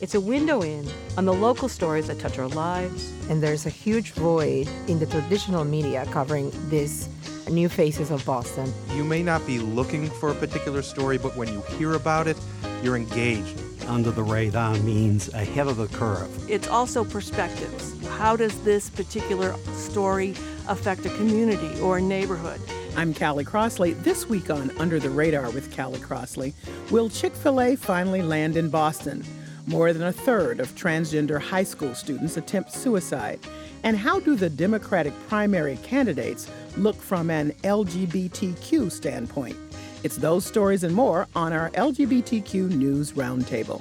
It's 0.00 0.14
a 0.14 0.20
window 0.20 0.62
in 0.62 0.88
on 1.18 1.26
the 1.26 1.34
local 1.34 1.68
stories 1.68 2.06
that 2.06 2.18
touch 2.18 2.38
our 2.38 2.48
lives. 2.48 3.12
And 3.28 3.42
there's 3.42 3.66
a 3.66 3.70
huge 3.70 4.12
void 4.12 4.66
in 4.88 4.98
the 4.98 5.04
traditional 5.04 5.62
media 5.62 6.06
covering 6.10 6.50
these 6.70 7.06
new 7.50 7.68
faces 7.68 8.10
of 8.10 8.24
Boston. 8.24 8.72
You 8.94 9.04
may 9.04 9.22
not 9.22 9.46
be 9.46 9.58
looking 9.58 10.08
for 10.08 10.30
a 10.30 10.34
particular 10.34 10.80
story, 10.80 11.18
but 11.18 11.36
when 11.36 11.48
you 11.48 11.60
hear 11.76 11.96
about 11.96 12.28
it, 12.28 12.38
you're 12.82 12.96
engaged. 12.96 13.60
Under 13.88 14.10
the 14.10 14.22
radar 14.22 14.74
means 14.78 15.28
ahead 15.34 15.66
of 15.66 15.76
the 15.76 15.88
curve. 15.88 16.30
It's 16.50 16.68
also 16.68 17.04
perspectives. 17.04 17.94
How 18.06 18.36
does 18.36 18.58
this 18.62 18.88
particular 18.88 19.54
story 19.74 20.30
affect 20.66 21.04
a 21.04 21.10
community 21.10 21.78
or 21.80 21.98
a 21.98 22.02
neighborhood? 22.02 22.60
I'm 22.96 23.12
Callie 23.12 23.44
Crossley. 23.44 23.92
This 23.92 24.26
week 24.30 24.48
on 24.48 24.70
Under 24.78 24.98
the 24.98 25.10
Radar 25.10 25.50
with 25.50 25.76
Callie 25.76 26.00
Crossley, 26.00 26.54
will 26.90 27.10
Chick 27.10 27.34
fil 27.34 27.60
A 27.60 27.76
finally 27.76 28.22
land 28.22 28.56
in 28.56 28.70
Boston? 28.70 29.24
More 29.70 29.92
than 29.92 30.02
a 30.02 30.12
third 30.12 30.58
of 30.58 30.74
transgender 30.74 31.40
high 31.40 31.62
school 31.62 31.94
students 31.94 32.36
attempt 32.36 32.72
suicide. 32.72 33.38
And 33.84 33.96
how 33.96 34.18
do 34.18 34.34
the 34.34 34.50
Democratic 34.50 35.12
primary 35.28 35.76
candidates 35.84 36.50
look 36.76 36.96
from 36.96 37.30
an 37.30 37.52
LGBTQ 37.62 38.90
standpoint? 38.90 39.56
It's 40.02 40.16
those 40.16 40.44
stories 40.44 40.82
and 40.82 40.92
more 40.92 41.28
on 41.36 41.52
our 41.52 41.70
LGBTQ 41.70 42.70
News 42.70 43.12
Roundtable. 43.12 43.80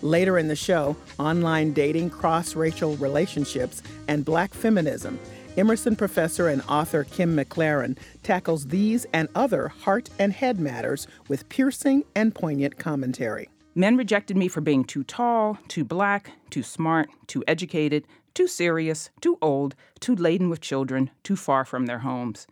Later 0.00 0.38
in 0.38 0.48
the 0.48 0.56
show, 0.56 0.96
online 1.18 1.74
dating, 1.74 2.08
cross 2.08 2.56
racial 2.56 2.96
relationships, 2.96 3.82
and 4.08 4.24
black 4.24 4.54
feminism. 4.54 5.20
Emerson 5.58 5.94
professor 5.94 6.48
and 6.48 6.62
author 6.70 7.04
Kim 7.04 7.36
McLarin 7.36 7.98
tackles 8.22 8.68
these 8.68 9.04
and 9.12 9.28
other 9.34 9.68
heart 9.68 10.08
and 10.18 10.32
head 10.32 10.58
matters 10.58 11.06
with 11.28 11.46
piercing 11.50 12.04
and 12.14 12.34
poignant 12.34 12.78
commentary. 12.78 13.50
Men 13.78 13.96
rejected 13.96 14.36
me 14.36 14.48
for 14.48 14.60
being 14.60 14.82
too 14.82 15.04
tall, 15.04 15.56
too 15.68 15.84
black, 15.84 16.32
too 16.50 16.64
smart, 16.64 17.10
too 17.28 17.44
educated, 17.46 18.08
too 18.34 18.48
serious, 18.48 19.10
too 19.20 19.38
old, 19.40 19.76
too 20.00 20.16
laden 20.16 20.50
with 20.50 20.60
children, 20.60 21.10
too 21.22 21.36
far 21.36 21.64
from 21.64 21.86
their 21.86 22.00
homes. 22.00 22.48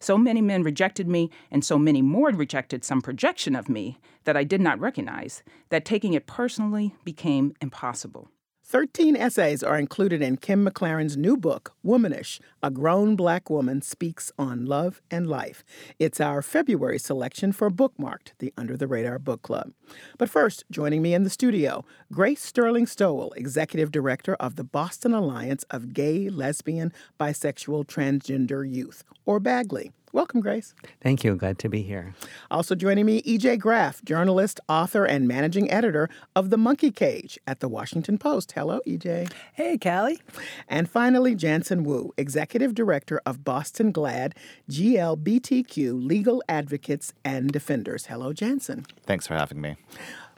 So 0.00 0.18
many 0.18 0.42
men 0.42 0.62
rejected 0.62 1.08
me, 1.08 1.30
and 1.50 1.64
so 1.64 1.78
many 1.78 2.02
more 2.02 2.28
rejected 2.28 2.84
some 2.84 3.00
projection 3.00 3.56
of 3.56 3.70
me 3.70 3.98
that 4.24 4.36
I 4.36 4.44
did 4.44 4.60
not 4.60 4.78
recognize, 4.78 5.42
that 5.70 5.86
taking 5.86 6.12
it 6.12 6.26
personally 6.26 6.94
became 7.04 7.54
impossible. 7.62 8.28
13 8.68 9.14
essays 9.14 9.62
are 9.62 9.78
included 9.78 10.20
in 10.20 10.36
Kim 10.36 10.66
McLarin's 10.66 11.16
new 11.16 11.36
book, 11.36 11.72
Womanish 11.84 12.40
A 12.64 12.68
Grown 12.68 13.14
Black 13.14 13.48
Woman 13.48 13.80
Speaks 13.80 14.32
on 14.36 14.66
Love 14.66 15.00
and 15.08 15.28
Life. 15.28 15.62
It's 16.00 16.20
our 16.20 16.42
February 16.42 16.98
selection 16.98 17.52
for 17.52 17.70
Bookmarked, 17.70 18.32
the 18.40 18.52
Under 18.56 18.76
the 18.76 18.88
Radar 18.88 19.20
Book 19.20 19.42
Club. 19.42 19.70
But 20.18 20.28
first, 20.28 20.64
joining 20.68 21.00
me 21.00 21.14
in 21.14 21.22
the 21.22 21.30
studio, 21.30 21.84
Grace 22.12 22.42
Sterling 22.42 22.88
Stowell, 22.88 23.32
Executive 23.36 23.92
Director 23.92 24.34
of 24.40 24.56
the 24.56 24.64
Boston 24.64 25.14
Alliance 25.14 25.62
of 25.70 25.92
Gay, 25.92 26.28
Lesbian, 26.28 26.92
Bisexual, 27.20 27.86
Transgender 27.86 28.68
Youth, 28.68 29.04
or 29.24 29.38
BAGLY. 29.38 29.92
Welcome, 30.16 30.40
Grace. 30.40 30.74
Thank 31.02 31.24
you. 31.24 31.36
Glad 31.36 31.58
to 31.58 31.68
be 31.68 31.82
here. 31.82 32.14
Also 32.50 32.74
joining 32.74 33.04
me, 33.04 33.20
EJ 33.24 33.58
Graff, 33.58 34.02
journalist, 34.02 34.60
author, 34.66 35.04
and 35.04 35.28
managing 35.28 35.70
editor 35.70 36.08
of 36.34 36.48
The 36.48 36.56
Monkey 36.56 36.90
Cage 36.90 37.38
at 37.46 37.60
The 37.60 37.68
Washington 37.68 38.16
Post. 38.16 38.52
Hello, 38.52 38.80
EJ. 38.86 39.30
Hey, 39.52 39.76
Callie. 39.76 40.22
And 40.68 40.88
finally, 40.88 41.34
Janson 41.34 41.84
Wu, 41.84 42.14
executive 42.16 42.74
director 42.74 43.20
of 43.26 43.44
Boston 43.44 43.92
GLAD, 43.92 44.34
GLBTQ 44.70 46.02
Legal 46.02 46.42
Advocates 46.48 47.12
and 47.22 47.52
Defenders. 47.52 48.06
Hello, 48.06 48.32
Janson. 48.32 48.86
Thanks 49.04 49.26
for 49.26 49.34
having 49.34 49.60
me. 49.60 49.76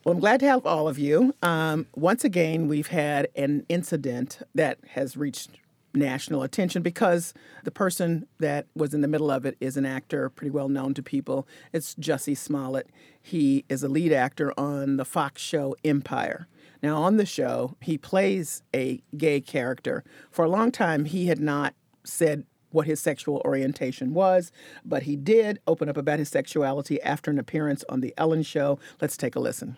Well, 0.02 0.14
I'm 0.14 0.20
glad 0.20 0.40
to 0.40 0.46
have 0.46 0.66
all 0.66 0.88
of 0.88 0.98
you. 0.98 1.36
Um, 1.40 1.86
once 1.94 2.24
again, 2.24 2.66
we've 2.66 2.88
had 2.88 3.28
an 3.36 3.64
incident 3.68 4.40
that 4.56 4.78
has 4.94 5.16
reached 5.16 5.50
national 5.94 6.42
attention 6.42 6.82
because 6.82 7.34
the 7.64 7.70
person 7.70 8.26
that 8.38 8.66
was 8.74 8.94
in 8.94 9.00
the 9.00 9.08
middle 9.08 9.30
of 9.30 9.44
it 9.46 9.56
is 9.60 9.76
an 9.76 9.86
actor 9.86 10.28
pretty 10.28 10.50
well 10.50 10.68
known 10.68 10.94
to 10.94 11.02
people. 11.02 11.46
It's 11.72 11.94
Jussie 11.94 12.36
Smollett. 12.36 12.88
He 13.20 13.64
is 13.68 13.82
a 13.82 13.88
lead 13.88 14.12
actor 14.12 14.52
on 14.58 14.96
the 14.96 15.04
Fox 15.04 15.42
show 15.42 15.74
Empire. 15.84 16.46
Now, 16.82 17.02
on 17.02 17.16
the 17.16 17.26
show, 17.26 17.76
he 17.80 17.98
plays 17.98 18.62
a 18.74 19.02
gay 19.16 19.40
character. 19.40 20.04
For 20.30 20.44
a 20.44 20.48
long 20.48 20.70
time, 20.70 21.06
he 21.06 21.26
had 21.26 21.40
not 21.40 21.74
said 22.04 22.44
what 22.70 22.86
his 22.86 23.00
sexual 23.00 23.42
orientation 23.44 24.14
was, 24.14 24.52
but 24.84 25.04
he 25.04 25.16
did 25.16 25.58
open 25.66 25.88
up 25.88 25.96
about 25.96 26.18
his 26.18 26.28
sexuality 26.28 27.00
after 27.02 27.30
an 27.30 27.38
appearance 27.38 27.84
on 27.88 28.00
The 28.00 28.14
Ellen 28.16 28.42
Show. 28.42 28.78
Let's 29.00 29.16
take 29.16 29.34
a 29.34 29.40
listen. 29.40 29.76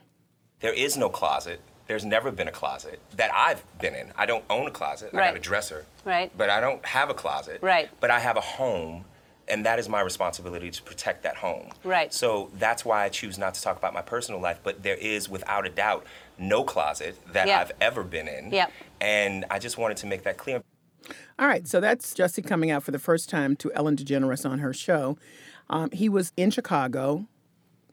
There 0.59 0.75
is 0.75 0.97
no 0.97 1.09
closet 1.09 1.60
there's 1.90 2.04
never 2.04 2.30
been 2.30 2.46
a 2.46 2.52
closet 2.52 3.00
that 3.16 3.32
I've 3.34 3.64
been 3.80 3.96
in. 3.96 4.12
I 4.16 4.24
don't 4.24 4.44
own 4.48 4.68
a 4.68 4.70
closet. 4.70 5.12
Right. 5.12 5.24
I 5.24 5.26
have 5.26 5.34
a 5.34 5.40
dresser. 5.40 5.86
Right. 6.04 6.30
But 6.38 6.48
I 6.48 6.60
don't 6.60 6.84
have 6.86 7.10
a 7.10 7.14
closet. 7.14 7.58
Right. 7.62 7.90
But 7.98 8.12
I 8.12 8.20
have 8.20 8.36
a 8.36 8.40
home 8.40 9.04
and 9.48 9.66
that 9.66 9.80
is 9.80 9.88
my 9.88 10.00
responsibility 10.00 10.70
to 10.70 10.82
protect 10.84 11.24
that 11.24 11.34
home. 11.34 11.70
Right. 11.82 12.14
So 12.14 12.52
that's 12.60 12.84
why 12.84 13.04
I 13.04 13.08
choose 13.08 13.38
not 13.38 13.54
to 13.54 13.62
talk 13.62 13.76
about 13.76 13.92
my 13.92 14.02
personal 14.02 14.40
life, 14.40 14.60
but 14.62 14.84
there 14.84 14.94
is 14.94 15.28
without 15.28 15.66
a 15.66 15.68
doubt 15.68 16.06
no 16.38 16.62
closet 16.62 17.18
that 17.32 17.48
yep. 17.48 17.60
I've 17.60 17.72
ever 17.80 18.04
been 18.04 18.28
in. 18.28 18.52
Yep. 18.52 18.70
And 19.00 19.44
I 19.50 19.58
just 19.58 19.76
wanted 19.76 19.96
to 19.96 20.06
make 20.06 20.22
that 20.22 20.36
clear. 20.36 20.62
All 21.40 21.48
right, 21.48 21.66
so 21.66 21.80
that's 21.80 22.14
Jussie 22.14 22.46
coming 22.46 22.70
out 22.70 22.84
for 22.84 22.92
the 22.92 23.00
first 23.00 23.28
time 23.28 23.56
to 23.56 23.72
Ellen 23.72 23.96
DeGeneres 23.96 24.48
on 24.48 24.60
her 24.60 24.72
show. 24.72 25.18
Um, 25.68 25.90
he 25.90 26.08
was 26.08 26.32
in 26.36 26.52
Chicago 26.52 27.26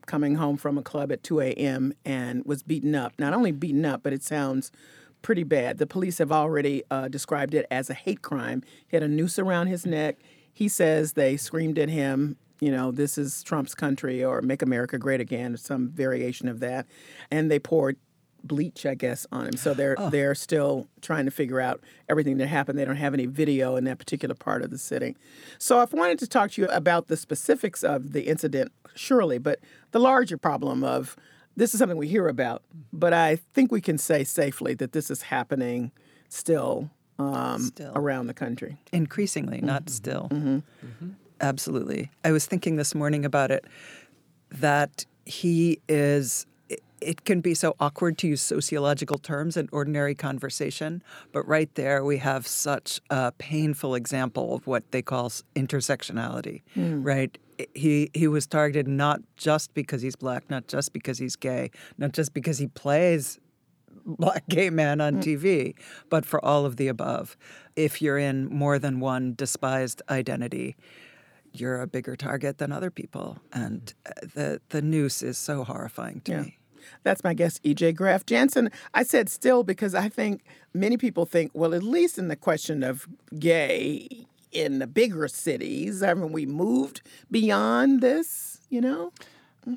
coming 0.07 0.35
home 0.35 0.57
from 0.57 0.77
a 0.77 0.81
club 0.81 1.11
at 1.11 1.21
2 1.21 1.41
a.m. 1.41 1.93
and 2.03 2.43
was 2.45 2.63
beaten 2.63 2.95
up. 2.95 3.13
Not 3.19 3.33
only 3.33 3.51
beaten 3.51 3.85
up, 3.85 4.01
but 4.01 4.13
it 4.13 4.23
sounds 4.23 4.71
pretty 5.21 5.43
bad. 5.43 5.77
The 5.77 5.85
police 5.85 6.17
have 6.17 6.31
already 6.31 6.83
uh, 6.89 7.07
described 7.07 7.53
it 7.53 7.67
as 7.69 7.89
a 7.89 7.93
hate 7.93 8.21
crime. 8.21 8.63
He 8.87 8.95
had 8.95 9.03
a 9.03 9.07
noose 9.07 9.37
around 9.37 9.67
his 9.67 9.85
neck. 9.85 10.17
He 10.51 10.67
says 10.67 11.13
they 11.13 11.37
screamed 11.37 11.77
at 11.77 11.89
him, 11.89 12.37
you 12.59 12.71
know, 12.71 12.91
this 12.91 13.17
is 13.17 13.43
Trump's 13.43 13.75
country 13.75 14.23
or 14.23 14.41
make 14.41 14.61
America 14.61 14.97
great 14.97 15.21
again, 15.21 15.53
or 15.53 15.57
some 15.57 15.89
variation 15.89 16.47
of 16.47 16.59
that. 16.61 16.87
And 17.29 17.51
they 17.51 17.59
poured 17.59 17.97
bleach, 18.43 18.85
I 18.85 18.95
guess, 18.95 19.25
on 19.31 19.47
him. 19.47 19.57
So 19.57 19.73
they're 19.73 19.95
oh. 19.97 20.09
they're 20.09 20.35
still 20.35 20.87
trying 21.01 21.25
to 21.25 21.31
figure 21.31 21.59
out 21.59 21.81
everything 22.09 22.37
that 22.37 22.47
happened. 22.47 22.77
They 22.77 22.85
don't 22.85 22.95
have 22.95 23.13
any 23.13 23.25
video 23.25 23.75
in 23.75 23.83
that 23.85 23.97
particular 23.97 24.35
part 24.35 24.61
of 24.61 24.69
the 24.69 24.77
city. 24.77 25.15
So 25.57 25.79
I've 25.79 25.93
wanted 25.93 26.19
to 26.19 26.27
talk 26.27 26.51
to 26.51 26.61
you 26.61 26.67
about 26.69 27.07
the 27.07 27.17
specifics 27.17 27.83
of 27.83 28.13
the 28.13 28.23
incident, 28.27 28.71
surely, 28.95 29.37
but 29.37 29.59
the 29.91 29.99
larger 29.99 30.37
problem 30.37 30.83
of 30.83 31.15
this 31.57 31.73
is 31.73 31.79
something 31.79 31.97
we 31.97 32.07
hear 32.07 32.27
about, 32.27 32.61
but 32.93 33.13
I 33.13 33.35
think 33.35 33.71
we 33.71 33.81
can 33.81 33.97
say 33.97 34.23
safely 34.23 34.75
that 34.75 34.91
this 34.91 35.09
is 35.09 35.23
happening 35.23 35.91
still, 36.29 36.91
um, 37.17 37.61
still. 37.61 37.91
around 37.95 38.27
the 38.27 38.33
country. 38.35 38.77
Increasingly, 38.93 39.59
not 39.59 39.85
mm-hmm. 39.85 39.91
still. 39.91 40.27
Mm-hmm. 40.29 40.55
Mm-hmm. 40.57 41.09
Absolutely. 41.41 42.11
I 42.23 42.31
was 42.31 42.45
thinking 42.45 42.75
this 42.75 42.93
morning 42.93 43.25
about 43.25 43.49
it 43.49 43.65
that 44.51 45.05
he 45.25 45.79
is 45.89 46.45
it 47.07 47.23
can 47.23 47.39
be 47.39 47.53
so 47.53 47.73
awkward 47.79 48.17
to 48.17 48.27
use 48.27 48.41
sociological 48.41 49.17
terms 49.17 49.55
in 49.55 49.69
ordinary 49.71 50.13
conversation, 50.13 51.01
but 51.31 51.47
right 51.47 51.73
there 51.75 52.03
we 52.03 52.17
have 52.17 52.45
such 52.45 52.99
a 53.09 53.31
painful 53.31 53.95
example 53.95 54.55
of 54.55 54.67
what 54.67 54.91
they 54.91 55.01
call 55.01 55.29
intersectionality, 55.55 56.63
mm. 56.75 57.05
right? 57.05 57.37
He 57.73 58.09
he 58.13 58.27
was 58.27 58.45
targeted 58.45 58.89
not 58.89 59.21
just 59.37 59.73
because 59.73 60.01
he's 60.01 60.17
black, 60.17 60.49
not 60.49 60.67
just 60.67 60.91
because 60.91 61.17
he's 61.17 61.37
gay, 61.37 61.71
not 61.97 62.11
just 62.11 62.33
because 62.33 62.57
he 62.57 62.67
plays 62.67 63.39
black 64.05 64.45
gay 64.49 64.69
man 64.69 64.99
on 64.99 65.15
mm. 65.15 65.23
TV, 65.23 65.75
but 66.09 66.25
for 66.25 66.43
all 66.43 66.65
of 66.65 66.75
the 66.75 66.89
above. 66.89 67.37
If 67.77 68.01
you're 68.01 68.17
in 68.17 68.47
more 68.47 68.79
than 68.79 68.99
one 68.99 69.33
despised 69.33 70.01
identity, 70.09 70.75
you're 71.53 71.81
a 71.81 71.87
bigger 71.87 72.17
target 72.17 72.57
than 72.57 72.73
other 72.73 72.91
people, 72.91 73.39
and 73.53 73.93
uh, 74.05 74.11
the 74.35 74.61
the 74.69 74.81
noose 74.81 75.23
is 75.23 75.37
so 75.37 75.63
horrifying 75.63 76.19
to 76.25 76.31
yeah. 76.33 76.41
me. 76.41 76.57
That's 77.03 77.23
my 77.23 77.33
guest, 77.33 77.63
EJ 77.63 77.95
Graff. 77.95 78.25
Janson, 78.25 78.71
I 78.93 79.03
said 79.03 79.29
still 79.29 79.63
because 79.63 79.95
I 79.95 80.09
think 80.09 80.43
many 80.73 80.97
people 80.97 81.25
think, 81.25 81.51
well, 81.53 81.73
at 81.73 81.83
least 81.83 82.17
in 82.17 82.27
the 82.27 82.35
question 82.35 82.83
of 82.83 83.07
gay 83.37 84.25
in 84.51 84.79
the 84.79 84.87
bigger 84.87 85.27
cities, 85.27 86.01
haven't 86.01 86.31
we 86.31 86.45
moved 86.45 87.01
beyond 87.29 88.01
this, 88.01 88.61
you 88.69 88.81
know? 88.81 89.11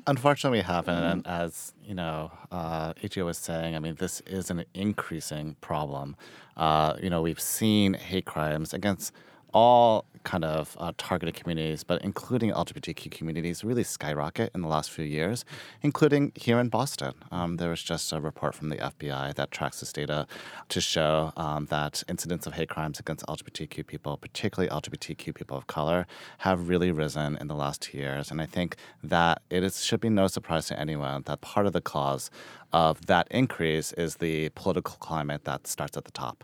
Unfortunately, 0.07 0.59
we 0.59 0.63
haven't. 0.63 1.03
And 1.03 1.27
as 1.27 1.73
you 1.83 1.93
know, 1.93 2.31
uh, 2.51 2.93
EJ 2.93 3.25
was 3.25 3.37
saying, 3.37 3.75
I 3.75 3.79
mean, 3.79 3.95
this 3.95 4.21
is 4.21 4.49
an 4.49 4.63
increasing 4.73 5.55
problem. 5.59 6.15
Uh, 6.55 6.95
you 7.01 7.09
know, 7.09 7.21
we've 7.21 7.41
seen 7.41 7.95
hate 7.95 8.25
crimes 8.25 8.73
against 8.73 9.11
all 9.53 10.05
kind 10.23 10.45
of 10.45 10.75
uh, 10.79 10.91
targeted 10.97 11.35
communities, 11.35 11.83
but 11.83 12.01
including 12.03 12.51
LGBTQ 12.51 13.11
communities, 13.11 13.63
really 13.63 13.83
skyrocket 13.83 14.51
in 14.53 14.61
the 14.61 14.67
last 14.67 14.91
few 14.91 15.05
years, 15.05 15.45
including 15.81 16.31
here 16.35 16.59
in 16.59 16.69
Boston. 16.69 17.13
Um, 17.31 17.57
there 17.57 17.69
was 17.69 17.81
just 17.81 18.11
a 18.11 18.19
report 18.19 18.55
from 18.55 18.69
the 18.69 18.77
FBI 18.77 19.35
that 19.35 19.51
tracks 19.51 19.79
this 19.79 19.93
data 19.93 20.27
to 20.69 20.81
show 20.81 21.33
um, 21.37 21.65
that 21.67 22.03
incidents 22.07 22.47
of 22.47 22.53
hate 22.53 22.69
crimes 22.69 22.99
against 22.99 23.25
LGBTQ 23.27 23.85
people, 23.87 24.17
particularly 24.17 24.69
LGBTQ 24.69 25.33
people 25.33 25.57
of 25.57 25.67
color, 25.67 26.07
have 26.39 26.69
really 26.69 26.91
risen 26.91 27.37
in 27.37 27.47
the 27.47 27.55
last 27.55 27.81
two 27.81 27.97
years. 27.97 28.31
And 28.31 28.41
I 28.41 28.45
think 28.45 28.75
that 29.03 29.41
it 29.49 29.63
is, 29.63 29.83
should 29.83 30.01
be 30.01 30.09
no 30.09 30.27
surprise 30.27 30.67
to 30.67 30.79
anyone 30.79 31.23
that 31.25 31.41
part 31.41 31.65
of 31.65 31.73
the 31.73 31.81
cause 31.81 32.31
of 32.73 33.05
that 33.07 33.27
increase 33.31 33.91
is 33.93 34.17
the 34.17 34.49
political 34.49 34.95
climate 34.99 35.43
that 35.45 35.67
starts 35.67 35.97
at 35.97 36.05
the 36.05 36.11
top. 36.11 36.43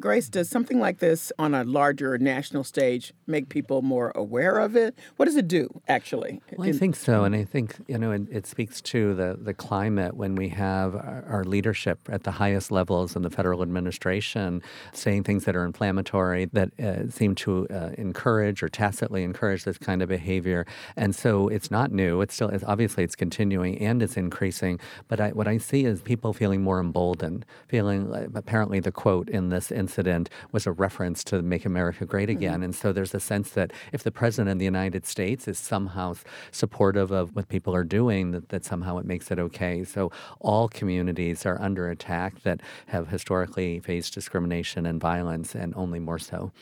Grace, 0.00 0.28
does 0.28 0.48
something 0.48 0.80
like 0.80 0.98
this 0.98 1.30
on 1.38 1.54
a 1.54 1.62
larger 1.62 2.18
national 2.18 2.64
stage 2.64 3.12
make 3.24 3.48
people 3.48 3.82
more 3.82 4.10
aware 4.16 4.58
of 4.58 4.74
it? 4.74 4.98
What 5.16 5.26
does 5.26 5.36
it 5.36 5.46
do, 5.46 5.80
actually? 5.86 6.40
Well, 6.56 6.68
I 6.68 6.72
think 6.72 6.96
so. 6.96 7.22
And 7.22 7.36
I 7.36 7.44
think, 7.44 7.76
you 7.86 7.96
know, 7.96 8.10
it, 8.10 8.22
it 8.28 8.46
speaks 8.48 8.80
to 8.82 9.14
the, 9.14 9.38
the 9.40 9.54
climate 9.54 10.16
when 10.16 10.34
we 10.34 10.48
have 10.48 10.96
our, 10.96 11.24
our, 11.28 11.44
leadership 11.44 12.00
at 12.08 12.24
the 12.24 12.32
highest 12.32 12.72
levels 12.72 13.14
in 13.14 13.22
the 13.22 13.30
federal 13.30 13.62
administration 13.62 14.60
saying 14.92 15.22
things 15.22 15.44
that 15.44 15.54
are 15.54 15.64
inflammatory, 15.64 16.46
that 16.46 16.80
uh, 16.80 17.08
seem 17.08 17.36
to 17.36 17.68
uh, 17.68 17.90
encourage 17.96 18.64
or 18.64 18.68
tacitly 18.68 19.22
encourage 19.22 19.62
this 19.62 19.78
kind 19.78 20.02
of 20.02 20.08
behavior. 20.08 20.66
And 20.96 21.14
so 21.14 21.46
it's 21.46 21.70
not 21.70 21.92
new. 21.92 22.20
It's 22.22 22.34
still, 22.34 22.48
it's, 22.48 22.64
obviously, 22.64 23.04
it's 23.04 23.14
continuing 23.14 23.78
and 23.78 24.02
it's 24.02 24.16
increasing. 24.16 24.80
But 25.06 25.20
I, 25.20 25.28
what 25.30 25.46
I 25.46 25.58
see 25.58 25.84
is 25.84 26.02
people 26.02 26.32
feeling 26.32 26.62
more 26.62 26.80
emboldened, 26.80 27.46
feeling 27.68 28.10
like, 28.10 28.30
apparently 28.34 28.80
the 28.80 28.90
quote 28.90 29.28
in 29.28 29.50
this 29.50 29.70
incident 29.76 30.30
was 30.52 30.66
a 30.66 30.72
reference 30.72 31.22
to 31.24 31.42
Make 31.42 31.64
America 31.64 32.04
Great 32.04 32.28
mm-hmm. 32.28 32.38
Again. 32.38 32.54
Mm-hmm. 32.54 32.62
And 32.64 32.74
so 32.74 32.92
there's 32.92 33.14
a 33.14 33.20
sense 33.20 33.50
that 33.50 33.72
if 33.92 34.02
the 34.02 34.10
president 34.10 34.50
of 34.50 34.58
the 34.58 34.64
United 34.64 35.06
States 35.06 35.46
is 35.46 35.58
somehow 35.58 36.14
supportive 36.50 37.10
of 37.10 37.36
what 37.36 37.48
people 37.48 37.74
are 37.74 37.84
doing, 37.84 38.32
that, 38.32 38.48
that 38.48 38.64
somehow 38.64 38.98
it 38.98 39.06
makes 39.06 39.30
it 39.30 39.38
okay. 39.38 39.84
So 39.84 40.10
all 40.40 40.68
communities 40.68 41.46
are 41.46 41.60
under 41.60 41.88
attack 41.90 42.42
that 42.42 42.60
have 42.86 43.08
historically 43.08 43.80
faced 43.80 44.14
discrimination 44.14 44.86
and 44.86 45.00
violence, 45.00 45.54
and 45.54 45.74
only 45.76 46.00
more 46.00 46.18
so. 46.18 46.52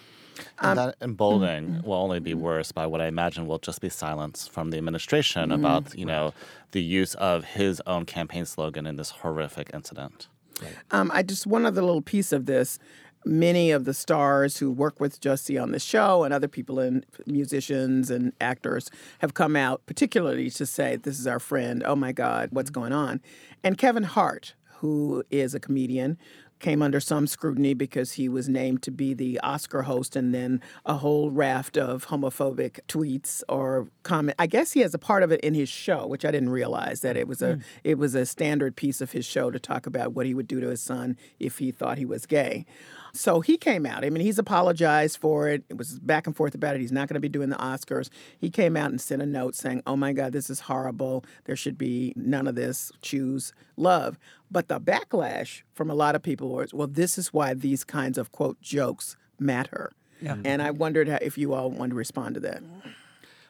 And 0.59 0.79
um, 0.79 0.87
that 0.87 0.97
emboldening 1.01 1.69
mm-hmm. 1.69 1.87
will 1.87 1.97
only 1.97 2.21
be 2.21 2.35
worse 2.35 2.73
by 2.73 2.87
what 2.87 3.01
I 3.01 3.07
imagine 3.07 3.47
will 3.47 3.59
just 3.59 3.81
be 3.81 3.89
silence 3.89 4.49
from 4.49 4.71
the 4.71 4.79
administration 4.79 5.51
mm-hmm. 5.51 5.65
about, 5.65 5.97
you 5.97 6.07
know, 6.07 6.35
the 6.73 6.83
use 6.83 7.15
of 7.15 7.45
his 7.45 7.81
own 7.87 8.05
campaign 8.05 8.45
slogan 8.45 8.87
in 8.87 8.97
this 8.97 9.11
horrific 9.11 9.71
incident. 9.73 10.29
Right. 10.61 10.73
Um, 10.91 11.11
I 11.15 11.23
just 11.23 11.47
one 11.47 11.67
other 11.67 11.83
little 11.83 12.03
piece 12.03 12.33
of 12.33 12.47
this 12.47 12.79
many 13.25 13.71
of 13.71 13.85
the 13.85 13.95
stars 13.95 14.59
who 14.59 14.71
work 14.71 15.01
with 15.01 15.21
Jussie 15.21 15.61
on 15.61 15.73
the 15.73 15.79
show 15.79 16.25
and 16.25 16.35
other 16.35 16.49
people 16.49 16.79
and 16.79 17.05
musicians 17.27 18.11
and 18.11 18.33
actors 18.41 18.91
have 19.19 19.35
come 19.35 19.57
out 19.57 19.85
particularly 19.87 20.51
to 20.51 20.67
say 20.67 20.97
this 20.97 21.19
is 21.19 21.27
our 21.27 21.41
friend 21.41 21.83
oh 21.87 21.97
my 21.97 22.13
god 22.13 22.49
what's 22.53 22.71
mm-hmm. 22.71 22.81
going 22.81 22.93
on 22.93 23.21
and 23.63 23.79
kevin 23.79 24.03
hart 24.03 24.55
who 24.79 25.25
is 25.31 25.55
a 25.55 25.61
comedian 25.61 26.19
came 26.61 26.83
under 26.83 26.99
some 26.99 27.27
scrutiny 27.27 27.75
because 27.75 28.13
he 28.13 28.29
was 28.29 28.49
named 28.49 28.83
to 28.83 28.91
be 28.91 29.13
the 29.13 29.39
Oscar 29.41 29.83
host 29.83 30.17
and 30.17 30.35
then 30.35 30.63
a 30.87 30.95
whole 30.95 31.31
raft 31.31 31.77
of 31.77 32.07
homophobic 32.07 32.81
tweets 32.89 33.43
or 33.51 33.89
comment. 34.03 34.35
I 34.39 34.47
guess 34.47 34.73
he 34.73 34.81
has 34.81 34.95
a 34.95 34.99
part 34.99 35.23
of 35.23 35.31
it 35.31 35.41
in 35.41 35.53
his 35.53 35.69
show, 35.69 36.07
which 36.07 36.25
I 36.25 36.31
didn't 36.31 36.49
realize 36.49 37.01
that 37.01 37.19
it 37.19 37.29
was 37.29 37.43
a 37.43 37.57
mm. 37.57 37.63
it 37.83 37.99
was 37.99 38.15
a 38.15 38.25
standard 38.25 38.77
piece 38.77 39.03
of 39.03 39.13
his 39.13 39.27
show 39.27 39.51
to 39.51 39.59
talk 39.59 39.87
about 39.87 40.15
what 40.15 40.25
he 40.25 40.33
would 40.33 40.49
do 40.49 40.61
to 40.61 40.69
his 40.69 40.81
son 40.81 41.19
if 41.39 41.59
he 41.59 41.71
thought 41.71 41.99
he 41.99 42.07
was 42.07 42.25
gay. 42.25 42.65
So 43.15 43.41
he 43.41 43.57
came 43.57 43.87
out. 43.87 44.05
I 44.05 44.11
mean, 44.11 44.25
he's 44.25 44.41
apologized 44.41 45.19
for 45.19 45.49
it. 45.49 45.63
It 45.69 45.77
was 45.77 46.01
back 46.01 46.27
and 46.27 46.37
forth 46.37 46.55
about 46.55 46.75
it. 46.75 46.81
He's 46.81 46.93
not 46.93 47.09
going 47.09 47.15
to 47.15 47.21
be 47.21 47.29
doing 47.29 47.49
the 47.49 47.57
Oscars. 47.57 48.11
He 48.39 48.51
came 48.51 48.77
out 48.77 48.91
and 48.91 49.01
sent 49.01 49.23
a 49.23 49.27
note 49.27 49.55
saying, 49.55 49.83
"Oh 49.87 49.97
my 49.97 50.13
God, 50.13 50.33
this 50.33 50.51
is 50.51 50.61
horrible. 50.61 51.25
There 51.45 51.57
should 51.57 51.79
be 51.79 52.13
none 52.17 52.49
of 52.49 52.57
this. 52.57 52.91
Choose 53.03 53.53
love." 53.77 54.19
But 54.51 54.69
the 54.69 54.81
backlash 54.81 55.63
from 55.73 55.91
a 55.91 55.95
lot 55.95 56.17
of 56.17 56.23
people 56.23 56.49
was, 56.49 56.75
"Well, 56.75 56.89
this 56.89 57.17
is 57.17 57.33
why 57.33 57.55
these 57.55 57.85
kinds 57.85 58.19
of 58.19 58.33
quote 58.33 58.61
jokes 58.61 59.17
matter." 59.39 59.93
Yeah. 60.21 60.37
And 60.45 60.61
I 60.61 60.71
wondered 60.71 61.09
how, 61.09 61.19
if 61.21 61.39
you 61.39 61.55
all 61.55 61.71
want 61.71 61.91
to 61.91 61.97
respond 61.97 62.35
to 62.35 62.41
that. 62.41 62.63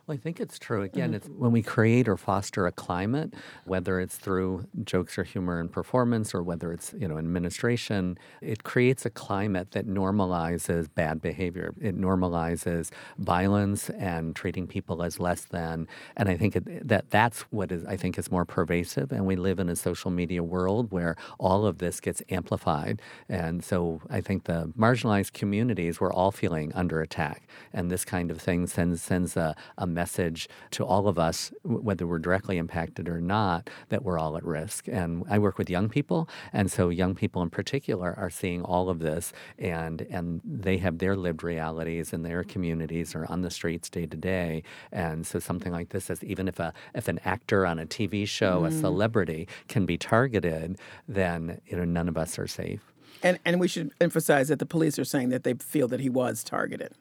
Well, 0.06 0.15
I 0.15 0.19
think 0.19 0.39
it's 0.39 0.59
true. 0.59 0.83
Again, 0.83 1.09
mm-hmm. 1.09 1.17
it's 1.17 1.29
when 1.29 1.51
we 1.51 1.62
create 1.62 2.09
or 2.09 2.19
foster 2.19 2.67
a 2.67 2.73
climate, 2.73 3.33
whether 3.65 4.01
it's 4.01 4.17
through 4.17 4.67
jokes 4.85 5.17
or 5.17 5.25
humor 5.25 5.59
and 5.61 5.73
performance, 5.73 6.35
or 6.35 6.43
whether 6.43 6.75
it's 6.75 6.95
you 6.99 7.09
know 7.09 7.17
administration, 7.17 8.19
it 8.43 8.65
creates 8.65 9.06
a 9.06 9.11
climate 9.11 9.71
that 9.71 9.87
normalizes 9.87 10.89
bad 10.95 11.23
behavior. 11.23 11.75
It 11.81 11.99
normalizes 11.99 12.91
violence 13.17 13.89
and 13.91 14.37
treating 14.37 14.67
people 14.67 15.03
as 15.03 15.19
less 15.19 15.47
than. 15.47 15.89
And 16.19 16.29
I 16.29 16.37
think 16.37 16.57
it, 16.57 16.87
that 16.87 17.09
that's 17.09 17.41
what 17.50 17.73
is 17.73 17.87
I 17.87 17.97
think 17.97 18.19
is 18.19 18.31
more 18.31 18.45
pervasive. 18.45 19.11
And 19.11 19.25
we 19.25 19.37
live 19.37 19.59
in 19.59 19.71
a 19.71 19.77
social 19.77 20.11
media 20.11 20.43
world 20.43 20.93
where 20.93 21.17
all 21.39 21.65
of 21.65 21.79
this 21.79 22.00
gets 22.00 22.23
amplified. 22.29 23.00
And 23.31 23.65
so 23.65 24.03
I 24.11 24.21
think 24.21 24.45
the 24.45 24.71
marginalized 24.79 25.33
communities 25.33 25.99
we're 25.99 26.12
all 26.12 26.31
feeling 26.31 26.75
under 26.75 27.00
attack, 27.00 27.49
and 27.73 27.91
this 27.91 28.05
kind 28.05 28.31
of 28.31 28.39
thing 28.39 28.67
sends 28.67 29.00
sends 29.00 29.35
a, 29.39 29.57
a 29.79 29.94
message 29.94 30.49
to 30.73 30.85
all 30.85 31.08
of 31.08 31.19
us, 31.19 31.52
whether 31.62 32.06
we're 32.06 32.19
directly 32.19 32.58
impacted 32.58 33.08
or 33.08 33.20
not, 33.20 33.70
that 33.88 34.02
we're 34.02 34.19
all 34.19 34.37
at 34.37 34.44
risk. 34.44 34.88
And 34.88 35.25
I 35.29 35.38
work 35.38 35.58
with 35.58 35.70
young 35.70 35.88
people, 35.88 36.29
and 36.52 36.70
so 36.70 36.88
young 36.88 37.14
people 37.14 37.43
in 37.43 37.50
particular 37.50 38.14
are 38.19 38.31
seeing 38.31 38.62
all 38.62 38.88
of 38.88 38.99
this, 38.99 39.32
and 39.58 40.02
and 40.02 40.41
they 40.44 40.79
have 40.79 40.99
their 40.99 41.17
lived 41.17 41.43
realities 41.43 42.12
in 42.12 42.23
their 42.23 42.44
communities 42.44 43.14
or 43.14 43.31
on 43.31 43.43
the 43.43 43.50
streets 43.50 43.88
day 43.88 44.06
to 44.06 44.17
day. 44.17 44.62
And 44.93 45.26
so 45.26 45.38
something 45.38 45.73
like 45.73 45.91
this 45.91 46.11
is 46.11 46.23
even 46.25 46.49
if 46.49 46.58
a 46.58 46.73
if 46.94 47.08
an 47.08 47.20
actor 47.25 47.67
on 47.67 47.79
a 47.79 47.87
TV 47.87 48.26
show, 48.26 48.62
mm. 48.62 48.69
a 48.69 48.73
celebrity, 48.73 49.49
can 49.69 49.87
be 49.87 49.97
targeted, 49.97 50.79
then 51.08 51.61
you 51.67 51.76
know 51.76 51.85
none 51.85 52.08
of 52.08 52.17
us 52.17 52.38
are 52.38 52.47
safe. 52.47 52.93
And 53.23 53.38
and 53.44 53.61
we 53.61 53.69
should 53.69 53.93
emphasize 54.00 54.49
that 54.49 54.58
the 54.58 54.67
police 54.67 54.99
are 54.99 55.05
saying 55.05 55.31
that 55.31 55.44
they 55.44 55.55
feel 55.55 55.88
that 55.88 56.00
he 56.00 56.11
was 56.11 56.44
targeted. 56.44 56.93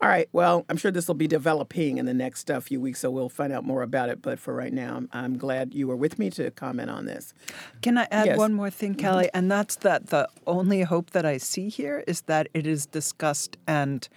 All 0.00 0.08
right. 0.08 0.28
Well, 0.32 0.64
I'm 0.68 0.76
sure 0.76 0.92
this 0.92 1.08
will 1.08 1.16
be 1.16 1.26
developing 1.26 1.98
in 1.98 2.06
the 2.06 2.14
next 2.14 2.50
uh, 2.50 2.60
few 2.60 2.80
weeks, 2.80 3.00
so 3.00 3.10
we'll 3.10 3.28
find 3.28 3.52
out 3.52 3.64
more 3.64 3.82
about 3.82 4.10
it. 4.10 4.22
But 4.22 4.38
for 4.38 4.54
right 4.54 4.72
now, 4.72 4.96
I'm, 4.96 5.08
I'm 5.12 5.36
glad 5.36 5.74
you 5.74 5.88
were 5.88 5.96
with 5.96 6.20
me 6.20 6.30
to 6.30 6.52
comment 6.52 6.88
on 6.88 7.06
this. 7.06 7.34
Can 7.82 7.98
I 7.98 8.06
add 8.12 8.26
yes. 8.26 8.38
one 8.38 8.54
more 8.54 8.70
thing, 8.70 8.94
Callie? 8.94 9.24
Mm-hmm. 9.24 9.36
And 9.36 9.50
that's 9.50 9.74
that 9.76 10.08
the 10.08 10.28
only 10.46 10.82
hope 10.82 11.10
that 11.10 11.26
I 11.26 11.38
see 11.38 11.68
here 11.68 12.04
is 12.06 12.20
that 12.22 12.48
it 12.54 12.64
is 12.64 12.86
discussed 12.86 13.56
and, 13.66 14.08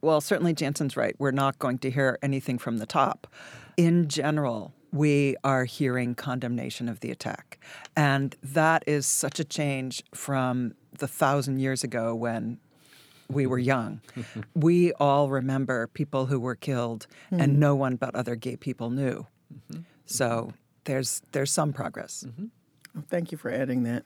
well, 0.00 0.20
certainly 0.20 0.54
Janson's 0.54 0.96
right. 0.96 1.16
We're 1.18 1.32
not 1.32 1.58
going 1.58 1.78
to 1.78 1.90
hear 1.90 2.18
anything 2.22 2.58
from 2.58 2.78
the 2.78 2.86
top. 2.86 3.26
In 3.76 4.06
general, 4.06 4.74
we 4.92 5.34
are 5.42 5.64
hearing 5.64 6.14
condemnation 6.14 6.88
of 6.88 7.00
the 7.00 7.10
attack. 7.10 7.58
And 7.96 8.36
that 8.44 8.84
is 8.86 9.06
such 9.06 9.40
a 9.40 9.44
change 9.44 10.04
from 10.14 10.74
the 10.98 11.08
thousand 11.08 11.58
years 11.58 11.82
ago 11.82 12.14
when 12.14 12.58
we 13.30 13.46
were 13.46 13.58
young. 13.58 14.00
we 14.54 14.92
all 14.94 15.28
remember 15.28 15.86
people 15.88 16.26
who 16.26 16.40
were 16.40 16.54
killed, 16.54 17.06
mm-hmm. 17.30 17.40
and 17.40 17.60
no 17.60 17.74
one 17.74 17.96
but 17.96 18.14
other 18.14 18.36
gay 18.36 18.56
people 18.56 18.90
knew. 18.90 19.26
Mm-hmm. 19.52 19.82
So 20.06 20.52
there's 20.84 21.22
there's 21.32 21.50
some 21.50 21.72
progress. 21.72 22.24
Mm-hmm. 22.26 22.46
Well, 22.94 23.04
thank 23.08 23.32
you 23.32 23.38
for 23.38 23.50
adding 23.50 23.82
that. 23.84 24.04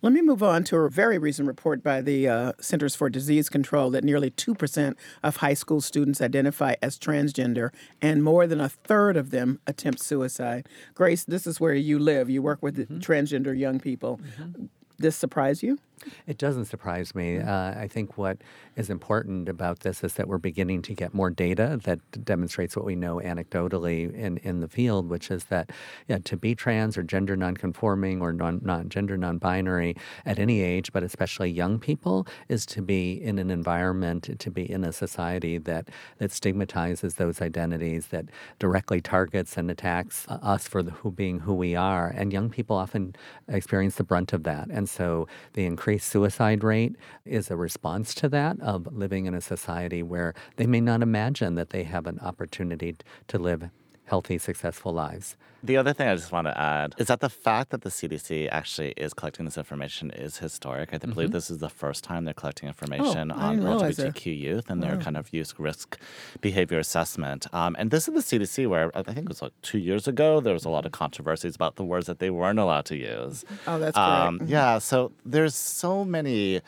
Let 0.00 0.12
me 0.12 0.22
move 0.22 0.44
on 0.44 0.62
to 0.64 0.76
a 0.76 0.88
very 0.88 1.18
recent 1.18 1.48
report 1.48 1.82
by 1.82 2.02
the 2.02 2.28
uh, 2.28 2.52
Centers 2.60 2.94
for 2.94 3.10
Disease 3.10 3.48
Control 3.48 3.90
that 3.90 4.04
nearly 4.04 4.30
2% 4.30 4.94
of 5.24 5.36
high 5.38 5.54
school 5.54 5.80
students 5.80 6.20
identify 6.20 6.76
as 6.80 7.00
transgender, 7.00 7.70
and 8.00 8.22
more 8.22 8.46
than 8.46 8.60
a 8.60 8.68
third 8.68 9.16
of 9.16 9.30
them 9.30 9.58
attempt 9.66 9.98
suicide. 9.98 10.68
Grace, 10.94 11.24
this 11.24 11.48
is 11.48 11.58
where 11.58 11.74
you 11.74 11.98
live. 11.98 12.30
You 12.30 12.42
work 12.42 12.62
with 12.62 12.76
mm-hmm. 12.76 12.98
transgender 12.98 13.58
young 13.58 13.80
people. 13.80 14.20
Mm-hmm. 14.38 14.66
This 14.98 15.16
surprise 15.16 15.64
you? 15.64 15.78
It 16.26 16.38
doesn't 16.38 16.66
surprise 16.66 17.14
me. 17.14 17.38
Uh, 17.38 17.78
I 17.78 17.88
think 17.88 18.18
what 18.18 18.38
is 18.76 18.90
important 18.90 19.48
about 19.48 19.80
this 19.80 20.04
is 20.04 20.14
that 20.14 20.28
we're 20.28 20.38
beginning 20.38 20.82
to 20.82 20.94
get 20.94 21.14
more 21.14 21.30
data 21.30 21.80
that 21.84 22.24
demonstrates 22.24 22.76
what 22.76 22.84
we 22.84 22.96
know 22.96 23.16
anecdotally 23.16 24.12
in, 24.14 24.38
in 24.38 24.60
the 24.60 24.68
field, 24.68 25.08
which 25.08 25.30
is 25.30 25.44
that 25.44 25.70
yeah, 26.06 26.18
to 26.24 26.36
be 26.36 26.54
trans 26.54 26.96
or 26.96 27.02
gender 27.02 27.36
nonconforming 27.36 28.20
or 28.20 28.32
non, 28.32 28.60
non 28.62 28.88
gender 28.88 29.16
non-binary 29.16 29.96
at 30.24 30.38
any 30.38 30.62
age, 30.62 30.92
but 30.92 31.02
especially 31.02 31.50
young 31.50 31.78
people, 31.78 32.26
is 32.48 32.66
to 32.66 32.82
be 32.82 33.12
in 33.12 33.38
an 33.38 33.50
environment, 33.50 34.38
to 34.38 34.50
be 34.50 34.70
in 34.70 34.84
a 34.84 34.92
society 34.92 35.58
that 35.58 35.88
that 36.18 36.32
stigmatizes 36.32 37.14
those 37.14 37.40
identities, 37.40 38.08
that 38.08 38.26
directly 38.58 39.00
targets 39.00 39.56
and 39.56 39.70
attacks 39.70 40.26
us 40.28 40.66
for 40.68 40.82
the, 40.82 40.90
who 40.90 41.10
being 41.10 41.40
who 41.40 41.54
we 41.54 41.74
are, 41.74 42.08
and 42.08 42.32
young 42.32 42.50
people 42.50 42.76
often 42.76 43.14
experience 43.48 43.96
the 43.96 44.04
brunt 44.04 44.32
of 44.32 44.44
that, 44.44 44.68
and 44.70 44.88
so 44.88 45.26
the 45.54 45.64
increased 45.88 46.10
suicide 46.10 46.62
rate 46.62 46.96
is 47.24 47.50
a 47.50 47.56
response 47.56 48.14
to 48.14 48.28
that 48.28 48.60
of 48.60 48.86
living 48.94 49.24
in 49.24 49.32
a 49.32 49.40
society 49.40 50.02
where 50.02 50.34
they 50.56 50.66
may 50.66 50.82
not 50.82 51.00
imagine 51.00 51.54
that 51.54 51.70
they 51.70 51.82
have 51.82 52.06
an 52.06 52.18
opportunity 52.18 52.94
to 53.26 53.38
live 53.38 53.70
healthy, 54.08 54.38
successful 54.38 54.92
lives. 54.92 55.36
The 55.62 55.76
other 55.76 55.92
thing 55.92 56.06
I 56.08 56.14
just 56.14 56.30
want 56.30 56.46
to 56.46 56.56
add 56.58 56.94
is 56.98 57.08
that 57.08 57.18
the 57.20 57.28
fact 57.28 57.70
that 57.70 57.82
the 57.82 57.90
CDC 57.90 58.48
actually 58.50 58.90
is 58.96 59.12
collecting 59.12 59.44
this 59.44 59.58
information 59.58 60.10
is 60.12 60.38
historic. 60.38 60.94
I 60.94 60.98
believe 60.98 61.30
Mhm. 61.30 61.32
this 61.32 61.50
is 61.50 61.58
the 61.58 61.68
first 61.68 62.04
time 62.04 62.24
they're 62.24 62.32
collecting 62.42 62.68
information 62.68 63.32
Oh, 63.32 63.34
on 63.34 63.56
didn't 63.56 63.64
realize 63.68 63.96
that. 63.96 64.06
LGBTQ 64.14 64.32
youth 64.32 64.70
and 64.70 64.80
their 64.82 64.96
kind 64.96 65.16
of 65.16 65.32
youth 65.32 65.52
risk 65.58 65.98
behavior 66.40 66.78
assessment. 66.78 67.52
Um, 67.52 67.74
and 67.78 67.90
this 67.90 68.06
is 68.08 68.14
the 68.14 68.22
CDC 68.22 68.66
where 68.68 68.96
I 68.96 69.02
think 69.02 69.18
it 69.18 69.28
was 69.28 69.42
like 69.42 69.52
two 69.62 69.78
years 69.78 70.06
ago, 70.06 70.40
there 70.40 70.54
was 70.54 70.64
a 70.64 70.70
lot 70.70 70.86
of 70.86 70.92
controversies 70.92 71.56
about 71.56 71.74
the 71.76 71.84
words 71.84 72.06
that 72.06 72.18
they 72.20 72.30
weren't 72.30 72.60
allowed 72.60 72.84
to 72.86 72.96
use. 72.96 73.44
Oh, 73.66 73.78
that's 73.80 73.98
Um, 73.98 74.38
correct. 74.38 74.50
yeah, 74.50 74.78
so 74.78 75.10
there's 75.26 75.56
so 75.56 76.04
many 76.04 76.60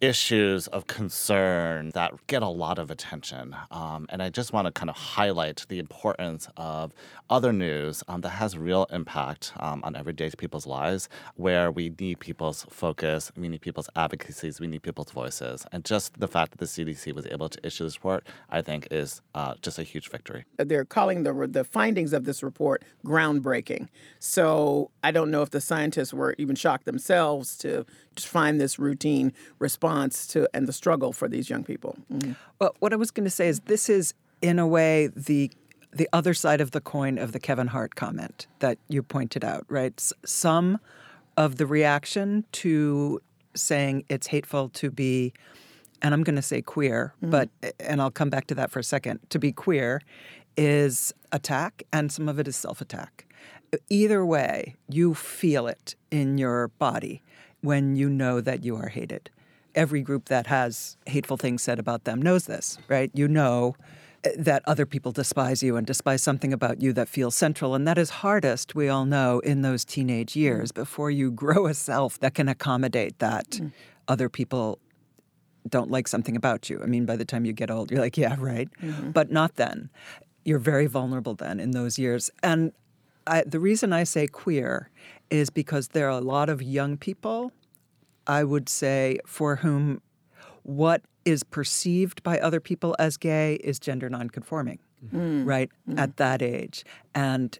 issues 0.00 0.66
of 0.68 0.86
concern 0.86 1.90
that 1.94 2.12
get 2.26 2.42
a 2.42 2.48
lot 2.48 2.78
of 2.78 2.90
attention. 2.90 3.56
Um, 3.70 4.06
and 4.10 4.22
I 4.22 4.28
just 4.28 4.52
want 4.52 4.66
to 4.66 4.72
kind 4.72 4.90
of 4.90 4.96
highlight 4.96 5.64
the 5.68 5.78
importance 5.78 6.48
of 6.56 6.92
other 7.30 7.52
news 7.52 8.02
um, 8.08 8.20
that 8.22 8.30
has 8.30 8.58
real 8.58 8.86
impact 8.90 9.52
um, 9.58 9.82
on 9.84 9.96
everyday 9.96 10.30
people's 10.36 10.66
lives, 10.66 11.08
where 11.36 11.70
we 11.70 11.94
need 11.98 12.18
people's 12.20 12.66
focus, 12.68 13.32
we 13.36 13.48
need 13.48 13.60
people's 13.60 13.88
advocacies, 13.96 14.60
we 14.60 14.66
need 14.66 14.82
people's 14.82 15.10
voices. 15.10 15.64
And 15.72 15.84
just 15.84 16.18
the 16.18 16.28
fact 16.28 16.52
that 16.52 16.58
the 16.58 16.66
CDC 16.66 17.14
was 17.14 17.26
able 17.26 17.48
to 17.48 17.66
issue 17.66 17.84
this 17.84 17.96
report, 17.96 18.26
I 18.50 18.62
think, 18.62 18.88
is 18.90 19.22
uh, 19.34 19.54
just 19.62 19.78
a 19.78 19.82
huge 19.82 20.10
victory. 20.10 20.44
they're 20.56 20.84
calling 20.84 21.22
the 21.22 21.48
the 21.50 21.64
findings 21.64 22.12
of 22.12 22.24
this 22.24 22.42
report 22.42 22.82
groundbreaking. 23.04 23.88
So 24.18 24.90
I 25.02 25.10
don't 25.10 25.30
know 25.30 25.42
if 25.42 25.50
the 25.50 25.60
scientists 25.60 26.12
were 26.12 26.34
even 26.38 26.56
shocked 26.56 26.84
themselves 26.84 27.56
to 27.58 27.84
find 28.16 28.60
this 28.60 28.78
routine 28.78 29.32
response 29.58 29.83
to 29.84 30.48
and 30.54 30.66
the 30.66 30.72
struggle 30.72 31.12
for 31.12 31.28
these 31.28 31.50
young 31.50 31.64
people. 31.64 31.96
Mhm. 32.10 32.36
Well, 32.58 32.74
what 32.80 32.92
I 32.92 32.96
was 32.96 33.10
going 33.10 33.24
to 33.24 33.30
say 33.30 33.48
is 33.48 33.60
this 33.60 33.88
is, 33.88 34.14
in 34.40 34.58
a 34.58 34.66
way, 34.66 35.08
the 35.14 35.50
the 35.92 36.08
other 36.12 36.34
side 36.34 36.60
of 36.60 36.72
the 36.72 36.80
coin 36.80 37.18
of 37.18 37.30
the 37.30 37.38
Kevin 37.38 37.68
Hart 37.68 37.94
comment 37.94 38.48
that 38.58 38.78
you 38.88 39.00
pointed 39.00 39.44
out, 39.44 39.64
right? 39.68 40.00
Some 40.24 40.80
of 41.36 41.56
the 41.56 41.66
reaction 41.66 42.44
to 42.50 43.20
saying 43.54 44.04
it's 44.08 44.26
hateful 44.26 44.70
to 44.70 44.90
be, 44.90 45.32
and 46.02 46.12
I'm 46.12 46.24
going 46.24 46.34
to 46.34 46.42
say 46.42 46.62
queer, 46.62 47.14
but 47.22 47.48
and 47.78 48.00
I'll 48.02 48.10
come 48.10 48.28
back 48.30 48.46
to 48.48 48.54
that 48.56 48.70
for 48.72 48.80
a 48.80 48.84
second. 48.84 49.20
To 49.30 49.38
be 49.38 49.52
queer 49.52 50.00
is 50.56 51.14
attack, 51.30 51.84
and 51.92 52.10
some 52.10 52.28
of 52.28 52.38
it 52.40 52.48
is 52.48 52.56
self 52.56 52.80
attack. 52.80 53.26
Either 53.88 54.24
way, 54.24 54.74
you 54.88 55.14
feel 55.14 55.68
it 55.68 55.94
in 56.10 56.38
your 56.38 56.68
body 56.68 57.22
when 57.60 57.96
you 57.96 58.08
know 58.08 58.40
that 58.40 58.64
you 58.64 58.76
are 58.76 58.88
hated 58.88 59.30
every 59.74 60.02
group 60.02 60.26
that 60.26 60.46
has 60.46 60.96
hateful 61.06 61.36
things 61.36 61.62
said 61.62 61.78
about 61.78 62.04
them 62.04 62.20
knows 62.20 62.46
this, 62.46 62.78
right? 62.88 63.10
You 63.14 63.28
know 63.28 63.76
eh, 64.24 64.30
that 64.38 64.62
other 64.66 64.86
people 64.86 65.12
despise 65.12 65.62
you 65.62 65.76
and 65.76 65.86
despise 65.86 66.22
something 66.22 66.52
about 66.52 66.80
you 66.80 66.92
that 66.92 67.08
feels 67.08 67.34
central. 67.34 67.74
And 67.74 67.86
that 67.86 67.98
is 67.98 68.10
hardest, 68.10 68.74
we 68.74 68.88
all 68.88 69.04
know, 69.04 69.40
in 69.40 69.62
those 69.62 69.84
teenage 69.84 70.36
years 70.36 70.72
mm. 70.72 70.76
before 70.76 71.10
you 71.10 71.30
grow 71.30 71.66
a 71.66 71.74
self 71.74 72.18
that 72.20 72.34
can 72.34 72.48
accommodate 72.48 73.18
that 73.18 73.50
mm. 73.50 73.72
other 74.08 74.28
people 74.28 74.78
don't 75.68 75.90
like 75.90 76.08
something 76.08 76.36
about 76.36 76.68
you. 76.68 76.80
I 76.82 76.86
mean, 76.86 77.06
by 77.06 77.16
the 77.16 77.24
time 77.24 77.44
you 77.44 77.52
get 77.52 77.70
old, 77.70 77.90
you're 77.90 78.00
like, 78.00 78.16
yeah, 78.16 78.36
right. 78.38 78.68
Mm-hmm. 78.82 79.10
But 79.10 79.30
not 79.30 79.56
then. 79.56 79.90
You're 80.44 80.58
very 80.58 80.86
vulnerable 80.86 81.34
then 81.34 81.58
in 81.58 81.70
those 81.70 81.98
years. 81.98 82.30
And 82.42 82.72
I, 83.26 83.44
the 83.46 83.60
reason 83.60 83.92
I 83.92 84.04
say 84.04 84.26
queer 84.26 84.90
is 85.30 85.48
because 85.48 85.88
there 85.88 86.06
are 86.06 86.18
a 86.18 86.20
lot 86.20 86.50
of 86.50 86.62
young 86.62 86.98
people 86.98 87.52
I 88.26 88.44
would 88.44 88.68
say, 88.68 89.18
for 89.26 89.56
whom 89.56 90.00
what 90.62 91.02
is 91.24 91.42
perceived 91.42 92.22
by 92.22 92.38
other 92.38 92.60
people 92.60 92.94
as 92.98 93.16
gay 93.16 93.54
is 93.56 93.78
gender 93.78 94.08
nonconforming, 94.10 94.78
Mm. 95.12 95.46
right? 95.46 95.70
Mm. 95.88 95.98
At 95.98 96.16
that 96.16 96.40
age. 96.42 96.84
And 97.14 97.58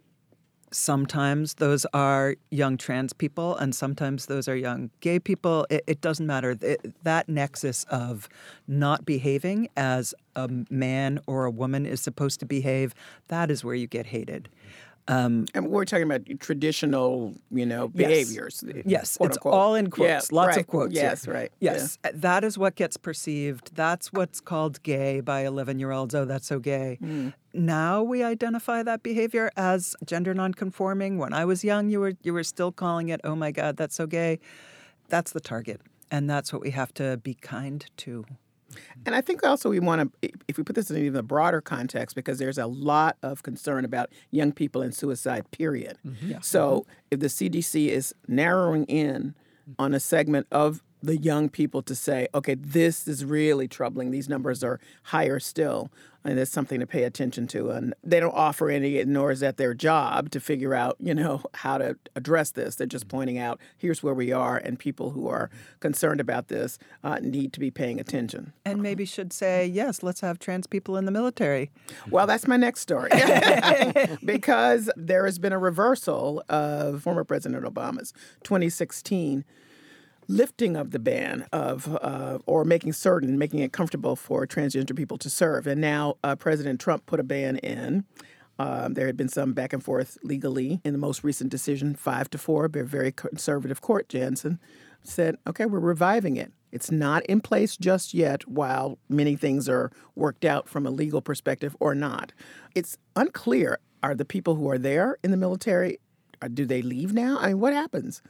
sometimes 0.71 1.55
those 1.55 1.87
are 1.95 2.35
young 2.51 2.77
trans 2.77 3.13
people, 3.13 3.57
and 3.57 3.75
sometimes 3.75 4.27
those 4.27 4.49
are 4.49 4.57
young 4.57 4.91
gay 5.01 5.19
people. 5.21 5.67
It, 5.71 5.85
it 5.87 6.01
doesn't 6.01 6.27
matter. 6.27 6.57
It- 6.61 6.95
that 7.05 7.29
nexus 7.29 7.85
of 7.85 8.29
not 8.67 9.05
behaving 9.07 9.69
as 9.77 10.15
a 10.35 10.49
man 10.71 11.21
or 11.27 11.45
a 11.45 11.51
woman 11.51 11.87
is 11.87 12.01
supposed 12.01 12.41
to 12.41 12.47
behave, 12.47 12.93
that 13.29 13.51
is 13.51 13.63
where 13.65 13.75
you 13.77 13.87
get 13.87 14.07
hated. 14.07 14.49
Um, 15.07 15.47
And 15.55 15.69
we're 15.69 15.85
talking 15.85 16.05
about 16.05 16.23
traditional, 16.41 17.35
you 17.51 17.67
know, 17.67 17.89
behaviors. 17.89 18.65
Yes, 18.87 19.17
quote 19.19 19.31
it's 19.31 19.37
unquote. 19.37 19.55
all 19.55 19.75
in 19.75 19.91
quotes. 19.91 20.31
Yeah, 20.31 20.37
lots 20.37 20.57
right. 20.57 20.61
of 20.61 20.67
quotes. 20.67 20.95
here. 20.95 21.03
Yes, 21.03 21.29
right. 21.29 21.53
Yes, 21.61 21.99
uh, 22.05 22.11
that 22.15 22.43
is 22.43 22.57
what 22.57 22.75
gets 22.75 22.97
perceived. 22.97 23.75
That's 23.75 24.13
what's 24.13 24.41
called 24.41 24.83
gay 24.83 25.21
by 25.21 25.45
11 25.45 25.79
year 25.79 25.91
olds. 25.91 26.15
Oh, 26.15 26.25
that's 26.25 26.47
so 26.47 26.59
gay. 26.59 26.99
Mm. 27.03 27.35
Now 27.53 28.03
we 28.03 28.23
identify 28.23 28.83
that 28.83 29.03
behavior 29.03 29.51
as 29.57 29.95
gender 30.07 30.33
nonconforming. 30.33 31.19
When 31.19 31.35
I 31.35 31.45
was 31.45 31.63
young, 31.65 31.91
you 31.91 32.01
were 32.01 32.15
you 32.23 32.33
were 32.33 32.45
still 32.45 32.73
calling 32.73 33.11
it, 33.11 33.21
oh 33.25 33.37
my 33.37 33.51
God, 33.51 33.77
that's 33.77 33.95
so 33.95 34.07
gay. 34.07 34.41
That's 35.09 35.33
the 35.33 35.41
target. 35.41 35.81
And 36.11 36.31
that's 36.31 36.53
what 36.53 36.63
we 36.63 36.71
have 36.71 36.95
to 36.95 37.19
be 37.19 37.35
kind 37.35 37.85
to. 37.99 38.25
And 39.07 39.15
I 39.15 39.21
think 39.21 39.45
also 39.45 39.71
we 39.71 39.81
want 39.81 40.13
to, 40.23 40.31
if 40.49 40.57
we 40.57 40.65
put 40.65 40.75
this 40.77 40.91
in 40.91 40.97
even 40.99 41.17
a 41.17 41.23
broader 41.23 41.61
context, 41.61 42.17
because 42.17 42.39
there's 42.39 42.59
a 42.59 42.67
lot 42.67 43.17
of 43.23 43.43
concern 43.43 43.85
about 43.85 44.11
young 44.31 44.53
people 44.53 44.83
and 44.83 44.95
suicide, 44.95 45.51
period. 45.51 45.99
Mm-hmm. 46.07 46.31
Yeah. 46.33 46.41
So 46.41 46.81
mm-hmm. 46.81 46.91
if 47.11 47.21
the 47.21 47.27
CDC 47.27 47.89
is 47.89 48.15
narrowing 48.29 48.85
in 48.85 49.35
on 49.79 49.95
a 49.95 50.01
segment 50.01 50.47
of 50.51 50.83
the 51.03 51.17
young 51.17 51.49
people 51.49 51.83
to 51.83 51.95
say, 51.95 52.29
okay, 52.35 52.55
this 52.55 53.07
is 53.07 53.25
really 53.25 53.69
troubling, 53.69 54.11
these 54.11 54.29
numbers 54.29 54.65
are 54.65 54.81
higher 55.05 55.39
still, 55.39 55.91
and 56.25 56.39
it's 56.39 56.51
something 56.51 56.81
to 56.81 56.87
pay 56.87 57.05
attention 57.05 57.47
to. 57.49 57.71
And 57.71 57.95
they 58.03 58.19
don't 58.19 58.35
offer 58.35 58.71
any, 58.71 59.05
nor 59.05 59.31
is 59.31 59.41
that 59.41 59.57
their 59.57 59.75
job 59.75 60.31
to 60.31 60.41
figure 60.41 60.75
out, 60.75 60.97
you 60.99 61.15
know, 61.15 61.43
how 61.55 61.79
to 61.79 61.97
address 62.17 62.51
this. 62.51 62.77
They're 62.77 62.87
just 62.87 63.09
pointing 63.09 63.39
out, 63.39 63.61
here's 63.77 64.03
where 64.03 64.15
we 64.15 64.33
are, 64.33 64.57
and 64.57 64.79
people 64.79 65.11
who 65.11 65.29
are 65.29 65.51
concerned 65.81 66.21
about 66.21 66.49
this 66.49 66.79
uh, 67.03 67.19
need 67.21 67.53
to 67.53 67.61
be 67.61 67.71
paying 67.71 68.01
attention. 68.01 68.53
And 68.65 68.83
maybe 68.83 69.05
should 69.05 69.33
say, 69.33 69.67
yes, 69.67 70.03
let's 70.03 70.21
have 70.21 70.39
trans 70.39 70.67
people 70.67 70.97
in 70.97 71.05
the 71.05 71.13
military. 71.13 71.71
Well, 72.11 72.27
that's 72.27 72.47
my 72.47 72.57
next 72.57 72.81
story. 72.81 73.11
because 74.25 74.91
there 74.97 75.27
has 75.27 75.39
been 75.39 75.53
a 75.53 75.59
reversal 75.59 76.43
of 76.49 77.03
former 77.03 77.25
President 77.25 77.65
Obama's 77.65 78.13
2016 78.45 79.45
lifting 80.29 80.77
of 80.77 80.91
the 80.91 80.99
ban 80.99 81.47
of, 81.53 81.95
uh, 81.97 82.39
or 82.47 82.65
making 82.65 82.93
certain, 82.93 83.39
making 83.39 83.61
it 83.61 83.73
comfortable 83.73 84.17
for 84.17 84.47
transgender 84.47 84.97
people 84.97 85.19
to 85.19 85.31
serve. 85.31 85.67
And 85.67 85.81
now 85.81 86.17
uh, 86.23 86.37
President 86.37 86.81
Trump 86.81 87.07
put 87.07 87.21
a 87.21 87.25
ban 87.25 87.59
in. 87.59 88.05
Um, 88.59 88.95
there 88.95 89.07
had 89.07 89.17
been 89.17 89.29
some 89.29 89.53
back 89.53 89.73
and 89.73 89.83
forth 89.83 90.17
legally 90.23 90.81
in 90.85 90.93
the 90.93 90.99
most 90.99 91.25
recent 91.25 91.51
decision, 91.51 91.95
five 91.95 92.31
to 92.31 92.39
four, 92.39 92.69
by 92.69 92.81
a 92.81 92.85
very 92.85 93.11
conservative 93.11 93.81
court. 93.81 94.09
Janson 94.09 94.61
said, 95.03 95.37
okay, 95.47 95.67
we're 95.67 95.81
reviving 95.81 96.37
it. 96.37 96.53
It's 96.71 96.91
not 96.91 97.25
in 97.27 97.41
place 97.41 97.77
just 97.77 98.15
yet 98.15 98.49
while 98.49 98.99
many 99.09 99.37
things 99.37 99.69
are 99.69 99.91
worked 100.15 100.45
out 100.45 100.69
from 100.69 100.87
a 100.87 100.91
legal 100.91 101.21
perspective 101.21 101.77
or 101.79 101.95
not. 101.95 102.33
It's 102.75 102.97
unclear 103.15 103.79
are 104.03 104.15
the 104.15 104.25
people 104.25 104.55
who 104.55 104.69
are 104.69 104.79
there 104.79 105.17
in 105.25 105.31
the 105.31 105.37
military, 105.37 105.99
uh, 106.43 106.49
do 106.49 106.67
they 106.67 106.83
leave 106.83 107.13
now? 107.13 107.39
I 107.41 107.49
mean, 107.49 107.61
what 107.61 107.73
happens? 107.73 108.23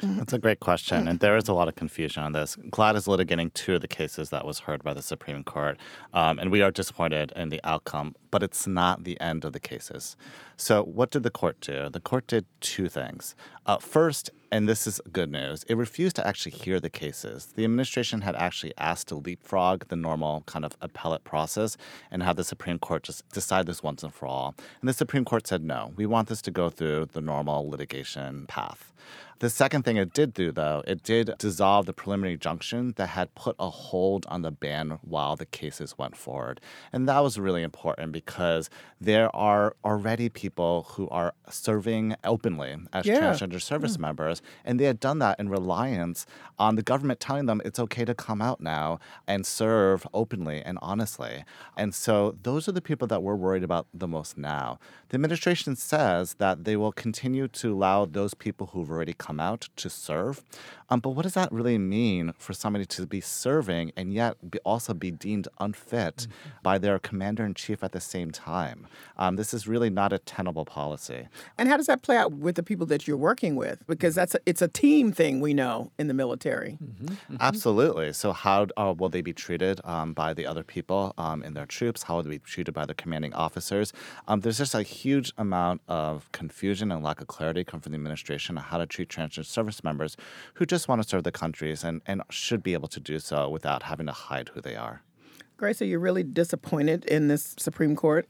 That's 0.00 0.32
a 0.32 0.38
great 0.38 0.58
question, 0.58 1.06
and 1.06 1.20
there 1.20 1.36
is 1.36 1.48
a 1.48 1.52
lot 1.52 1.68
of 1.68 1.76
confusion 1.76 2.24
on 2.24 2.32
this. 2.32 2.56
GLAD 2.70 2.96
is 2.96 3.06
litigating 3.06 3.52
two 3.54 3.76
of 3.76 3.82
the 3.82 3.88
cases 3.88 4.30
that 4.30 4.44
was 4.44 4.60
heard 4.60 4.82
by 4.82 4.94
the 4.94 5.02
Supreme 5.02 5.44
Court, 5.44 5.78
um, 6.12 6.40
and 6.40 6.50
we 6.50 6.60
are 6.60 6.72
disappointed 6.72 7.32
in 7.36 7.50
the 7.50 7.60
outcome. 7.62 8.16
But 8.32 8.42
it's 8.42 8.66
not 8.66 9.04
the 9.04 9.20
end 9.20 9.44
of 9.44 9.52
the 9.52 9.60
cases. 9.60 10.16
So, 10.56 10.82
what 10.82 11.10
did 11.10 11.22
the 11.22 11.30
court 11.30 11.60
do? 11.60 11.88
The 11.88 12.00
court 12.00 12.26
did 12.26 12.46
two 12.60 12.88
things. 12.88 13.36
Uh, 13.64 13.78
first, 13.78 14.30
and 14.50 14.68
this 14.68 14.86
is 14.86 15.00
good 15.12 15.30
news, 15.30 15.64
it 15.68 15.76
refused 15.76 16.16
to 16.16 16.26
actually 16.26 16.52
hear 16.52 16.80
the 16.80 16.90
cases. 16.90 17.52
The 17.54 17.64
administration 17.64 18.22
had 18.22 18.34
actually 18.34 18.72
asked 18.78 19.08
to 19.08 19.16
leapfrog 19.16 19.88
the 19.88 19.96
normal 19.96 20.42
kind 20.46 20.64
of 20.64 20.76
appellate 20.80 21.24
process 21.24 21.76
and 22.10 22.22
have 22.22 22.36
the 22.36 22.44
Supreme 22.44 22.78
Court 22.78 23.04
just 23.04 23.28
decide 23.28 23.66
this 23.66 23.82
once 23.82 24.02
and 24.02 24.12
for 24.12 24.26
all. 24.26 24.54
And 24.80 24.88
the 24.88 24.94
Supreme 24.94 25.24
Court 25.24 25.46
said 25.46 25.62
no. 25.62 25.92
We 25.94 26.06
want 26.06 26.28
this 26.28 26.42
to 26.42 26.50
go 26.50 26.70
through 26.70 27.10
the 27.12 27.20
normal 27.20 27.68
litigation 27.68 28.46
path. 28.46 28.92
The 29.42 29.50
second 29.50 29.82
thing 29.82 29.96
it 29.96 30.14
did 30.14 30.34
do, 30.34 30.52
though, 30.52 30.84
it 30.86 31.02
did 31.02 31.34
dissolve 31.36 31.86
the 31.86 31.92
preliminary 31.92 32.34
injunction 32.34 32.92
that 32.94 33.08
had 33.08 33.34
put 33.34 33.56
a 33.58 33.70
hold 33.70 34.24
on 34.28 34.42
the 34.42 34.52
ban 34.52 35.00
while 35.02 35.34
the 35.34 35.46
cases 35.46 35.98
went 35.98 36.16
forward. 36.16 36.60
And 36.92 37.08
that 37.08 37.18
was 37.24 37.40
really 37.40 37.64
important 37.64 38.12
because 38.12 38.70
there 39.00 39.34
are 39.34 39.74
already 39.84 40.28
people 40.28 40.86
who 40.90 41.08
are 41.08 41.34
serving 41.50 42.14
openly 42.22 42.76
as 42.92 43.04
Yeah. 43.04 43.18
transgender 43.18 43.60
service 43.60 43.96
hmm. 43.96 44.02
members, 44.02 44.42
and 44.64 44.78
they 44.78 44.84
had 44.84 45.00
done 45.00 45.18
that 45.18 45.40
in 45.40 45.48
reliance 45.48 46.24
on 46.56 46.76
the 46.76 46.82
government 46.84 47.18
telling 47.18 47.46
them 47.46 47.60
it's 47.64 47.80
okay 47.80 48.04
to 48.04 48.14
come 48.14 48.40
out 48.40 48.60
now 48.60 49.00
and 49.26 49.44
serve 49.44 50.06
openly 50.14 50.62
and 50.62 50.78
honestly. 50.80 51.44
And 51.76 51.92
so 51.92 52.36
those 52.44 52.68
are 52.68 52.72
the 52.72 52.80
people 52.80 53.08
that 53.08 53.24
we're 53.24 53.34
worried 53.34 53.64
about 53.64 53.88
the 53.92 54.06
most 54.06 54.38
now. 54.38 54.78
The 55.08 55.16
administration 55.16 55.74
says 55.74 56.34
that 56.34 56.62
they 56.62 56.76
will 56.76 56.92
continue 56.92 57.48
to 57.48 57.74
allow 57.74 58.04
those 58.04 58.34
people 58.34 58.68
who've 58.68 58.88
already 58.88 59.14
come 59.14 59.31
out 59.40 59.68
to 59.76 59.90
serve. 59.90 60.42
Um, 60.90 61.00
but 61.00 61.10
what 61.10 61.22
does 61.22 61.34
that 61.34 61.50
really 61.50 61.78
mean 61.78 62.32
for 62.38 62.52
somebody 62.52 62.84
to 62.84 63.06
be 63.06 63.20
serving 63.20 63.92
and 63.96 64.12
yet 64.12 64.50
be 64.50 64.58
also 64.64 64.94
be 64.94 65.10
deemed 65.10 65.48
unfit 65.58 66.26
by 66.62 66.78
their 66.78 66.98
commander 66.98 67.44
in 67.44 67.54
chief 67.54 67.82
at 67.82 67.92
the 67.92 68.00
same 68.00 68.30
time. 68.30 68.86
Um, 69.16 69.36
this 69.36 69.54
is 69.54 69.66
really 69.66 69.90
not 69.90 70.12
a 70.12 70.18
tenable 70.18 70.64
policy. 70.64 71.28
And 71.58 71.68
how 71.68 71.76
does 71.76 71.86
that 71.86 72.02
play 72.02 72.16
out 72.16 72.32
with 72.32 72.56
the 72.56 72.62
people 72.62 72.86
that 72.86 73.06
you're 73.06 73.16
working 73.16 73.56
with? 73.56 73.86
Because 73.86 74.14
that's 74.14 74.34
a, 74.34 74.40
it's 74.46 74.62
a 74.62 74.68
team 74.68 75.12
thing 75.12 75.40
we 75.40 75.54
know 75.54 75.90
in 75.98 76.08
the 76.08 76.14
military. 76.14 76.78
Mm-hmm. 76.82 77.36
Absolutely. 77.40 78.12
So 78.12 78.32
how 78.32 78.66
uh, 78.76 78.94
will 78.96 79.08
they 79.08 79.22
be 79.22 79.32
treated 79.32 79.80
um, 79.84 80.12
by 80.12 80.34
the 80.34 80.46
other 80.46 80.62
people 80.62 81.14
um, 81.18 81.42
in 81.42 81.54
their 81.54 81.66
troops? 81.66 82.02
How 82.04 82.16
will 82.16 82.22
they 82.22 82.30
be 82.30 82.38
treated 82.38 82.72
by 82.72 82.86
their 82.86 82.94
commanding 82.94 83.32
officers? 83.34 83.92
Um, 84.28 84.40
there's 84.40 84.58
just 84.58 84.74
a 84.74 84.82
huge 84.82 85.32
amount 85.38 85.80
of 85.88 86.30
confusion 86.32 86.92
and 86.92 87.02
lack 87.02 87.20
of 87.20 87.26
clarity 87.26 87.64
come 87.64 87.80
from 87.80 87.92
the 87.92 87.96
administration 87.96 88.58
on 88.58 88.64
how 88.64 88.78
to 88.78 88.86
treat 88.86 89.08
transgender 89.28 89.44
service 89.44 89.84
members 89.84 90.16
who 90.54 90.66
just 90.66 90.88
want 90.88 91.02
to 91.02 91.08
serve 91.08 91.24
the 91.24 91.32
countries 91.32 91.84
and, 91.84 92.02
and 92.06 92.22
should 92.30 92.62
be 92.62 92.74
able 92.74 92.88
to 92.88 93.00
do 93.00 93.18
so 93.18 93.48
without 93.48 93.84
having 93.84 94.06
to 94.06 94.12
hide 94.12 94.50
who 94.50 94.60
they 94.60 94.76
are. 94.76 95.02
Grace, 95.62 95.80
are 95.80 95.84
you 95.84 96.00
really 96.00 96.24
disappointed 96.24 97.04
in 97.04 97.28
this 97.28 97.54
Supreme 97.56 97.94
Court? 97.94 98.28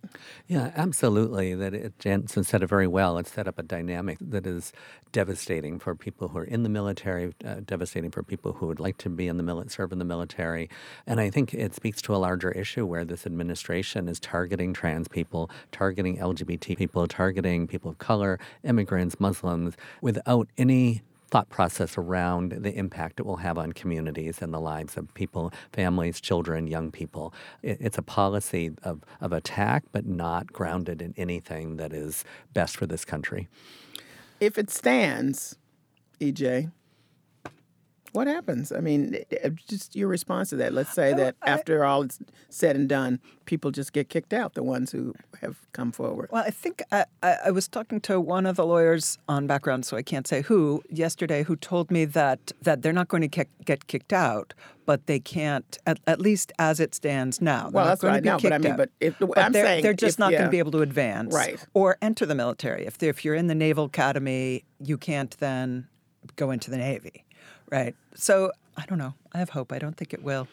Yeah, 0.48 0.70
absolutely. 0.76 1.54
That 1.54 1.72
it, 1.72 1.98
Janson 1.98 2.44
said 2.44 2.62
it 2.62 2.66
very 2.66 2.86
well. 2.86 3.16
It 3.16 3.26
set 3.26 3.48
up 3.48 3.58
a 3.58 3.62
dynamic 3.62 4.18
that 4.20 4.46
is 4.46 4.70
devastating 5.12 5.78
for 5.78 5.94
people 5.94 6.28
who 6.28 6.40
are 6.40 6.44
in 6.44 6.62
the 6.62 6.68
military, 6.68 7.32
uh, 7.42 7.60
devastating 7.64 8.10
for 8.10 8.22
people 8.22 8.52
who 8.52 8.66
would 8.66 8.80
like 8.80 8.98
to 8.98 9.08
be 9.08 9.28
in 9.28 9.38
the 9.38 9.42
military, 9.42 9.70
serve 9.70 9.92
in 9.92 9.98
the 9.98 10.04
military. 10.04 10.68
And 11.06 11.20
I 11.20 11.30
think 11.30 11.54
it 11.54 11.74
speaks 11.74 12.02
to 12.02 12.14
a 12.14 12.18
larger 12.18 12.50
issue 12.50 12.84
where 12.84 13.06
this 13.06 13.24
administration 13.24 14.08
is 14.08 14.20
targeting 14.20 14.74
trans 14.74 15.08
people, 15.08 15.50
targeting 15.70 16.18
LGBT 16.18 16.76
people, 16.76 17.08
targeting 17.08 17.66
people 17.66 17.92
of 17.92 17.96
color, 17.96 18.38
immigrants, 18.62 19.18
Muslims, 19.18 19.74
without 20.02 20.48
any 20.58 21.00
thought 21.32 21.48
process 21.48 21.96
around 21.96 22.52
the 22.52 22.74
impact 22.74 23.18
it 23.18 23.24
will 23.24 23.38
have 23.38 23.56
on 23.56 23.72
communities 23.72 24.42
and 24.42 24.52
the 24.52 24.60
lives 24.60 24.98
of 24.98 25.12
people, 25.14 25.50
families, 25.72 26.20
children, 26.20 26.66
young 26.66 26.90
people. 26.90 27.32
it's 27.62 27.96
a 27.96 28.02
policy 28.02 28.70
of, 28.82 29.02
of 29.22 29.32
attack, 29.32 29.82
but 29.92 30.04
not 30.04 30.52
grounded 30.52 31.00
in 31.00 31.14
anything 31.16 31.76
that 31.76 31.90
is 31.94 32.22
best 32.52 32.76
for 32.76 32.84
this 32.84 33.06
country. 33.06 33.48
If 34.40 34.58
it 34.58 34.68
stands, 34.70 35.56
EJ, 36.20 36.70
what 38.12 38.26
happens? 38.26 38.72
I 38.72 38.80
mean, 38.80 39.14
eh, 39.14 39.36
eh, 39.42 39.50
just 39.68 39.96
your 39.96 40.08
response 40.08 40.50
to 40.50 40.56
that. 40.56 40.72
Let's 40.72 40.92
say 40.92 41.14
that 41.14 41.34
after 41.42 41.84
all 41.84 42.02
it's 42.02 42.18
said 42.50 42.76
and 42.76 42.88
done, 42.88 43.20
people 43.46 43.70
just 43.70 43.92
get 43.92 44.08
kicked 44.08 44.32
out, 44.32 44.54
the 44.54 44.62
ones 44.62 44.92
who 44.92 45.14
have 45.40 45.56
come 45.72 45.92
forward. 45.92 46.28
Well, 46.30 46.44
I 46.46 46.50
think 46.50 46.82
I, 46.92 47.06
I, 47.22 47.50
was 47.50 47.68
talking 47.68 48.00
to 48.02 48.20
one 48.20 48.44
of 48.46 48.56
the 48.56 48.66
lawyers 48.66 49.18
on 49.28 49.46
background, 49.46 49.86
so 49.86 49.96
I 49.96 50.02
can't 50.02 50.26
say 50.26 50.42
who, 50.42 50.82
yesterday, 50.90 51.42
who 51.42 51.56
told 51.56 51.90
me 51.90 52.04
that, 52.04 52.52
that 52.60 52.82
they're 52.82 52.92
not 52.92 53.08
going 53.08 53.22
to 53.22 53.28
kick, 53.28 53.48
get 53.64 53.86
kicked 53.86 54.12
out, 54.12 54.52
but 54.84 55.06
they 55.06 55.18
can't, 55.18 55.78
at, 55.86 55.98
at 56.06 56.20
least 56.20 56.52
as 56.58 56.80
it 56.80 56.94
stands 56.94 57.40
now. 57.40 57.70
Well, 57.72 57.86
that's 57.86 58.04
right 58.04 58.22
now, 58.22 58.38
but 58.38 58.52
I 58.52 58.58
mean, 58.58 58.76
but, 58.76 58.90
if, 59.00 59.18
but 59.18 59.38
I'm 59.38 59.52
they're, 59.52 59.64
saying 59.64 59.82
they're 59.82 59.94
just 59.94 60.16
if, 60.16 60.18
not 60.18 60.32
yeah. 60.32 60.38
going 60.38 60.48
to 60.48 60.52
be 60.52 60.58
able 60.58 60.72
to 60.72 60.82
advance 60.82 61.34
right. 61.34 61.64
or 61.72 61.96
enter 62.02 62.26
the 62.26 62.34
military. 62.34 62.84
If, 62.84 63.02
if 63.02 63.24
you're 63.24 63.34
in 63.34 63.46
the 63.46 63.54
Naval 63.54 63.86
Academy, 63.86 64.64
you 64.80 64.98
can't 64.98 65.36
then 65.38 65.88
go 66.36 66.50
into 66.50 66.70
the 66.70 66.76
Navy. 66.76 67.24
Right. 67.72 67.96
So 68.14 68.52
I 68.76 68.84
don't 68.86 68.98
know. 68.98 69.14
I 69.32 69.38
have 69.38 69.50
hope. 69.50 69.72
I 69.72 69.78
don't 69.78 69.96
think 69.96 70.12
it 70.14 70.22
will. 70.22 70.46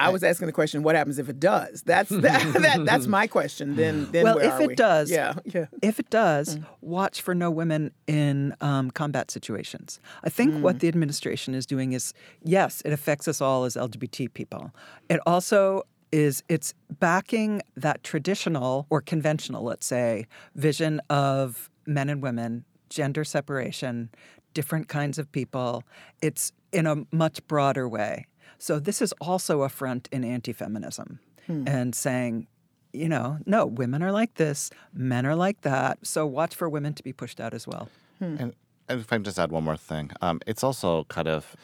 I 0.00 0.10
was 0.10 0.22
asking 0.22 0.46
the 0.46 0.52
question, 0.52 0.84
what 0.84 0.94
happens 0.94 1.18
if 1.18 1.28
it 1.28 1.40
does? 1.40 1.82
That's 1.82 2.08
that, 2.10 2.52
that 2.62 2.84
that's 2.84 3.08
my 3.08 3.26
question. 3.26 3.74
Then, 3.74 4.06
then 4.12 4.22
well, 4.22 4.38
if 4.38 4.60
it 4.60 4.68
we? 4.68 4.74
does, 4.76 5.10
yeah, 5.10 5.34
yeah. 5.44 5.66
If 5.82 5.98
it 5.98 6.08
does, 6.08 6.56
Mm. 6.58 6.66
watch 6.82 7.20
for 7.20 7.34
no 7.34 7.50
women 7.50 7.90
in 8.06 8.54
um, 8.60 8.92
combat 8.92 9.28
situations. 9.32 9.98
I 10.22 10.30
think 10.30 10.54
Mm. 10.54 10.60
what 10.60 10.78
the 10.78 10.86
administration 10.86 11.52
is 11.52 11.66
doing 11.66 11.94
is, 11.94 12.14
yes, 12.44 12.80
it 12.84 12.92
affects 12.92 13.26
us 13.26 13.40
all 13.40 13.64
as 13.64 13.74
LGBT 13.76 14.32
people. 14.32 14.70
It 15.08 15.18
also 15.26 15.82
is 16.12 16.44
it's 16.48 16.74
backing 17.00 17.60
that 17.76 18.04
traditional 18.04 18.86
or 18.90 19.00
conventional, 19.00 19.64
let's 19.64 19.86
say, 19.86 20.26
vision 20.54 21.00
of 21.10 21.68
men 21.86 22.08
and 22.08 22.22
women, 22.22 22.64
gender 22.88 23.24
separation, 23.24 24.10
different 24.54 24.88
kinds 24.88 25.18
of 25.18 25.30
people. 25.32 25.84
It's 26.22 26.52
in 26.72 26.86
a 26.86 27.04
much 27.12 27.46
broader 27.46 27.88
way. 27.88 28.26
So 28.58 28.78
this 28.78 29.00
is 29.00 29.12
also 29.20 29.62
a 29.62 29.68
front 29.68 30.08
in 30.12 30.24
anti-feminism 30.24 31.20
Hmm. 31.46 31.64
and 31.66 31.94
saying, 31.94 32.46
you 32.92 33.08
know, 33.08 33.38
no, 33.46 33.64
women 33.64 34.02
are 34.02 34.12
like 34.12 34.34
this, 34.34 34.70
men 34.92 35.24
are 35.24 35.34
like 35.34 35.62
that. 35.62 35.98
So 36.06 36.26
watch 36.26 36.54
for 36.54 36.68
women 36.68 36.92
to 36.94 37.02
be 37.02 37.12
pushed 37.12 37.40
out 37.40 37.54
as 37.54 37.66
well. 37.66 37.88
And, 38.20 38.52
and 38.88 39.00
if 39.00 39.10
I 39.12 39.16
can 39.16 39.24
just 39.24 39.38
add 39.38 39.50
one 39.50 39.64
more 39.64 39.76
thing, 39.76 40.10
um, 40.20 40.40
it's 40.46 40.62
also 40.62 41.04
kind 41.04 41.26
of 41.28 41.56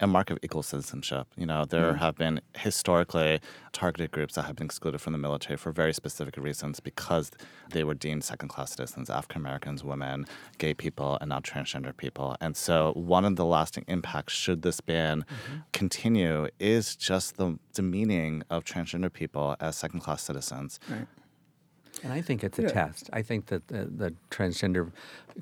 a 0.00 0.06
mark 0.06 0.30
of 0.30 0.38
equal 0.42 0.62
citizenship. 0.62 1.26
You 1.36 1.46
know, 1.46 1.64
there 1.64 1.92
Mm. 1.92 1.98
have 1.98 2.16
been 2.16 2.40
historically 2.56 3.40
targeted 3.72 4.10
groups 4.10 4.34
that 4.34 4.42
have 4.42 4.56
been 4.56 4.66
excluded 4.66 5.00
from 5.00 5.12
the 5.12 5.18
military 5.18 5.56
for 5.56 5.70
very 5.72 5.92
specific 5.92 6.36
reasons 6.36 6.80
because 6.80 7.30
they 7.70 7.84
were 7.84 7.94
deemed 7.94 8.24
second 8.24 8.48
class 8.48 8.70
citizens 8.72 9.08
African 9.10 9.40
Americans, 9.40 9.84
women, 9.84 10.26
gay 10.58 10.74
people, 10.74 11.18
and 11.20 11.28
now 11.30 11.40
transgender 11.40 11.96
people. 11.96 12.36
And 12.40 12.56
so, 12.56 12.92
one 12.94 13.24
of 13.24 13.36
the 13.36 13.44
lasting 13.44 13.84
impacts, 13.88 14.32
should 14.34 14.62
this 14.62 14.80
ban 14.80 15.24
continue, 15.72 16.48
is 16.58 16.96
just 16.96 17.36
the 17.36 17.58
demeaning 17.74 18.42
of 18.50 18.64
transgender 18.64 19.12
people 19.12 19.56
as 19.60 19.76
second 19.76 20.00
class 20.00 20.22
citizens. 20.22 20.80
Right. 20.90 21.06
And 22.02 22.12
I 22.12 22.20
think 22.20 22.42
it's 22.42 22.58
a 22.58 22.62
Yeah. 22.62 22.68
test. 22.68 23.08
I 23.12 23.22
think 23.22 23.46
that 23.46 23.68
the, 23.68 23.84
the 23.84 24.14
transgender 24.30 24.90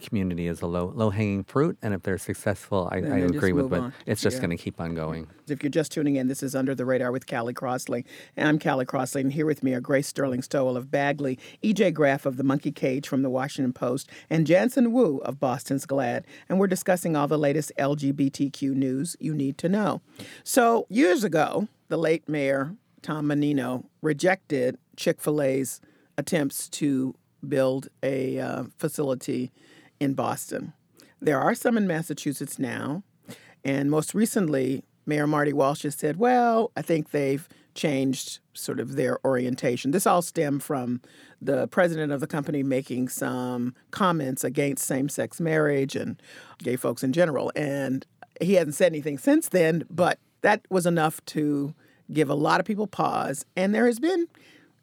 community 0.01 0.47
is 0.47 0.61
a 0.63 0.67
low 0.67 0.93
low 0.95 1.11
hanging 1.11 1.43
fruit, 1.43 1.77
and 1.83 1.95
if 1.95 2.03
they're 2.03 2.19
successful, 2.19 2.89
I, 2.93 2.97
I 2.99 3.19
agree 3.19 3.53
with 3.53 3.67
what 3.67 3.93
it's 4.07 4.21
just 4.23 4.37
Yeah. 4.37 4.43
going 4.43 4.57
to 4.57 4.63
keep 4.63 4.81
on 4.81 4.95
going. 4.95 5.27
If 5.49 5.63
you're 5.65 5.71
just 5.71 5.91
tuning 5.91 6.17
in, 6.17 6.29
this 6.29 6.43
is 6.43 6.55
Under 6.55 6.75
the 6.75 6.85
Radar 6.85 7.11
with 7.11 7.27
Callie 7.27 7.55
Crossley. 7.55 8.05
And 8.37 8.47
I'm 8.47 8.59
Callie 8.59 8.85
Crossley, 8.85 9.21
and 9.23 9.33
here 9.33 9.47
with 9.47 9.63
me 9.65 9.73
are 9.75 9.81
Grace 9.81 10.07
Sterling 10.07 10.43
Stowell 10.43 10.77
of 10.77 10.91
BAGLY, 10.91 11.39
EJ 11.65 11.93
Graff 11.93 12.25
of 12.27 12.37
The 12.37 12.45
Monkey 12.45 12.71
Cage 12.71 13.09
from 13.09 13.23
The 13.23 13.31
Washington 13.31 13.73
Post, 13.73 14.09
and 14.29 14.47
Janson 14.47 14.93
Wu 14.93 15.19
of 15.19 15.41
Boston's 15.41 15.87
Glad. 15.87 16.25
And 16.49 16.61
we're 16.61 16.67
discussing 16.69 17.17
all 17.17 17.27
the 17.27 17.39
latest 17.39 17.73
LGBTQ 17.79 18.75
news 18.75 19.17
you 19.19 19.35
need 19.35 19.59
to 19.59 19.69
know. 19.69 20.03
So, 20.45 20.87
years 20.89 21.25
ago, 21.25 21.67
the 21.89 21.97
late 21.99 22.29
mayor, 22.29 22.77
Tom 23.03 23.27
Menino, 23.27 23.87
rejected 24.03 24.79
Chick 24.97 25.21
fil 25.21 25.43
A's 25.43 25.81
attempts 26.21 26.69
to 26.69 27.15
build 27.47 27.89
a 28.03 28.39
uh, 28.39 28.65
facility 28.77 29.51
in 29.99 30.15
Boston. 30.15 30.75
There 31.21 31.41
are 31.41 31.55
some 31.55 31.77
in 31.77 31.87
Massachusetts 31.87 32.59
now. 32.59 33.03
And 33.65 33.91
most 33.91 34.15
recently, 34.15 34.85
Mayor 35.07 35.27
Marty 35.27 35.53
Walsh 35.53 35.83
has 35.83 35.95
said, 35.95 36.19
well, 36.19 36.71
I 36.77 36.83
think 36.83 37.11
they've 37.11 37.49
changed 37.75 38.41
sort 38.53 38.81
of 38.81 38.97
their 38.97 39.19
orientation. 39.25 39.91
This 39.91 40.07
all 40.07 40.23
stemmed 40.23 40.63
from 40.63 41.01
the 41.41 41.67
president 41.69 42.13
of 42.13 42.21
the 42.21 42.27
company 42.27 42.63
making 42.63 43.09
some 43.09 43.75
comments 43.91 44.45
against 44.45 44.87
same 44.87 45.09
sex 45.09 45.41
marriage 45.41 45.97
and 45.97 46.21
gay 46.59 46.77
folks 46.77 47.03
in 47.03 47.13
general. 47.13 47.51
And 47.57 48.05
he 48.41 48.55
hasn't 48.55 48.75
said 48.75 48.93
anything 48.93 49.19
since 49.19 49.49
then, 49.49 49.85
but 49.89 50.19
that 50.43 50.67
was 50.69 50.87
enough 50.87 51.25
to 51.27 51.75
give 52.13 52.29
a 52.29 52.35
lot 52.35 52.61
of 52.61 52.67
people 52.67 52.87
pause. 52.87 53.45
And 53.57 53.75
there 53.75 53.87
has 53.87 54.01
been 54.01 54.27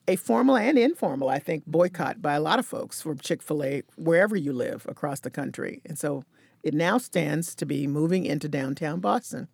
a 0.07 0.15
formal 0.15 0.55
and 0.55 0.77
informal, 0.77 1.29
I 1.29 1.39
think, 1.39 1.65
boycott 1.65 2.21
by 2.21 2.33
a 2.33 2.39
lot 2.39 2.59
of 2.59 2.65
folks 2.65 3.01
for 3.01 3.15
Chick 3.15 3.41
fil 3.41 3.63
A 3.63 3.83
wherever 3.95 4.35
you 4.35 4.53
live 4.53 4.85
across 4.87 5.19
the 5.19 5.29
country. 5.29 5.81
And 5.85 5.99
so 5.99 6.23
it 6.63 6.73
now 6.73 6.97
stands 6.97 7.53
to 7.55 7.65
be 7.65 7.87
moving 7.87 8.25
into 8.25 8.47
downtown 8.47 8.99
Boston. 8.99 9.47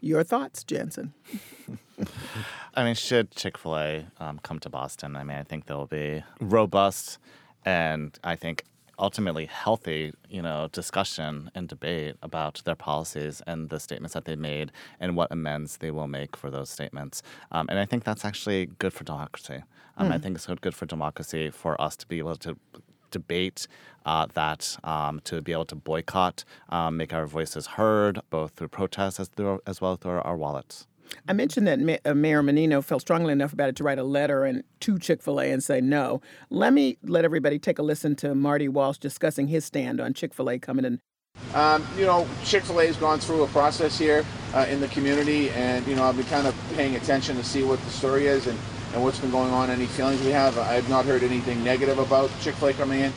Your 0.00 0.24
thoughts, 0.24 0.64
Janson? 0.64 1.12
I 2.74 2.84
mean, 2.84 2.94
should 2.94 3.30
Chick 3.32 3.58
fil 3.58 3.76
A 3.76 4.06
um, 4.18 4.40
come 4.42 4.58
to 4.60 4.70
Boston, 4.70 5.16
I 5.16 5.24
mean, 5.24 5.36
I 5.36 5.42
think 5.42 5.66
they'll 5.66 5.86
be 5.86 6.22
robust 6.40 7.18
and 7.64 8.18
I 8.24 8.36
think 8.36 8.64
ultimately 9.00 9.46
healthy, 9.46 10.12
you 10.28 10.42
know, 10.42 10.68
discussion 10.72 11.50
and 11.54 11.68
debate 11.68 12.16
about 12.22 12.62
their 12.64 12.76
policies 12.76 13.42
and 13.46 13.70
the 13.70 13.80
statements 13.80 14.14
that 14.14 14.26
they 14.26 14.36
made 14.36 14.70
and 15.00 15.16
what 15.16 15.28
amends 15.32 15.78
they 15.78 15.90
will 15.90 16.06
make 16.06 16.36
for 16.36 16.50
those 16.50 16.70
statements. 16.70 17.22
Um, 17.50 17.66
and 17.70 17.78
I 17.78 17.86
think 17.86 18.04
that's 18.04 18.24
actually 18.24 18.66
good 18.78 18.92
for 18.92 19.04
democracy. 19.04 19.62
Um, 19.96 20.12
I 20.12 20.18
Mm. 20.18 20.22
think 20.22 20.36
it's 20.36 20.46
good 20.46 20.74
for 20.74 20.86
democracy 20.86 21.50
for 21.50 21.80
us 21.80 21.96
to 21.96 22.06
be 22.06 22.18
able 22.18 22.36
to 22.36 22.56
debate 23.10 23.66
uh, 24.06 24.26
that, 24.34 24.78
um, 24.84 25.20
to 25.24 25.42
be 25.42 25.52
able 25.52 25.66
to 25.66 25.74
boycott, 25.74 26.44
um, 26.70 26.96
make 26.96 27.12
our 27.12 27.26
voices 27.26 27.66
heard, 27.78 28.20
both 28.30 28.52
through 28.56 28.68
protests 28.68 29.20
as, 29.20 29.28
through, 29.28 29.60
as 29.66 29.80
well 29.80 29.92
as 29.92 29.98
through 29.98 30.20
our 30.22 30.36
wallets. 30.36 30.86
I 31.28 31.32
mentioned 31.32 31.66
that 31.66 32.00
uh, 32.04 32.14
Mayor 32.14 32.42
Menino 32.42 32.82
felt 32.82 33.02
strongly 33.02 33.32
enough 33.32 33.52
about 33.52 33.68
it 33.68 33.76
to 33.76 33.84
write 33.84 33.98
a 33.98 34.04
letter 34.04 34.44
and 34.44 34.64
to 34.80 34.98
Chick 34.98 35.22
Fil 35.22 35.40
A 35.40 35.50
and 35.50 35.62
say 35.62 35.80
no. 35.80 36.20
Let 36.50 36.72
me 36.72 36.98
let 37.02 37.24
everybody 37.24 37.58
take 37.58 37.78
a 37.78 37.82
listen 37.82 38.16
to 38.16 38.34
Marty 38.34 38.68
Walsh 38.68 38.98
discussing 38.98 39.48
his 39.48 39.64
stand 39.64 40.00
on 40.00 40.14
Chick 40.14 40.34
Fil 40.34 40.50
A 40.50 40.58
coming 40.58 40.84
in. 40.84 41.00
Um, 41.54 41.86
you 41.96 42.04
know, 42.04 42.28
Chick 42.44 42.64
fil 42.64 42.80
A 42.80 42.86
has 42.86 42.96
gone 42.96 43.18
through 43.18 43.42
a 43.42 43.46
process 43.48 43.98
here 43.98 44.24
uh, 44.54 44.66
in 44.68 44.80
the 44.80 44.88
community, 44.88 45.50
and, 45.50 45.86
you 45.86 45.96
know, 45.96 46.04
I've 46.04 46.16
been 46.16 46.26
kind 46.26 46.46
of 46.46 46.54
paying 46.74 46.96
attention 46.96 47.36
to 47.36 47.44
see 47.44 47.62
what 47.62 47.80
the 47.80 47.90
story 47.90 48.26
is 48.26 48.46
and, 48.46 48.58
and 48.94 49.02
what's 49.02 49.18
been 49.18 49.30
going 49.30 49.50
on, 49.52 49.70
any 49.70 49.86
feelings 49.86 50.20
we 50.22 50.30
have. 50.30 50.58
I 50.58 50.74
have 50.74 50.88
not 50.88 51.04
heard 51.04 51.22
anything 51.22 51.62
negative 51.64 51.98
about 51.98 52.30
Chick 52.40 52.54
fil 52.56 52.68
A 52.68 52.72
coming 52.72 53.00
in. 53.00 53.12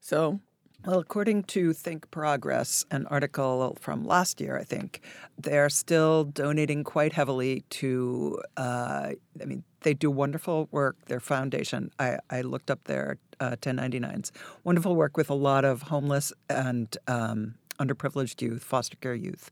So, 0.00 0.40
Well, 0.86 0.98
according 0.98 1.44
to 1.44 1.72
Think 1.72 2.10
Progress, 2.10 2.84
an 2.90 3.06
article 3.06 3.74
from 3.80 4.04
last 4.04 4.38
year, 4.38 4.58
I 4.58 4.64
think, 4.64 5.00
they're 5.38 5.70
still 5.70 6.24
donating 6.24 6.84
quite 6.84 7.14
heavily 7.14 7.64
to, 7.70 8.38
uh, 8.58 9.12
I 9.40 9.44
mean, 9.46 9.64
they 9.80 9.94
do 9.94 10.10
wonderful 10.10 10.68
work, 10.72 10.96
their 11.06 11.20
foundation. 11.20 11.90
I, 11.98 12.18
I 12.28 12.42
looked 12.42 12.70
up 12.70 12.84
their 12.84 13.16
uh, 13.40 13.56
1099s. 13.62 14.30
Wonderful 14.64 14.94
work 14.94 15.16
with 15.16 15.30
a 15.30 15.34
lot 15.34 15.64
of 15.64 15.82
homeless 15.82 16.34
and 16.50 16.94
um, 17.08 17.54
underprivileged 17.80 18.42
youth, 18.42 18.62
foster 18.62 18.98
care 18.98 19.14
youth. 19.14 19.50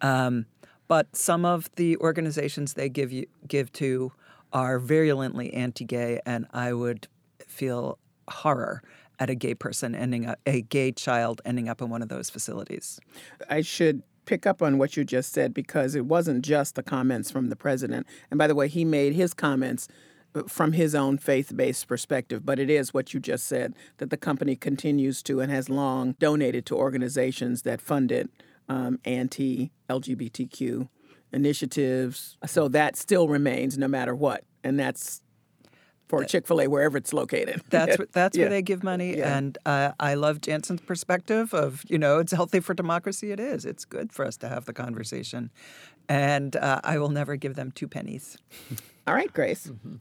Um, 0.00 0.46
but 0.88 1.14
some 1.14 1.44
of 1.44 1.70
the 1.76 1.96
organizations 1.98 2.74
they 2.74 2.88
give 2.88 3.12
you 3.12 3.26
give 3.46 3.72
to 3.74 4.10
are 4.52 4.80
virulently 4.80 5.54
anti-gay, 5.54 6.18
and 6.26 6.46
I 6.52 6.72
would 6.72 7.06
feel 7.46 7.98
horror 8.28 8.82
at 9.18 9.30
a 9.30 9.34
gay 9.34 9.54
person 9.54 9.94
ending 9.94 10.26
up 10.26 10.38
a 10.46 10.62
gay 10.62 10.92
child 10.92 11.40
ending 11.44 11.68
up 11.68 11.80
in 11.80 11.88
one 11.88 12.02
of 12.02 12.08
those 12.08 12.30
facilities. 12.30 13.00
I 13.48 13.60
should 13.60 14.02
pick 14.26 14.46
up 14.46 14.62
on 14.62 14.78
what 14.78 14.96
you 14.96 15.04
just 15.04 15.32
said 15.32 15.52
because 15.52 15.94
it 15.94 16.06
wasn't 16.06 16.44
just 16.44 16.74
the 16.74 16.82
comments 16.82 17.30
from 17.30 17.48
the 17.48 17.56
president. 17.56 18.06
And 18.30 18.38
by 18.38 18.46
the 18.46 18.54
way, 18.54 18.68
he 18.68 18.84
made 18.84 19.14
his 19.14 19.34
comments 19.34 19.88
uh, 20.34 20.42
from 20.48 20.72
his 20.72 20.94
own 20.94 21.18
faith-based 21.18 21.86
perspective, 21.86 22.44
but 22.44 22.58
it 22.58 22.70
is 22.70 22.94
what 22.94 23.14
you 23.14 23.20
just 23.20 23.46
said 23.46 23.74
that 23.98 24.10
the 24.10 24.16
company 24.16 24.56
continues 24.56 25.22
to 25.24 25.40
and 25.40 25.50
has 25.52 25.68
long 25.68 26.12
donated 26.18 26.66
to 26.66 26.76
organizations 26.76 27.62
that 27.62 27.80
funded 27.80 28.28
um, 28.68 28.98
anti-LGBTQ 29.04 30.88
initiatives. 31.32 32.36
So 32.46 32.68
that 32.68 32.96
still 32.96 33.28
remains 33.28 33.76
no 33.76 33.88
matter 33.88 34.14
what, 34.14 34.44
and 34.62 34.78
that's 34.78 35.20
for 36.08 36.24
Chick 36.24 36.46
Fil 36.46 36.60
A 36.62 36.66
wherever 36.68 36.96
it's 36.96 37.12
located. 37.12 37.62
That's 37.70 37.98
where, 37.98 38.06
that's 38.12 38.36
Yeah. 38.36 38.44
where 38.44 38.50
they 38.50 38.62
give 38.62 38.82
money, 38.84 39.16
Yeah. 39.16 39.36
and 39.36 39.58
uh, 39.66 39.92
I 39.98 40.14
love 40.14 40.40
Janson's 40.40 40.80
perspective 40.82 41.52
of 41.54 41.82
you 41.88 41.98
know 41.98 42.18
it's 42.18 42.32
healthy 42.32 42.60
for 42.60 42.74
democracy. 42.74 43.30
It 43.32 43.40
is. 43.40 43.64
It's 43.64 43.84
good 43.84 44.12
for 44.12 44.24
us 44.24 44.36
to 44.38 44.48
have 44.48 44.64
the 44.66 44.72
conversation, 44.72 45.50
and 46.08 46.56
uh, 46.56 46.80
I 46.84 46.98
will 46.98 47.08
never 47.10 47.36
give 47.36 47.54
them 47.54 47.70
two 47.72 47.88
pennies. 47.88 48.36
All 49.06 49.14
right, 49.14 49.32
Grace. 49.32 49.66
Mm-hmm. 49.66 49.96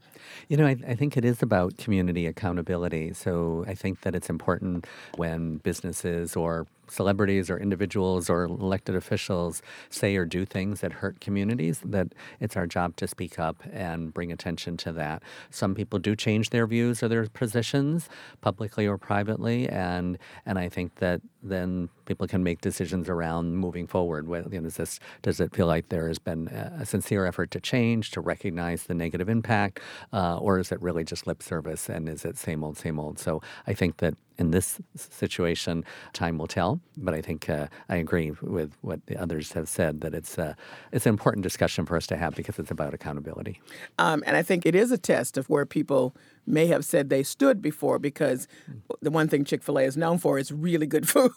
You 0.47 0.57
know, 0.57 0.65
I, 0.65 0.77
I 0.87 0.95
think 0.95 1.17
it 1.17 1.25
is 1.25 1.41
about 1.41 1.77
community 1.77 2.25
accountability. 2.25 3.13
So 3.13 3.65
I 3.67 3.75
think 3.75 4.01
that 4.01 4.15
it's 4.15 4.29
important 4.29 4.87
when 5.17 5.57
businesses 5.57 6.35
or 6.37 6.67
celebrities 6.89 7.49
or 7.49 7.57
individuals 7.57 8.29
or 8.29 8.43
elected 8.43 8.95
officials 8.95 9.61
say 9.89 10.15
or 10.15 10.25
do 10.25 10.45
things 10.45 10.81
that 10.81 10.93
hurt 10.93 11.19
communities, 11.19 11.81
that 11.83 12.09
it's 12.39 12.55
our 12.55 12.67
job 12.67 12.95
to 12.97 13.07
speak 13.07 13.39
up 13.39 13.63
and 13.71 14.13
bring 14.13 14.31
attention 14.31 14.77
to 14.77 14.91
that. 14.91 15.23
Some 15.49 15.75
people 15.75 15.99
do 15.99 16.15
change 16.15 16.49
their 16.51 16.67
views 16.67 17.01
or 17.01 17.07
their 17.07 17.25
positions 17.27 18.09
publicly 18.41 18.87
or 18.87 18.97
privately, 18.97 19.67
and 19.67 20.17
and 20.45 20.59
I 20.59 20.69
think 20.69 20.95
that 20.95 21.21
then 21.41 21.89
people 22.05 22.27
can 22.27 22.43
make 22.43 22.61
decisions 22.61 23.09
around 23.09 23.57
moving 23.57 23.87
forward. 23.87 24.27
Well, 24.27 24.47
you 24.51 24.59
know, 24.61 24.67
is 24.67 24.77
this 24.77 24.99
does 25.21 25.39
it 25.39 25.53
feel 25.55 25.67
like 25.67 25.89
there 25.89 26.07
has 26.07 26.19
been 26.19 26.47
a 26.49 26.73
a 26.83 26.85
sincere 26.85 27.25
effort 27.25 27.51
to 27.51 27.59
change, 27.59 28.11
to 28.11 28.21
recognize 28.21 28.83
the 28.83 28.92
negative 28.93 29.29
impact, 29.29 29.79
uh, 30.11 30.37
or 30.37 30.59
is 30.59 30.71
it 30.71 30.81
really 30.81 31.03
just 31.03 31.27
lip 31.27 31.41
service 31.43 31.89
and 31.89 32.09
is 32.09 32.25
it 32.25 32.37
same 32.37 32.63
old, 32.63 32.77
same 32.77 32.99
old? 32.99 33.19
So 33.19 33.41
I 33.67 33.73
think 33.73 33.97
that 33.97 34.15
in 34.37 34.51
this 34.51 34.79
situation, 34.95 35.85
time 36.13 36.37
will 36.37 36.47
tell. 36.47 36.79
But 36.97 37.13
I 37.13 37.21
think 37.21 37.49
uh, 37.49 37.67
I 37.89 37.97
agree 37.97 38.31
with 38.41 38.75
what 38.81 39.05
the 39.05 39.17
others 39.17 39.51
have 39.53 39.69
said 39.69 40.01
that 40.01 40.13
it's 40.13 40.37
uh, 40.39 40.55
it's 40.91 41.05
an 41.05 41.11
important 41.11 41.43
discussion 41.43 41.85
for 41.85 41.95
us 41.95 42.07
to 42.07 42.17
have 42.17 42.35
because 42.35 42.59
it's 42.59 42.71
about 42.71 42.93
accountability. 42.93 43.61
Um, 43.99 44.23
and 44.25 44.35
I 44.35 44.43
think 44.43 44.65
it 44.65 44.75
is 44.75 44.91
a 44.91 44.97
test 44.97 45.37
of 45.37 45.49
where 45.49 45.65
people 45.65 46.15
may 46.45 46.67
have 46.67 46.83
said 46.85 47.09
they 47.09 47.23
stood 47.23 47.61
before 47.61 47.99
because 47.99 48.47
hmm. 48.65 48.79
the 49.01 49.11
one 49.11 49.27
thing 49.27 49.45
Chick 49.45 49.63
fil 49.63 49.79
A 49.79 49.83
is 49.83 49.97
known 49.97 50.17
for 50.17 50.37
is 50.37 50.51
really 50.51 50.87
good 50.87 51.07
food, 51.13 51.31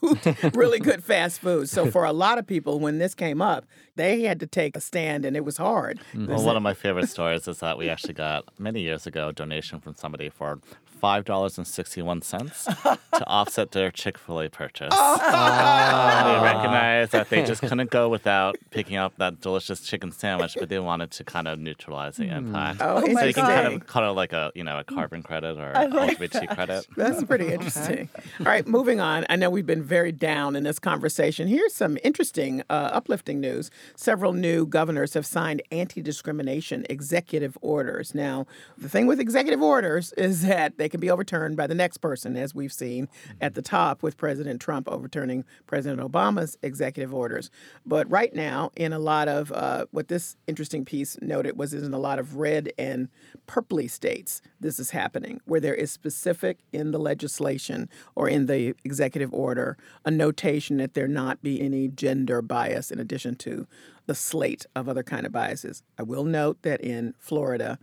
really 0.54 0.78
good 0.78 1.04
fast 1.04 1.40
food. 1.40 1.68
So 1.68 1.90
for 1.90 2.04
a 2.04 2.12
lot 2.12 2.38
of 2.38 2.46
people, 2.46 2.80
when 2.80 2.98
this 2.98 3.14
came 3.14 3.40
up, 3.40 3.66
they 3.96 4.22
had 4.22 4.40
to 4.40 4.46
take 4.46 4.76
a 4.76 4.80
stand 4.80 5.24
and 5.24 5.36
it 5.36 5.44
was 5.44 5.56
hard. 5.56 6.00
Hmm. 6.12 6.26
Well, 6.26 6.44
one 6.44 6.56
of 6.56 6.62
my 6.62 6.74
favorite 6.74 7.08
stories 7.08 7.48
is 7.48 7.60
that 7.60 7.78
we 7.78 7.88
actually 7.88 8.14
got 8.14 8.44
many 8.58 8.80
years 8.82 9.06
ago 9.06 9.28
a 9.28 9.32
donation 9.32 9.80
from 9.80 9.94
somebody 9.94 10.28
for 10.28 10.60
five 11.00 11.24
dollars 11.24 11.58
and 11.58 11.66
sixty-one 11.66 12.22
cents 12.22 12.64
to 12.64 12.98
offset 13.26 13.72
their 13.72 13.90
Chick 13.90 14.18
Fil 14.18 14.40
A 14.40 14.48
purchase. 14.48 14.94
they 14.94 16.38
recognized 16.42 17.12
that 17.12 17.28
they 17.30 17.44
just 17.44 17.62
couldn't 17.62 17.90
go 17.90 18.08
without 18.08 18.56
picking 18.70 18.96
up 18.96 19.16
that 19.18 19.40
delicious 19.40 19.80
chicken 19.80 20.12
sandwich, 20.12 20.56
but 20.58 20.68
they 20.68 20.78
wanted 20.78 21.10
to 21.12 21.24
kind 21.24 21.48
of 21.48 21.58
neutralize 21.58 22.16
the 22.16 22.24
impact. 22.28 22.80
Oh, 22.82 23.00
so 23.00 23.24
you 23.24 23.34
can 23.34 23.44
kind 23.44 23.74
of 23.74 23.86
call 23.86 24.10
it 24.10 24.14
like 24.14 24.32
a 24.32 24.52
you 24.54 24.64
know 24.64 24.78
a 24.78 24.84
carbon 24.84 25.22
credit 25.22 25.58
or 25.58 25.72
I 25.76 25.86
like 25.86 26.18
LGBT 26.18 26.54
credit. 26.54 26.86
That's 26.96 27.22
pretty 27.24 27.48
interesting. 27.52 28.08
All 28.40 28.46
right, 28.46 28.66
moving 28.66 29.00
on. 29.00 29.26
I 29.28 29.36
know 29.36 29.50
we've 29.50 29.66
been 29.66 29.82
very 29.82 30.12
down 30.12 30.56
in 30.56 30.64
this 30.64 30.78
conversation. 30.78 31.48
Here's 31.48 31.74
some 31.74 31.98
interesting, 32.02 32.62
uh, 32.70 32.90
uplifting 32.92 33.40
news. 33.40 33.70
Several 33.94 34.32
new 34.32 34.66
governors 34.66 35.14
have 35.14 35.26
signed 35.26 35.62
anti 35.70 36.02
discrimination 36.02 36.86
executive 36.88 37.56
orders. 37.60 38.14
Now, 38.14 38.46
the 38.78 38.88
thing 38.88 39.06
with 39.06 39.20
executive 39.20 39.62
orders 39.62 40.12
is 40.14 40.42
that 40.42 40.78
they 40.78 40.85
can 40.88 41.00
be 41.00 41.10
overturned 41.10 41.56
by 41.56 41.66
the 41.66 41.74
next 41.74 41.98
person, 41.98 42.36
as 42.36 42.54
we've 42.54 42.72
seen 42.72 43.08
at 43.40 43.54
the 43.54 43.62
top 43.62 44.02
with 44.02 44.16
President 44.16 44.60
Trump 44.60 44.88
overturning 44.88 45.44
President 45.66 46.00
Obama's 46.00 46.56
executive 46.62 47.14
orders. 47.14 47.50
But 47.84 48.10
right 48.10 48.34
now, 48.34 48.70
in 48.76 48.92
a 48.92 48.98
lot 48.98 49.28
of 49.28 49.52
uh, 49.52 49.86
what 49.90 50.08
this 50.08 50.36
interesting 50.46 50.84
piece 50.84 51.16
noted 51.20 51.56
was 51.56 51.72
in 51.72 51.92
a 51.92 51.98
lot 51.98 52.18
of 52.18 52.36
red 52.36 52.72
and 52.78 53.08
purpley 53.46 53.90
states, 53.90 54.42
this 54.60 54.78
is 54.78 54.90
happening, 54.90 55.40
where 55.44 55.60
there 55.60 55.74
is 55.74 55.90
specific 55.90 56.58
in 56.72 56.90
the 56.90 56.98
legislation 56.98 57.88
or 58.14 58.28
in 58.28 58.46
the 58.46 58.74
executive 58.84 59.32
order 59.32 59.76
a 60.04 60.10
notation 60.10 60.76
that 60.78 60.94
there 60.94 61.08
not 61.08 61.42
be 61.42 61.60
any 61.60 61.88
gender 61.88 62.42
bias 62.42 62.90
in 62.90 62.98
addition 62.98 63.34
to 63.36 63.66
the 64.06 64.14
slate 64.14 64.66
of 64.74 64.88
other 64.88 65.02
kind 65.02 65.26
of 65.26 65.32
biases. 65.32 65.82
I 65.98 66.02
will 66.02 66.24
note 66.24 66.62
that 66.62 66.80
in 66.80 67.14
Florida, 67.18 67.78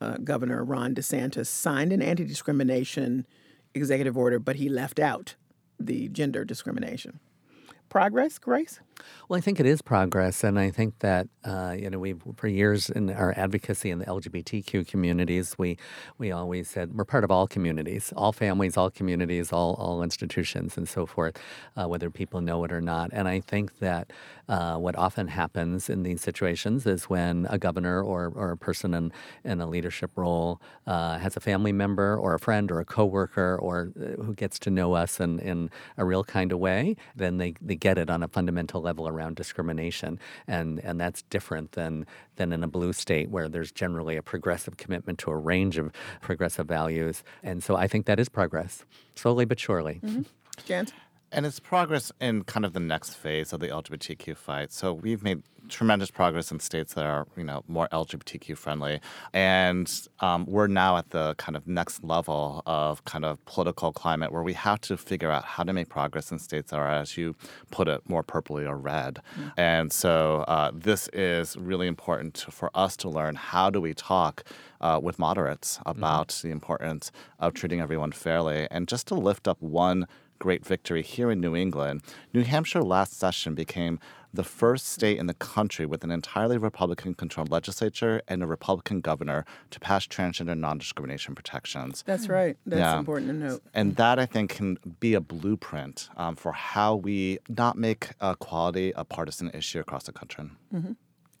uh, 0.00 0.16
Governor 0.18 0.64
Ron 0.64 0.94
DeSantis 0.94 1.46
signed 1.46 1.92
an 1.92 2.02
anti-discrimination 2.02 3.26
executive 3.74 4.16
order, 4.16 4.38
but 4.38 4.56
he 4.56 4.68
left 4.68 4.98
out 4.98 5.34
the 5.78 6.08
gender 6.08 6.44
discrimination. 6.44 7.20
Progress, 7.88 8.38
Grace? 8.38 8.80
Well, 9.28 9.36
I 9.36 9.40
think 9.40 9.60
it 9.60 9.66
is 9.66 9.82
progress, 9.82 10.42
and 10.42 10.58
I 10.58 10.70
think 10.70 11.00
that 11.00 11.28
uh, 11.44 11.76
you 11.78 11.90
know 11.90 11.98
we've 11.98 12.22
for 12.36 12.48
years 12.48 12.88
in 12.88 13.10
our 13.10 13.34
advocacy 13.36 13.90
in 13.90 13.98
the 13.98 14.06
LGBTQ 14.06 14.86
communities, 14.88 15.54
we 15.58 15.76
we 16.18 16.32
always 16.32 16.70
said 16.70 16.94
we're 16.94 17.04
part 17.04 17.24
of 17.24 17.30
all 17.30 17.46
communities, 17.46 18.12
all 18.16 18.32
families, 18.32 18.76
all 18.76 18.90
communities, 18.90 19.52
all 19.52 19.74
all 19.74 20.02
institutions, 20.02 20.76
and 20.76 20.88
so 20.88 21.06
forth, 21.06 21.38
uh, 21.76 21.86
whether 21.86 22.10
people 22.10 22.40
know 22.40 22.64
it 22.64 22.72
or 22.72 22.80
not. 22.80 23.10
And 23.12 23.28
I 23.28 23.40
think 23.40 23.78
that 23.80 24.12
uh, 24.48 24.76
what 24.76 24.96
often 24.96 25.28
happens 25.28 25.90
in 25.90 26.02
these 26.02 26.20
situations 26.20 26.86
is 26.86 27.04
when 27.04 27.46
a 27.50 27.58
governor 27.58 28.02
or, 28.02 28.32
or 28.34 28.52
a 28.52 28.56
person 28.56 28.94
in, 28.94 29.12
in 29.44 29.60
a 29.60 29.66
leadership 29.66 30.10
role 30.16 30.60
uh, 30.86 31.18
has 31.18 31.36
a 31.36 31.40
family 31.40 31.72
member 31.72 32.16
or 32.16 32.34
a 32.34 32.38
friend 32.38 32.70
or 32.70 32.80
a 32.80 32.84
coworker 32.84 33.58
or 33.60 33.92
uh, 34.00 34.22
who 34.22 34.34
gets 34.34 34.58
to 34.60 34.70
know 34.70 34.92
us 34.92 35.20
in, 35.20 35.38
in 35.40 35.70
a 35.96 36.04
real 36.04 36.22
kind 36.22 36.52
of 36.52 36.58
way, 36.58 36.96
then 37.14 37.38
they, 37.38 37.54
they 37.60 37.75
get 37.76 37.98
it 37.98 38.10
on 38.10 38.22
a 38.22 38.28
fundamental 38.28 38.80
level 38.80 39.08
around 39.08 39.36
discrimination. 39.36 40.18
And, 40.46 40.80
and 40.80 41.00
that's 41.00 41.22
different 41.22 41.72
than, 41.72 42.06
than 42.36 42.52
in 42.52 42.62
a 42.62 42.68
blue 42.68 42.92
state 42.92 43.30
where 43.30 43.48
there's 43.48 43.72
generally 43.72 44.16
a 44.16 44.22
progressive 44.22 44.76
commitment 44.76 45.18
to 45.20 45.30
a 45.30 45.36
range 45.36 45.78
of 45.78 45.92
progressive 46.20 46.66
values. 46.66 47.22
And 47.42 47.62
so 47.62 47.76
I 47.76 47.86
think 47.86 48.06
that 48.06 48.18
is 48.18 48.28
progress, 48.28 48.84
slowly 49.14 49.44
but 49.44 49.60
surely. 49.60 50.00
Mm-hmm. 50.02 50.22
Jan? 50.64 50.86
And 51.32 51.44
it's 51.44 51.60
progress 51.60 52.12
in 52.20 52.44
kind 52.44 52.64
of 52.64 52.72
the 52.72 52.80
next 52.80 53.14
phase 53.14 53.52
of 53.52 53.60
the 53.60 53.68
LGBTQ 53.68 54.36
fight. 54.36 54.72
So 54.72 54.92
we've 54.92 55.22
made 55.22 55.42
tremendous 55.68 56.10
progress 56.10 56.52
in 56.52 56.60
states 56.60 56.94
that 56.94 57.04
are, 57.04 57.26
you 57.36 57.42
know, 57.42 57.64
more 57.66 57.88
LGBTQ 57.92 58.56
friendly, 58.56 59.00
and 59.32 59.92
um, 60.20 60.46
we're 60.46 60.68
now 60.68 60.96
at 60.96 61.10
the 61.10 61.34
kind 61.36 61.56
of 61.56 61.66
next 61.66 62.04
level 62.04 62.62
of 62.66 63.04
kind 63.04 63.24
of 63.24 63.44
political 63.46 63.92
climate 63.92 64.32
where 64.32 64.44
we 64.44 64.52
have 64.52 64.80
to 64.82 64.96
figure 64.96 65.30
out 65.30 65.44
how 65.44 65.64
to 65.64 65.72
make 65.72 65.88
progress 65.88 66.30
in 66.30 66.38
states 66.38 66.70
that 66.70 66.78
are, 66.78 66.88
as 66.88 67.16
you 67.16 67.34
put 67.72 67.88
it, 67.88 68.00
more 68.08 68.22
purpley 68.22 68.64
or 68.64 68.76
red. 68.76 69.20
And 69.56 69.92
so 69.92 70.44
uh, 70.46 70.70
this 70.72 71.08
is 71.12 71.56
really 71.56 71.88
important 71.88 72.46
for 72.50 72.70
us 72.74 72.96
to 72.98 73.08
learn 73.08 73.34
how 73.34 73.70
do 73.70 73.80
we 73.80 73.94
talk 73.94 74.44
uh, 74.80 75.00
with 75.02 75.18
moderates 75.18 75.80
about 75.86 76.38
the 76.42 76.50
importance 76.50 77.10
of 77.40 77.54
treating 77.54 77.80
everyone 77.80 78.12
fairly, 78.12 78.68
and 78.70 78.86
just 78.86 79.08
to 79.08 79.14
lift 79.14 79.48
up 79.48 79.60
one 79.60 80.06
great 80.38 80.64
victory 80.64 81.02
here 81.02 81.30
in 81.30 81.40
New 81.40 81.54
England. 81.56 82.02
New 82.32 82.42
Hampshire 82.42 82.82
last 82.82 83.14
session 83.18 83.54
became 83.54 83.98
the 84.34 84.44
first 84.44 84.88
state 84.88 85.18
in 85.18 85.26
the 85.26 85.34
country 85.34 85.86
with 85.86 86.04
an 86.04 86.10
entirely 86.10 86.58
Republican 86.58 87.14
controlled 87.14 87.50
legislature 87.50 88.20
and 88.28 88.42
a 88.42 88.46
Republican 88.46 89.00
governor 89.00 89.46
to 89.70 89.80
pass 89.80 90.06
transgender 90.06 90.56
non 90.58 90.76
discrimination 90.78 91.34
protections. 91.34 92.02
That's 92.06 92.28
right. 92.28 92.56
That's 92.66 92.80
Yeah. 92.80 92.98
important 92.98 93.30
to 93.30 93.36
note. 93.36 93.62
And 93.72 93.96
that, 93.96 94.18
I 94.18 94.26
think, 94.26 94.50
can 94.50 94.78
be 95.00 95.14
a 95.14 95.20
blueprint 95.20 96.10
um, 96.16 96.36
for 96.36 96.52
how 96.52 96.96
we 96.96 97.38
not 97.48 97.78
make 97.78 98.10
equality 98.20 98.92
a 98.94 99.04
partisan 99.04 99.50
issue 99.54 99.80
across 99.80 100.04
the 100.04 100.12
country. 100.12 100.50
hmm 100.70 100.92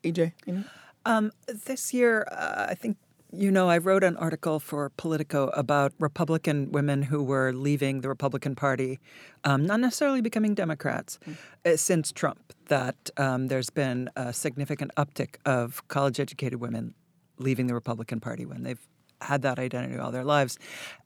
EJ? 0.02 0.32
any? 0.46 0.64
Um, 1.04 1.32
this 1.66 1.92
year, 1.92 2.26
uh, 2.32 2.66
I 2.68 2.74
think 2.74 2.96
You 3.32 3.50
know, 3.50 3.68
I 3.68 3.78
wrote 3.78 4.04
an 4.04 4.16
article 4.18 4.60
for 4.60 4.90
Politico 4.96 5.48
about 5.48 5.92
Republican 5.98 6.70
women 6.70 7.02
who 7.02 7.24
were 7.24 7.52
leaving 7.52 8.00
the 8.00 8.08
Republican 8.08 8.54
Party, 8.54 9.00
um, 9.42 9.66
not 9.66 9.80
necessarily 9.80 10.20
becoming 10.20 10.54
Democrats, 10.54 11.18
uh, 11.64 11.76
since 11.76 12.12
Trump, 12.12 12.52
that 12.68 13.10
um, 13.16 13.48
there's 13.48 13.68
been 13.68 14.08
a 14.14 14.32
significant 14.32 14.92
uptick 14.96 15.36
of 15.44 15.86
college 15.88 16.20
educated 16.20 16.60
women 16.60 16.94
leaving 17.38 17.66
the 17.66 17.74
Republican 17.74 18.20
Party 18.20 18.46
when 18.46 18.62
they've 18.62 18.86
had 19.20 19.42
that 19.42 19.58
identity 19.58 19.98
all 19.98 20.12
their 20.12 20.24
lives. 20.24 20.58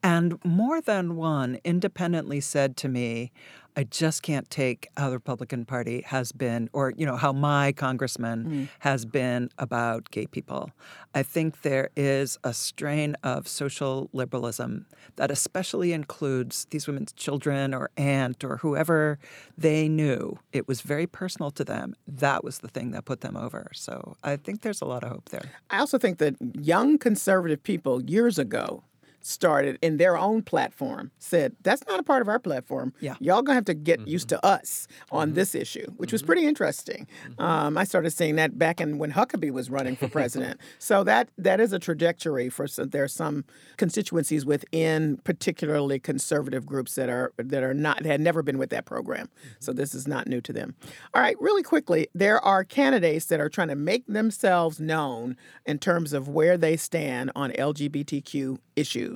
And 0.02 0.38
more 0.44 0.80
than 0.80 1.16
one 1.16 1.59
independently 1.64 2.40
said 2.40 2.76
to 2.78 2.88
me, 2.88 3.33
I 3.76 3.85
just 3.85 4.22
can't 4.22 4.48
take 4.50 4.88
how 4.96 5.09
the 5.11 5.16
Republican 5.16 5.64
Party 5.64 6.02
has 6.06 6.33
been, 6.33 6.68
or 6.72 6.92
you 6.96 7.06
know, 7.06 7.16
how 7.16 7.33
my 7.33 7.72
congressman 7.72 8.44
mm. 8.44 8.68
has 8.80 9.04
been 9.04 9.50
about 9.59 10.11
gay 10.11 10.26
people. 10.26 10.70
I 11.14 11.22
think 11.22 11.62
there 11.62 11.90
is 11.96 12.38
a 12.44 12.54
strain 12.54 13.16
of 13.22 13.48
social 13.48 14.11
liberalism 14.12 14.87
that 15.16 15.30
especially 15.30 15.92
includes 15.92 16.66
these 16.70 16.87
women's 16.87 17.12
children 17.12 17.74
or 17.74 17.90
aunt 17.96 18.44
or 18.44 18.59
whoever 18.59 19.18
they 19.56 19.88
knew. 19.88 20.38
It 20.52 20.68
was 20.68 20.80
very 20.80 21.06
personal 21.06 21.50
to 21.52 21.64
them. 21.64 21.94
That 22.06 22.44
was 22.44 22.59
the 22.59 22.68
thing 22.68 22.92
that 22.92 23.04
put 23.04 23.20
them 23.20 23.37
over. 23.37 23.70
So 23.74 24.16
I 24.22 24.37
think 24.37 24.62
there's 24.62 24.80
a 24.80 24.87
lot 24.87 25.02
of 25.02 25.11
hope 25.11 25.28
there. 25.30 25.50
I 25.70 25.78
also 25.78 25.98
think 25.98 26.18
that 26.18 26.37
young 26.54 26.98
conservative 26.98 27.62
people 27.62 28.02
years 28.02 28.38
ago 28.38 28.85
started 29.22 29.78
in 29.83 29.96
their 29.96 30.16
own 30.16 30.42
platform 30.42 31.11
said 31.18 31.54
that's 31.62 31.87
not 31.87 32.00
a 32.00 32.02
part 32.02 32.22
of 32.22 32.28
our 32.28 32.38
platform. 32.38 32.92
Yeah. 33.00 33.14
Y'all 33.20 33.42
gonna 33.42 33.54
have 33.54 33.64
to 33.66 33.74
get 33.74 34.00
mm-hmm. 34.00 34.09
used 34.09 34.28
to 34.30 34.44
us 34.44 34.88
on 35.11 35.28
mm-hmm. 35.28 35.35
this 35.37 35.54
issue, 35.54 35.87
which 35.96 36.09
mm-hmm. 36.09 36.14
was 36.14 36.22
pretty 36.22 36.46
interesting. 36.46 37.06
Mm-hmm. 37.28 37.42
Um, 37.42 37.78
I 37.78 37.85
started 37.85 38.11
seeing 38.11 38.37
that 38.37 38.59
back 38.59 38.80
in 38.80 38.98
when 38.98 39.12
Huckabee 39.12 39.50
was 39.50 39.70
running 39.70 39.96
for 39.96 40.09
president. 40.09 40.61
so 40.78 41.04
that 41.04 41.28
that 41.38 41.61
is 41.61 41.72
a 41.72 41.78
trajectory 41.78 42.48
for 42.48 42.66
some, 42.66 42.90
there 42.90 43.04
are 43.04 43.09
some 43.09 43.44
constituencies 43.76 44.44
within 44.46 45.18
particularly 45.24 45.98
conservative 45.98 46.66
groups 46.66 46.94
that 46.94 47.09
are 47.09 47.33
that 47.38 47.62
are 47.62 47.74
not 47.74 48.02
that 48.02 48.09
had 48.09 48.20
never 48.20 48.42
been 48.42 48.59
with 48.59 48.70
that 48.70 48.87
program. 48.87 49.26
Mm-hmm. 49.26 49.48
So 49.61 49.72
this 49.72 49.94
is 49.94 50.09
not 50.09 50.26
new 50.26 50.40
to 50.40 50.52
them. 50.52 50.74
All 51.14 51.22
right, 51.22 51.37
really 51.40 51.62
quickly, 51.62 52.09
there 52.14 52.42
are 52.44 52.64
candidates 52.64 53.26
that 53.26 53.40
are 53.40 53.48
trying 53.48 53.68
to 53.68 53.76
make 53.76 54.06
themselves 54.06 54.80
known 54.80 55.37
in 55.66 55.78
terms 55.78 56.12
of 56.12 56.28
where 56.28 56.56
they 56.56 56.76
stand 56.76 57.30
on 57.35 57.50
LGBTQ 57.52 58.59
issues. 58.76 59.10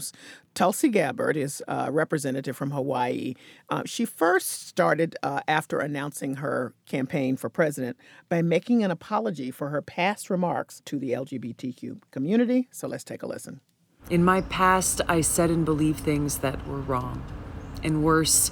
Tulsi 0.55 0.89
Gabbard 0.89 1.37
is 1.37 1.63
a 1.67 1.91
representative 1.91 2.57
from 2.57 2.71
Hawaii. 2.71 3.35
Uh, 3.69 3.83
she 3.85 4.05
first 4.05 4.67
started 4.67 5.17
uh, 5.23 5.41
after 5.49 5.81
announcing 5.81 6.37
her 6.37 6.75
campaign 6.87 7.37
for 7.37 7.49
president 7.49 7.97
by 8.29 8.43
making 8.43 8.83
an 8.85 8.91
apology 8.91 9.51
for 9.51 9.71
her 9.71 9.83
past 9.83 10.31
remarks 10.31 10.81
to 10.85 10.99
the 10.99 11.11
LGBTQ 11.11 12.01
community. 12.11 12.69
So 12.71 12.87
let's 12.89 13.05
take 13.05 13.23
a 13.23 13.27
listen. 13.27 13.61
In 14.11 14.23
my 14.23 14.43
past, 14.43 15.01
I 15.09 15.23
said 15.23 15.51
and 15.51 15.65
believed 15.65 16.01
things 16.01 16.39
that 16.39 16.67
were 16.67 16.81
wrong. 16.81 17.25
And 17.83 18.05
worse, 18.05 18.51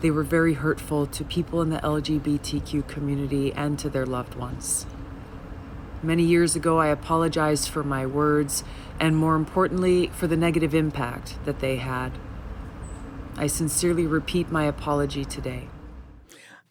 they 0.00 0.10
were 0.10 0.22
very 0.22 0.54
hurtful 0.54 1.06
to 1.06 1.24
people 1.24 1.62
in 1.62 1.70
the 1.70 1.78
LGBTQ 1.78 2.86
community 2.86 3.52
and 3.52 3.78
to 3.80 3.88
their 3.88 4.06
loved 4.06 4.34
ones. 4.34 4.86
Many 6.02 6.22
years 6.24 6.54
ago, 6.54 6.78
I 6.78 6.88
apologized 6.88 7.70
for 7.70 7.82
my 7.82 8.04
words 8.04 8.62
and, 9.00 9.16
more 9.16 9.36
importantly, 9.36 10.08
for 10.08 10.26
the 10.26 10.36
negative 10.36 10.74
impact 10.74 11.36
that 11.44 11.60
they 11.60 11.76
had. 11.76 12.12
I 13.36 13.48
sincerely 13.48 14.06
repeat 14.06 14.50
my 14.50 14.64
apology 14.64 15.24
today. 15.24 15.68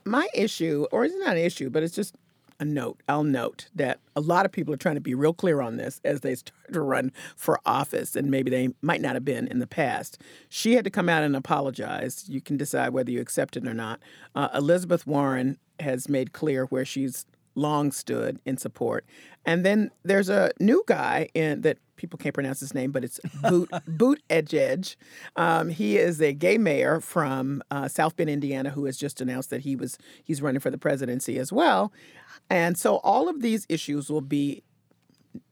My 0.05 0.27
issue, 0.33 0.85
or 0.91 1.05
it's 1.05 1.15
not 1.17 1.37
an 1.37 1.43
issue, 1.43 1.69
but 1.69 1.83
it's 1.83 1.95
just 1.95 2.15
a 2.59 2.65
note. 2.65 3.01
I'll 3.09 3.23
note 3.23 3.67
that 3.75 3.99
a 4.15 4.21
lot 4.21 4.45
of 4.45 4.51
people 4.51 4.73
are 4.73 4.77
trying 4.77 4.95
to 4.95 5.01
be 5.01 5.15
real 5.15 5.33
clear 5.33 5.61
on 5.61 5.77
this 5.77 5.99
as 6.05 6.21
they 6.21 6.35
start 6.35 6.53
to 6.71 6.81
run 6.81 7.11
for 7.35 7.59
office, 7.65 8.15
and 8.15 8.31
maybe 8.31 8.49
they 8.49 8.69
might 8.81 9.01
not 9.01 9.15
have 9.15 9.25
been 9.25 9.47
in 9.47 9.59
the 9.59 9.67
past. 9.67 10.21
She 10.49 10.75
had 10.75 10.85
to 10.85 10.89
come 10.89 11.09
out 11.09 11.23
and 11.23 11.35
apologize. 11.35 12.25
You 12.29 12.41
can 12.41 12.57
decide 12.57 12.89
whether 12.89 13.11
you 13.11 13.19
accept 13.19 13.57
it 13.57 13.67
or 13.67 13.73
not. 13.73 13.99
Uh, 14.35 14.49
Elizabeth 14.53 15.05
Warren 15.05 15.57
has 15.79 16.07
made 16.07 16.31
clear 16.31 16.65
where 16.65 16.85
she's 16.85 17.25
long 17.55 17.91
stood 17.91 18.39
in 18.45 18.57
support. 18.57 19.05
And 19.45 19.65
then 19.65 19.91
there's 20.03 20.29
a 20.29 20.51
new 20.59 20.83
guy 20.87 21.29
in 21.33 21.61
that 21.61 21.77
people 21.95 22.17
can't 22.17 22.33
pronounce 22.33 22.59
his 22.59 22.73
name, 22.73 22.91
but 22.91 23.03
it's 23.03 23.19
Boot 23.41 23.69
Boot 23.87 24.21
Edge. 24.29 24.97
Um, 25.35 25.69
he 25.69 25.97
is 25.97 26.21
a 26.21 26.33
gay 26.33 26.57
mayor 26.57 26.99
from 26.99 27.61
uh, 27.69 27.87
South 27.87 28.15
Bend, 28.15 28.29
Indiana, 28.29 28.71
who 28.71 28.85
has 28.85 28.97
just 28.97 29.21
announced 29.21 29.49
that 29.49 29.61
he 29.61 29.75
was 29.75 29.97
he's 30.23 30.41
running 30.41 30.59
for 30.59 30.69
the 30.69 30.77
presidency 30.77 31.37
as 31.37 31.51
well. 31.51 31.91
And 32.49 32.77
so 32.77 32.97
all 32.97 33.29
of 33.29 33.41
these 33.41 33.65
issues 33.69 34.09
will 34.09 34.21
be 34.21 34.63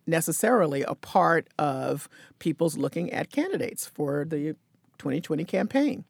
necessarily 0.07 0.83
a 0.83 0.95
part 0.95 1.47
of 1.57 2.09
people's 2.39 2.77
looking 2.77 3.11
at 3.11 3.31
candidates 3.31 3.87
for 3.87 4.25
the 4.25 4.55
2020 4.97 5.43
campaign. 5.45 6.05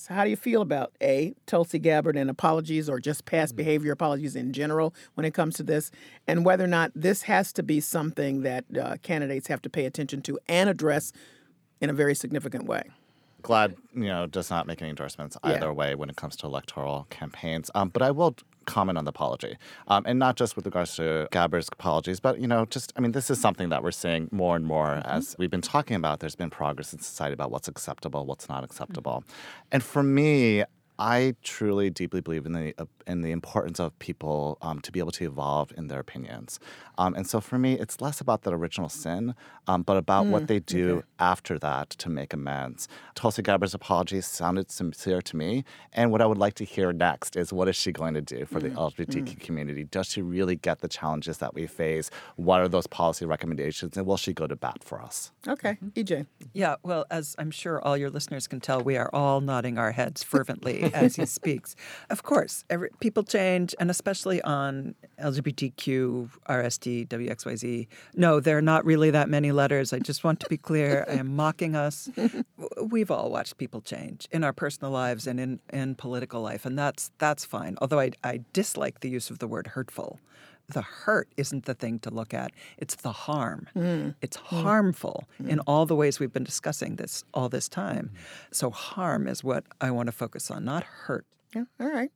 So 0.00 0.14
how 0.14 0.24
do 0.24 0.30
you 0.30 0.36
feel 0.36 0.62
about 0.62 0.94
A, 1.02 1.34
Tulsi 1.44 1.78
Gabbard 1.78 2.16
and 2.16 2.30
apologies 2.30 2.88
or 2.88 3.00
just 3.00 3.26
past 3.26 3.52
mm-hmm. 3.52 3.58
behavior 3.58 3.92
apologies 3.92 4.34
in 4.34 4.54
general 4.54 4.94
when 5.12 5.26
it 5.26 5.34
comes 5.34 5.56
to 5.56 5.62
this, 5.62 5.90
and 6.26 6.42
whether 6.42 6.64
or 6.64 6.68
not 6.68 6.90
this 6.94 7.22
has 7.22 7.52
to 7.52 7.62
be 7.62 7.80
something 7.80 8.40
that 8.40 8.64
uh, 8.80 8.96
candidates 9.02 9.48
have 9.48 9.60
to 9.60 9.68
pay 9.68 9.84
attention 9.84 10.22
to 10.22 10.38
and 10.48 10.70
address 10.70 11.12
in 11.82 11.90
a 11.90 11.92
very 11.92 12.14
significant 12.14 12.64
way? 12.64 12.84
GLAD, 13.42 13.76
you 13.94 14.04
know, 14.04 14.26
does 14.26 14.50
not 14.50 14.66
make 14.66 14.80
any 14.80 14.90
endorsements 14.90 15.36
either 15.42 15.66
yeah. 15.66 15.72
way 15.72 15.94
when 15.94 16.10
it 16.10 16.16
comes 16.16 16.36
to 16.36 16.46
electoral 16.46 17.06
campaigns. 17.10 17.70
Um, 17.74 17.88
but 17.88 18.02
I 18.02 18.10
will 18.10 18.36
comment 18.66 18.98
on 18.98 19.04
the 19.04 19.10
apology, 19.10 19.56
um, 19.88 20.04
and 20.06 20.18
not 20.18 20.36
just 20.36 20.54
with 20.56 20.64
regards 20.64 20.94
to 20.96 21.28
Gabbard's 21.32 21.68
apologies, 21.72 22.20
but 22.20 22.40
you 22.40 22.46
know, 22.46 22.66
just 22.66 22.92
I 22.96 23.00
mean, 23.00 23.12
this 23.12 23.30
is 23.30 23.40
something 23.40 23.68
that 23.70 23.82
we're 23.82 23.90
seeing 23.90 24.28
more 24.30 24.56
and 24.56 24.64
more 24.64 24.96
mm-hmm. 24.96 25.08
as 25.08 25.34
we've 25.38 25.50
been 25.50 25.60
talking 25.60 25.96
about. 25.96 26.20
There's 26.20 26.36
been 26.36 26.50
progress 26.50 26.92
in 26.92 27.00
society 27.00 27.34
about 27.34 27.50
what's 27.50 27.68
acceptable, 27.68 28.26
what's 28.26 28.48
not 28.48 28.64
acceptable, 28.64 29.24
mm-hmm. 29.26 29.68
and 29.72 29.82
for 29.82 30.02
me, 30.02 30.64
I 31.00 31.34
truly, 31.42 31.88
deeply 31.88 32.20
believe 32.20 32.44
in 32.44 32.52
the 32.52 32.74
uh, 32.76 32.84
in 33.06 33.22
the 33.22 33.32
importance 33.32 33.80
of 33.80 33.98
people 33.98 34.58
um, 34.60 34.80
to 34.80 34.92
be 34.92 35.00
able 35.00 35.10
to 35.12 35.24
evolve 35.24 35.72
in 35.76 35.88
their 35.88 35.98
opinions. 35.98 36.60
Um, 36.98 37.14
and 37.14 37.26
so 37.26 37.40
for 37.40 37.58
me, 37.58 37.72
it's 37.72 38.00
less 38.02 38.20
about 38.20 38.42
that 38.42 38.52
original 38.52 38.90
sin, 38.90 39.34
um, 39.66 39.82
but 39.82 39.96
about 39.96 40.26
mm, 40.26 40.30
what 40.30 40.46
they 40.46 40.60
do 40.60 40.98
okay. 40.98 41.06
after 41.18 41.58
that 41.58 41.90
to 41.90 42.10
make 42.10 42.34
amends. 42.34 42.86
Tulsi 43.14 43.42
Gabbard's 43.42 43.72
apologies 43.74 44.26
sounded 44.26 44.70
sincere 44.70 45.22
to 45.22 45.36
me, 45.36 45.64
and 45.94 46.12
what 46.12 46.20
I 46.20 46.26
would 46.26 46.36
like 46.36 46.54
to 46.56 46.64
hear 46.64 46.92
next 46.92 47.34
is 47.34 47.50
what 47.50 47.66
is 47.66 47.76
she 47.76 47.90
going 47.92 48.12
to 48.14 48.20
do 48.20 48.44
for 48.44 48.60
mm, 48.60 48.64
the 48.64 48.68
LGBTQ 48.70 49.36
mm. 49.36 49.40
community? 49.40 49.84
Does 49.84 50.06
she 50.08 50.20
really 50.20 50.54
get 50.54 50.80
the 50.80 50.88
challenges 50.88 51.38
that 51.38 51.54
we 51.54 51.66
face? 51.66 52.10
What 52.36 52.60
are 52.60 52.68
those 52.68 52.86
policy 52.86 53.24
recommendations, 53.24 53.96
and 53.96 54.06
will 54.06 54.18
she 54.18 54.34
go 54.34 54.46
to 54.46 54.54
bat 54.54 54.84
for 54.84 55.00
us? 55.00 55.32
Okay, 55.48 55.78
EJ. 55.94 56.26
Yeah, 56.52 56.76
well, 56.82 57.06
as 57.10 57.34
I'm 57.38 57.50
sure 57.50 57.80
all 57.80 57.96
your 57.96 58.10
listeners 58.10 58.46
can 58.46 58.60
tell, 58.60 58.82
we 58.82 58.98
are 58.98 59.08
all 59.14 59.40
nodding 59.40 59.78
our 59.78 59.92
heads 59.92 60.22
fervently 60.22 60.89
as 60.94 61.16
he 61.16 61.26
speaks. 61.26 61.76
Of 62.08 62.22
course, 62.22 62.64
every, 62.70 62.90
people 63.00 63.22
change, 63.22 63.74
and 63.78 63.90
especially 63.90 64.42
on 64.42 64.94
LGBTQ, 65.20 66.30
RST, 66.48 67.08
WXYZ. 67.08 67.86
No, 68.14 68.40
there 68.40 68.58
are 68.58 68.62
not 68.62 68.84
really 68.84 69.10
that 69.10 69.28
many 69.28 69.52
letters. 69.52 69.92
I 69.92 69.98
just 69.98 70.24
want 70.24 70.40
to 70.40 70.48
be 70.48 70.56
clear. 70.56 71.04
I 71.08 71.14
am 71.14 71.34
mocking 71.36 71.76
us. 71.76 72.08
We've 72.82 73.10
all 73.10 73.30
watched 73.30 73.58
people 73.58 73.80
change 73.80 74.28
in 74.30 74.44
our 74.44 74.52
personal 74.52 74.92
lives 74.92 75.26
and 75.26 75.38
in, 75.38 75.60
in 75.72 75.94
political 75.94 76.40
life, 76.40 76.64
and 76.66 76.78
that's 76.78 77.10
that's 77.18 77.44
fine. 77.44 77.76
Although 77.80 78.00
I, 78.00 78.12
I 78.24 78.40
dislike 78.52 79.00
the 79.00 79.08
use 79.08 79.30
of 79.30 79.38
the 79.38 79.46
word 79.46 79.68
hurtful 79.68 80.18
the 80.70 80.82
hurt 80.82 81.28
isn't 81.36 81.64
the 81.64 81.74
thing 81.74 81.98
to 81.98 82.10
look 82.10 82.32
at 82.34 82.52
it's 82.78 82.94
the 82.96 83.12
harm 83.12 83.66
mm. 83.74 84.14
it's 84.20 84.36
mm. 84.36 84.62
harmful 84.62 85.28
mm. 85.42 85.48
in 85.48 85.60
all 85.60 85.86
the 85.86 85.96
ways 85.96 86.18
we've 86.18 86.32
been 86.32 86.44
discussing 86.44 86.96
this 86.96 87.24
all 87.34 87.48
this 87.48 87.68
time 87.68 88.10
so 88.50 88.70
harm 88.70 89.26
is 89.26 89.44
what 89.44 89.64
i 89.80 89.90
want 89.90 90.06
to 90.06 90.12
focus 90.12 90.50
on 90.50 90.64
not 90.64 90.84
hurt 90.84 91.26
yeah 91.54 91.64
all 91.80 91.90
right 91.90 92.10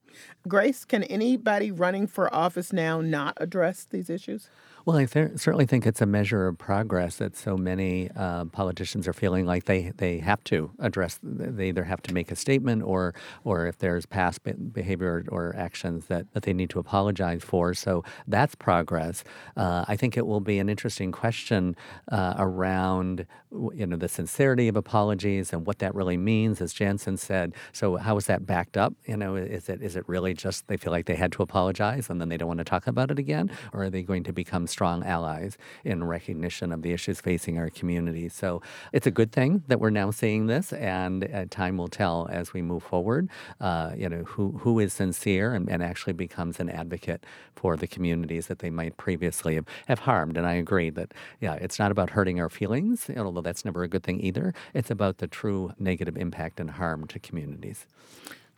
grace 0.47 0.85
can 0.85 1.03
anybody 1.05 1.71
running 1.71 2.07
for 2.07 2.33
office 2.35 2.73
now 2.73 3.01
not 3.01 3.37
address 3.39 3.87
these 3.91 4.09
issues 4.09 4.49
well, 4.85 4.99
I 4.99 5.07
th- 5.07 5.39
certainly 5.39 5.65
think 5.65 5.87
it's 5.87 6.03
a 6.03 6.07
measure 6.07 6.47
of 6.47 6.59
progress 6.59 7.17
that 7.17 7.37
so 7.37 7.57
many 7.57 8.11
uh, 8.15 8.45
politicians 8.47 9.09
are 9.09 9.15
feeling 9.15 9.47
like 9.47 9.65
they, 9.65 9.93
they 9.97 10.19
have 10.19 10.45
to 10.45 10.71
address. 10.79 11.19
They 11.23 11.69
either 11.69 11.85
have 11.85 12.03
to 12.03 12.13
make 12.13 12.31
a 12.31 12.37
statement 12.37 12.83
or 12.83 13.15
or 13.45 13.67
if 13.67 13.79
there's 13.79 14.05
past 14.05 14.41
behavior 14.73 15.25
or 15.29 15.55
actions 15.57 16.07
that, 16.07 16.31
that 16.35 16.43
they 16.43 16.53
need 16.53 16.69
to 16.71 16.79
apologize 16.79 17.43
for. 17.43 17.73
So 17.73 18.05
that's 18.27 18.55
progress. 18.55 19.25
Uh, 19.57 19.87
I 19.89 19.97
think 19.97 20.19
it 20.19 20.27
will 20.27 20.41
be 20.41 20.59
an 20.59 20.69
interesting 20.69 21.13
question 21.13 21.77
uh, 22.13 22.35
around 22.37 23.27
you 23.73 23.87
know 23.87 23.97
the 23.97 24.09
sincerity 24.09 24.69
of 24.69 24.77
apologies 24.77 25.53
and 25.53 25.67
what 25.67 25.79
that 25.79 25.95
really 25.95 26.17
means, 26.17 26.61
as 26.61 26.75
Janson 26.75 27.17
said. 27.17 27.55
So 27.73 27.97
how 27.97 28.17
is 28.17 28.27
that 28.27 28.45
backed 28.45 28.77
up? 28.77 28.93
You 29.07 29.17
know, 29.17 29.37
is 29.37 29.69
it 29.69 29.81
is 29.81 29.97
it 29.97 30.05
really 30.09 30.35
just 30.35 30.69
they 30.69 30.77
feel 30.77 30.93
like 30.93 31.07
they 31.07 31.15
had 31.15 31.33
to 31.33 31.43
apologize 31.43 32.11
and 32.11 32.21
then 32.21 32.29
they 32.29 32.37
don't 32.37 32.49
want 32.49 32.59
to 32.59 32.65
talk 32.65 32.87
about 32.87 33.11
it 33.11 33.19
again, 33.19 33.51
or 33.73 33.85
are 33.85 33.91
they 33.91 34.03
going 34.03 34.25
to 34.25 34.33
become 34.33 34.67
strong 34.75 35.05
allies 35.05 35.57
in 35.85 36.03
recognition 36.03 36.73
of 36.73 36.83
the 36.83 36.93
issues 36.93 37.21
facing 37.21 37.59
our 37.59 37.71
community. 37.71 38.29
So 38.29 38.61
it's 38.93 39.07
a 39.07 39.15
good 39.21 39.31
thing 39.31 39.63
that 39.69 39.79
we're 39.79 39.97
now 40.03 40.11
seeing 40.11 40.49
this, 40.49 40.73
and 40.73 41.17
uh, 41.33 41.45
time 41.49 41.77
will 41.79 41.93
tell 42.03 42.29
as 42.31 42.53
we 42.53 42.61
move 42.61 42.83
forward. 42.83 43.29
Uh, 43.61 43.93
you 43.97 44.09
know 44.09 44.25
who 44.25 44.47
who 44.63 44.81
is 44.81 44.93
sincere 44.93 45.55
and, 45.55 45.71
and 45.71 45.81
actually 45.83 46.13
becomes 46.13 46.59
an 46.59 46.69
advocate 46.69 47.25
for 47.55 47.77
the 47.77 47.87
communities 47.87 48.49
that 48.49 48.59
they 48.59 48.71
might 48.71 48.97
previously 48.97 49.55
have, 49.55 49.67
have 49.87 50.01
harmed. 50.01 50.37
And 50.37 50.47
I 50.47 50.55
agree 50.55 50.91
that 50.91 51.15
yeah, 51.41 51.55
it's 51.55 51.79
not 51.79 51.91
about 51.93 52.11
hurting 52.11 52.41
our 52.41 52.51
feelings, 52.51 53.09
although 53.17 53.41
that's 53.41 53.65
never 53.65 53.85
a 53.85 53.89
good 53.89 54.03
thing 54.03 54.21
either. 54.21 54.53
It's 54.75 54.91
about 54.91 55.19
the 55.19 55.29
true 55.29 55.73
negative 55.79 56.17
impact 56.17 56.59
and 56.59 56.71
harm 56.73 57.07
to 57.13 57.19
communities. 57.19 57.87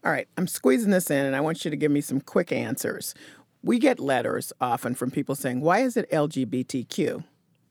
All 0.04 0.12
right, 0.12 0.28
I'm 0.36 0.46
squeezing 0.46 0.92
this 0.92 1.10
in, 1.10 1.26
and 1.26 1.34
I 1.34 1.40
want 1.40 1.64
you 1.64 1.70
to 1.70 1.76
give 1.76 1.90
me 1.90 2.00
some 2.00 2.20
quick 2.20 2.52
answers. 2.52 3.14
We 3.66 3.80
get 3.80 3.98
letters 3.98 4.52
often 4.60 4.94
from 4.94 5.10
people 5.10 5.34
saying, 5.34 5.60
Why 5.60 5.80
is 5.80 5.96
it 5.96 6.08
LGBTQ 6.12 7.24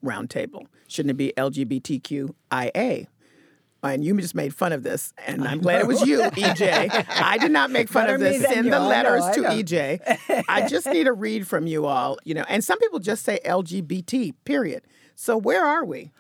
roundtable? 0.03 0.65
Shouldn't 0.89 1.12
it 1.12 1.13
be 1.13 1.31
LGBTQIA? 1.38 3.08
And 3.81 4.03
you 4.03 4.19
just 4.19 4.36
made 4.36 4.53
fun 4.53 4.73
of 4.73 4.84
this, 4.84 5.13
and 5.25 5.47
I'm 5.47 5.62
glad 5.62 5.79
it 5.79 5.88
was 5.88 6.01
you, 6.01 6.19
EJ. 6.19 7.05
I 7.10 7.38
did 7.38 7.51
not 7.51 7.71
make 7.71 7.88
fun 7.88 8.05
Better 8.08 8.15
of 8.15 8.19
this. 8.19 8.41
Send 8.41 8.73
the 8.73 8.77
I 8.77 8.79
know, 8.79 8.88
letters 8.88 9.23
to. 9.36 9.41
EJ. 9.43 10.43
I 10.49 10.67
just 10.67 10.88
need 10.88 11.08
a 11.08 11.13
read 11.13 11.47
from 11.47 11.65
you 11.65 11.86
all, 11.86 12.17
you 12.25 12.34
know. 12.34 12.43
And 12.49 12.62
some 12.63 12.77
people 12.79 12.99
just 12.99 13.23
say 13.23 13.39
LGBT, 13.45 14.34
period. 14.43 14.81
So 15.15 15.38
where 15.38 15.63
are 15.63 15.86
we? 15.86 16.12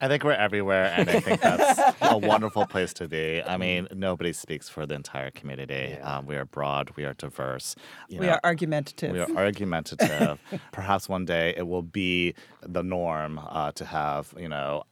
I 0.00 0.06
think 0.06 0.22
we're 0.22 0.32
everywhere, 0.32 0.94
and 0.96 1.10
I 1.10 1.20
think 1.20 1.40
that's 1.40 1.96
a 2.00 2.16
wonderful 2.16 2.66
place 2.66 2.92
to 2.94 3.08
be. 3.08 3.42
I 3.42 3.56
mean, 3.56 3.88
nobody 3.94 4.32
speaks 4.32 4.68
for 4.68 4.86
the 4.86 4.94
entire 4.94 5.30
community. 5.32 5.94
Um, 5.98 6.26
we 6.26 6.36
are 6.36 6.44
broad, 6.44 6.90
we 6.96 7.04
are 7.04 7.14
diverse. 7.14 7.74
you 8.08 8.20
We 8.20 8.26
know, 8.26 8.32
are 8.34 8.40
argumentative. 8.44 9.12
We 9.12 9.20
are 9.20 9.36
argumentative. 9.36 10.38
Perhaps 10.72 11.08
one 11.08 11.24
day 11.24 11.54
it 11.56 11.66
will 11.66 11.82
be 11.82 12.34
the 12.62 12.82
norm 12.82 13.40
uh, 13.48 13.72
to 13.72 13.84
have, 13.84 14.32
you 14.38 14.48
know, 14.48 14.84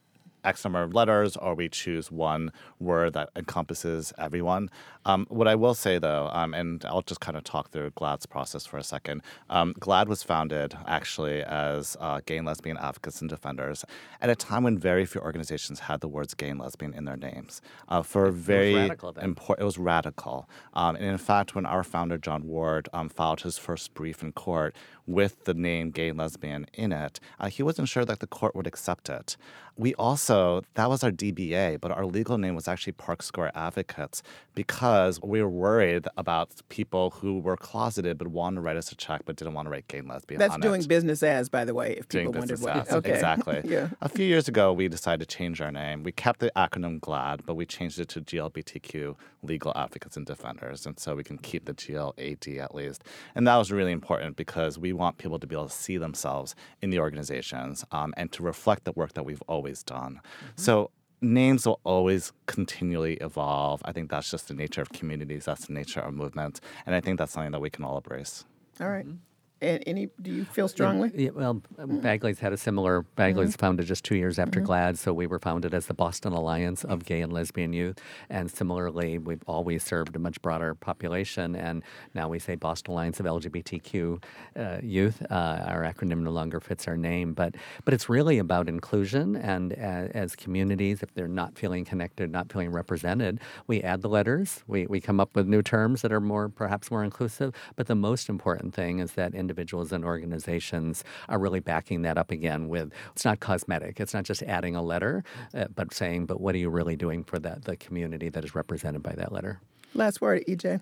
X 0.46 0.64
number 0.64 0.82
of 0.82 0.94
letters, 0.94 1.36
or 1.36 1.54
we 1.54 1.68
choose 1.68 2.10
one 2.10 2.52
word 2.80 3.12
that 3.14 3.30
encompasses 3.36 4.12
everyone. 4.18 4.70
Um, 5.04 5.26
what 5.28 5.46
I 5.46 5.54
will 5.54 5.74
say, 5.74 5.98
though, 5.98 6.28
um, 6.32 6.52
and 6.54 6.84
I'll 6.84 7.02
just 7.02 7.20
kind 7.20 7.36
of 7.36 7.44
talk 7.44 7.70
through 7.70 7.90
GLAD's 7.90 8.26
process 8.26 8.66
for 8.66 8.76
a 8.76 8.82
second. 8.82 9.22
Um, 9.50 9.74
GLAD 9.78 10.08
was 10.08 10.22
founded 10.22 10.76
actually 10.86 11.42
as 11.42 11.96
uh, 12.00 12.20
gay 12.26 12.38
and 12.38 12.46
lesbian 12.46 12.76
advocates 12.76 13.20
and 13.20 13.30
defenders 13.30 13.84
at 14.20 14.30
a 14.30 14.34
time 14.34 14.64
when 14.64 14.78
very 14.78 15.06
few 15.06 15.20
organizations 15.20 15.80
had 15.80 16.00
the 16.00 16.08
words 16.08 16.34
gay 16.34 16.48
and 16.48 16.58
lesbian 16.60 16.92
in 16.92 17.04
their 17.04 17.16
names. 17.16 17.60
Uh, 17.88 18.02
for 18.02 18.30
very 18.30 18.74
radical 18.74 19.12
then. 19.12 19.24
important, 19.24 19.62
it 19.62 19.64
was 19.64 19.78
radical. 19.78 20.48
Um, 20.74 20.96
and 20.96 21.04
in 21.04 21.18
fact, 21.18 21.54
when 21.54 21.66
our 21.66 21.84
founder, 21.84 22.18
John 22.18 22.46
Ward, 22.46 22.88
um, 22.92 23.08
filed 23.08 23.42
his 23.42 23.58
first 23.58 23.94
brief 23.94 24.22
in 24.22 24.32
court 24.32 24.74
with 25.06 25.44
the 25.44 25.54
name 25.54 25.90
gay 25.90 26.08
and 26.08 26.18
lesbian 26.18 26.66
in 26.74 26.92
it, 26.92 27.20
uh, 27.38 27.48
he 27.48 27.62
wasn't 27.62 27.88
sure 27.88 28.04
that 28.04 28.20
the 28.20 28.26
court 28.26 28.54
would 28.56 28.66
accept 28.66 29.08
it. 29.08 29.36
We 29.78 29.94
also, 29.96 30.62
that 30.74 30.88
was 30.88 31.04
our 31.04 31.10
DBA, 31.10 31.80
but 31.82 31.90
our 31.90 32.06
legal 32.06 32.38
name 32.38 32.54
was 32.54 32.66
actually 32.66 32.94
Park 32.94 33.22
Square 33.22 33.52
Advocates 33.54 34.22
because 34.54 35.20
we 35.22 35.42
were 35.42 35.50
worried 35.50 36.06
about 36.16 36.50
people 36.70 37.10
who 37.10 37.40
were 37.40 37.58
closeted 37.58 38.16
but 38.16 38.28
wanted 38.28 38.56
to 38.56 38.60
write 38.62 38.78
us 38.78 38.90
a 38.90 38.94
check 38.96 39.22
but 39.26 39.36
didn't 39.36 39.52
want 39.52 39.66
to 39.66 39.70
write 39.70 39.86
gay 39.88 39.98
and 39.98 40.08
lesbian 40.08 40.38
That's 40.38 40.56
doing 40.58 40.80
it. 40.80 40.88
business 40.88 41.22
as, 41.22 41.50
by 41.50 41.66
the 41.66 41.74
way, 41.74 41.94
if 41.98 42.08
Doing 42.08 42.28
people 42.28 42.38
wondered 42.40 42.54
business 42.54 42.74
what. 42.74 42.88
as. 42.88 42.94
Okay. 42.94 43.12
Exactly. 43.12 43.60
yeah. 43.64 43.88
A 44.00 44.08
few 44.08 44.24
years 44.24 44.48
ago, 44.48 44.72
we 44.72 44.88
decided 44.88 45.28
to 45.28 45.36
change 45.36 45.60
our 45.60 45.70
name. 45.70 46.02
We 46.02 46.12
kept 46.12 46.40
the 46.40 46.50
acronym 46.56 46.98
GLAD, 47.00 47.44
but 47.44 47.54
we 47.54 47.66
changed 47.66 48.00
it 48.00 48.08
to 48.08 48.22
GLBTQ 48.22 49.14
Legal 49.42 49.72
Advocates 49.76 50.16
and 50.16 50.24
Defenders. 50.24 50.86
And 50.86 50.98
so 50.98 51.14
we 51.14 51.22
can 51.22 51.36
keep 51.36 51.66
the 51.66 51.74
GLAD 51.74 52.58
at 52.58 52.74
least. 52.74 53.04
And 53.34 53.46
that 53.46 53.56
was 53.56 53.70
really 53.70 53.92
important 53.92 54.36
because 54.36 54.78
we 54.78 54.94
want 54.96 55.18
people 55.18 55.38
to 55.38 55.46
be 55.46 55.54
able 55.54 55.68
to 55.68 55.74
see 55.74 55.96
themselves 55.96 56.54
in 56.82 56.90
the 56.90 56.98
organizations 56.98 57.84
um, 57.92 58.12
and 58.16 58.32
to 58.32 58.42
reflect 58.42 58.84
the 58.84 58.92
work 58.92 59.14
that 59.14 59.24
we've 59.24 59.42
always 59.46 59.82
done. 59.82 60.20
So 60.56 60.90
names 61.20 61.66
will 61.66 61.80
always 61.84 62.32
continually 62.46 63.14
evolve. 63.14 63.82
I 63.84 63.92
think 63.92 64.10
that's 64.10 64.30
just 64.30 64.48
the 64.48 64.54
nature 64.54 64.82
of 64.82 64.90
communities, 64.90 65.44
that's 65.44 65.66
the 65.66 65.72
nature 65.72 66.00
of 66.00 66.14
movements. 66.14 66.60
And 66.84 66.94
I 66.94 67.00
think 67.00 67.18
that's 67.18 67.32
something 67.32 67.52
that 67.52 67.60
we 67.60 67.70
can 67.70 67.84
all 67.84 67.96
embrace. 67.96 68.44
All 68.80 68.90
right. 68.90 69.04
And 69.04 69.20
any? 69.62 70.08
Do 70.20 70.30
you 70.30 70.44
feel 70.44 70.68
strongly? 70.68 71.10
Yeah, 71.14 71.30
well, 71.30 71.62
BAGLY's 71.78 72.38
had 72.40 72.52
a 72.52 72.56
similar. 72.56 73.04
BAGLY's 73.16 73.56
founded 73.56 73.86
just 73.86 74.04
two 74.04 74.16
years 74.16 74.38
after 74.38 74.60
Mhm. 74.60 74.64
GLAD, 74.66 74.98
so 74.98 75.12
we 75.14 75.26
were 75.26 75.38
founded 75.38 75.72
as 75.72 75.86
the 75.86 75.94
Boston 75.94 76.32
Alliance 76.32 76.84
of 76.84 77.04
Gay 77.04 77.20
and 77.22 77.32
Lesbian 77.32 77.72
Youth. 77.72 77.98
And 78.28 78.50
similarly, 78.50 79.18
we've 79.18 79.42
always 79.46 79.82
served 79.82 80.14
a 80.14 80.18
much 80.18 80.40
broader 80.42 80.74
population, 80.74 81.56
and 81.56 81.82
now 82.14 82.28
we 82.28 82.38
say 82.38 82.54
Boston 82.54 82.92
Alliance 82.92 83.18
of 83.20 83.26
LGBTQ 83.26 84.22
uh, 84.56 84.78
Youth. 84.82 85.22
Uh, 85.30 85.34
our 85.66 85.82
acronym 85.82 86.20
no 86.22 86.30
longer 86.30 86.60
fits 86.60 86.86
our 86.86 86.96
name, 86.96 87.32
but 87.32 87.54
but 87.84 87.94
it's 87.94 88.08
really 88.08 88.38
about 88.38 88.68
inclusion. 88.68 89.36
And 89.36 89.72
as, 89.72 90.10
as 90.10 90.36
communities, 90.36 91.02
if 91.02 91.14
they're 91.14 91.28
not 91.28 91.58
feeling 91.58 91.84
connected, 91.84 92.30
not 92.30 92.52
feeling 92.52 92.70
represented, 92.72 93.40
we 93.66 93.82
add 93.82 94.02
the 94.02 94.08
letters. 94.08 94.62
We 94.66 94.86
we 94.86 95.00
come 95.00 95.20
up 95.20 95.34
with 95.34 95.46
new 95.46 95.62
terms 95.62 96.02
that 96.02 96.12
are 96.12 96.20
more 96.20 96.48
perhaps 96.48 96.90
more 96.90 97.02
inclusive. 97.04 97.54
But 97.76 97.86
the 97.86 97.94
most 97.94 98.28
important 98.28 98.74
thing 98.74 98.98
is 98.98 99.12
that 99.12 99.34
individuals 99.46 99.92
and 99.92 100.04
organizations 100.04 101.04
are 101.28 101.38
really 101.38 101.60
backing 101.60 102.02
that 102.02 102.18
up 102.18 102.32
again 102.32 102.68
with 102.68 102.92
it's 103.12 103.24
not 103.24 103.38
cosmetic. 103.38 104.00
It's 104.00 104.12
not 104.12 104.24
just 104.24 104.42
adding 104.42 104.74
a 104.74 104.82
letter, 104.82 105.22
uh, 105.54 105.66
but 105.72 105.94
saying, 105.94 106.26
but 106.26 106.40
what 106.40 106.54
are 106.56 106.58
you 106.58 106.68
really 106.68 106.96
doing 106.96 107.22
for 107.22 107.38
that 107.38 107.64
the 107.64 107.76
community 107.76 108.28
that 108.28 108.44
is 108.44 108.56
represented 108.56 109.02
by 109.04 109.12
that 109.12 109.30
letter? 109.30 109.60
Last 109.94 110.20
word, 110.20 110.42
EJ. 110.48 110.80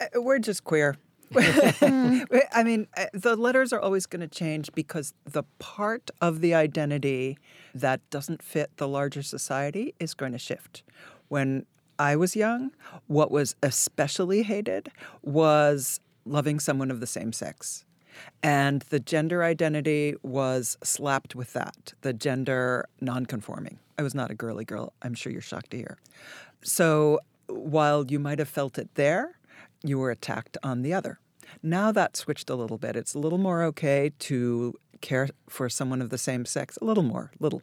Uh, 0.00 0.06
We're 0.22 0.38
just 0.38 0.62
queer. 0.62 0.96
I 1.34 2.62
mean, 2.64 2.86
uh, 2.96 3.06
the 3.12 3.34
letters 3.34 3.72
are 3.72 3.80
always 3.80 4.06
going 4.06 4.20
to 4.20 4.28
change 4.28 4.70
because 4.76 5.12
the 5.24 5.42
part 5.58 6.12
of 6.20 6.40
the 6.40 6.54
identity 6.54 7.36
that 7.74 7.98
doesn't 8.10 8.42
fit 8.44 8.70
the 8.76 8.86
larger 8.86 9.24
society 9.24 9.92
is 9.98 10.14
going 10.14 10.30
to 10.32 10.38
shift. 10.38 10.84
When 11.26 11.66
I 11.98 12.14
was 12.14 12.36
young, 12.36 12.70
what 13.08 13.30
was 13.30 13.56
especially 13.62 14.42
hated 14.42 14.90
was 15.22 16.00
loving 16.26 16.60
someone 16.60 16.90
of 16.90 17.00
the 17.00 17.06
same 17.06 17.32
sex. 17.32 17.84
And 18.42 18.82
the 18.82 19.00
gender 19.00 19.42
identity 19.44 20.14
was 20.22 20.78
slapped 20.82 21.34
with 21.34 21.52
that, 21.52 21.94
the 22.00 22.12
gender 22.12 22.86
nonconforming. 23.00 23.78
I 23.98 24.02
was 24.02 24.14
not 24.14 24.30
a 24.30 24.34
girly 24.34 24.64
girl. 24.64 24.92
I'm 25.02 25.14
sure 25.14 25.32
you're 25.32 25.42
shocked 25.42 25.70
to 25.70 25.76
hear. 25.76 25.98
So 26.62 27.20
while 27.48 28.04
you 28.06 28.18
might 28.18 28.38
have 28.38 28.48
felt 28.48 28.78
it 28.78 28.94
there, 28.94 29.38
you 29.82 29.98
were 29.98 30.10
attacked 30.10 30.56
on 30.62 30.82
the 30.82 30.92
other. 30.92 31.18
Now 31.62 31.92
that 31.92 32.16
switched 32.16 32.50
a 32.50 32.54
little 32.54 32.78
bit. 32.78 32.96
It's 32.96 33.14
a 33.14 33.18
little 33.18 33.38
more 33.38 33.62
okay 33.64 34.12
to 34.20 34.74
care 35.00 35.28
for 35.48 35.68
someone 35.68 36.02
of 36.02 36.10
the 36.10 36.18
same 36.18 36.44
sex, 36.44 36.78
a 36.80 36.84
little 36.84 37.02
more, 37.02 37.30
little. 37.38 37.62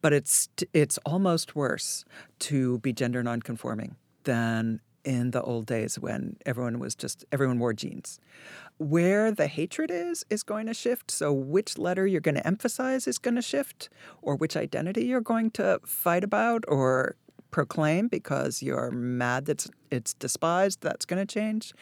But 0.00 0.12
it's 0.12 0.48
it's 0.72 0.98
almost 1.06 1.56
worse 1.56 2.04
to 2.40 2.78
be 2.80 2.92
gender 2.92 3.22
nonconforming 3.22 3.96
than 4.24 4.80
in 5.04 5.30
the 5.30 5.42
old 5.42 5.66
days 5.66 5.98
when 5.98 6.36
everyone 6.46 6.78
was 6.78 6.94
just 6.94 7.24
everyone 7.30 7.58
wore 7.58 7.72
jeans. 7.72 8.18
Where 8.78 9.30
the 9.30 9.46
hatred 9.46 9.90
is 9.90 10.24
is 10.30 10.42
going 10.42 10.66
to 10.66 10.74
shift. 10.74 11.10
So 11.10 11.32
which 11.32 11.78
letter 11.78 12.06
you're 12.06 12.20
going 12.20 12.34
to 12.36 12.46
emphasize 12.46 13.06
is 13.06 13.18
going 13.18 13.36
to 13.36 13.42
shift, 13.42 13.88
or 14.22 14.36
which 14.36 14.56
identity 14.56 15.04
you're 15.04 15.20
going 15.20 15.50
to 15.52 15.80
fight 15.84 16.24
about 16.24 16.64
or 16.68 17.16
proclaim 17.50 18.08
because 18.08 18.62
you're 18.62 18.90
mad 18.90 19.46
that 19.46 19.66
it's, 19.90 20.14
despised. 20.14 20.80
That's 20.80 21.04
going 21.04 21.24
to 21.24 21.32
change. 21.40 21.72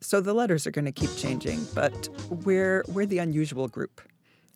So 0.00 0.20
the 0.20 0.34
letters 0.34 0.66
are 0.66 0.72
going 0.72 0.86
to 0.86 0.92
keep 0.92 1.14
changing, 1.16 1.66
but 1.74 2.08
we're 2.44 2.84
we're 2.88 3.06
the 3.06 3.18
unusual 3.18 3.68
group. 3.68 4.00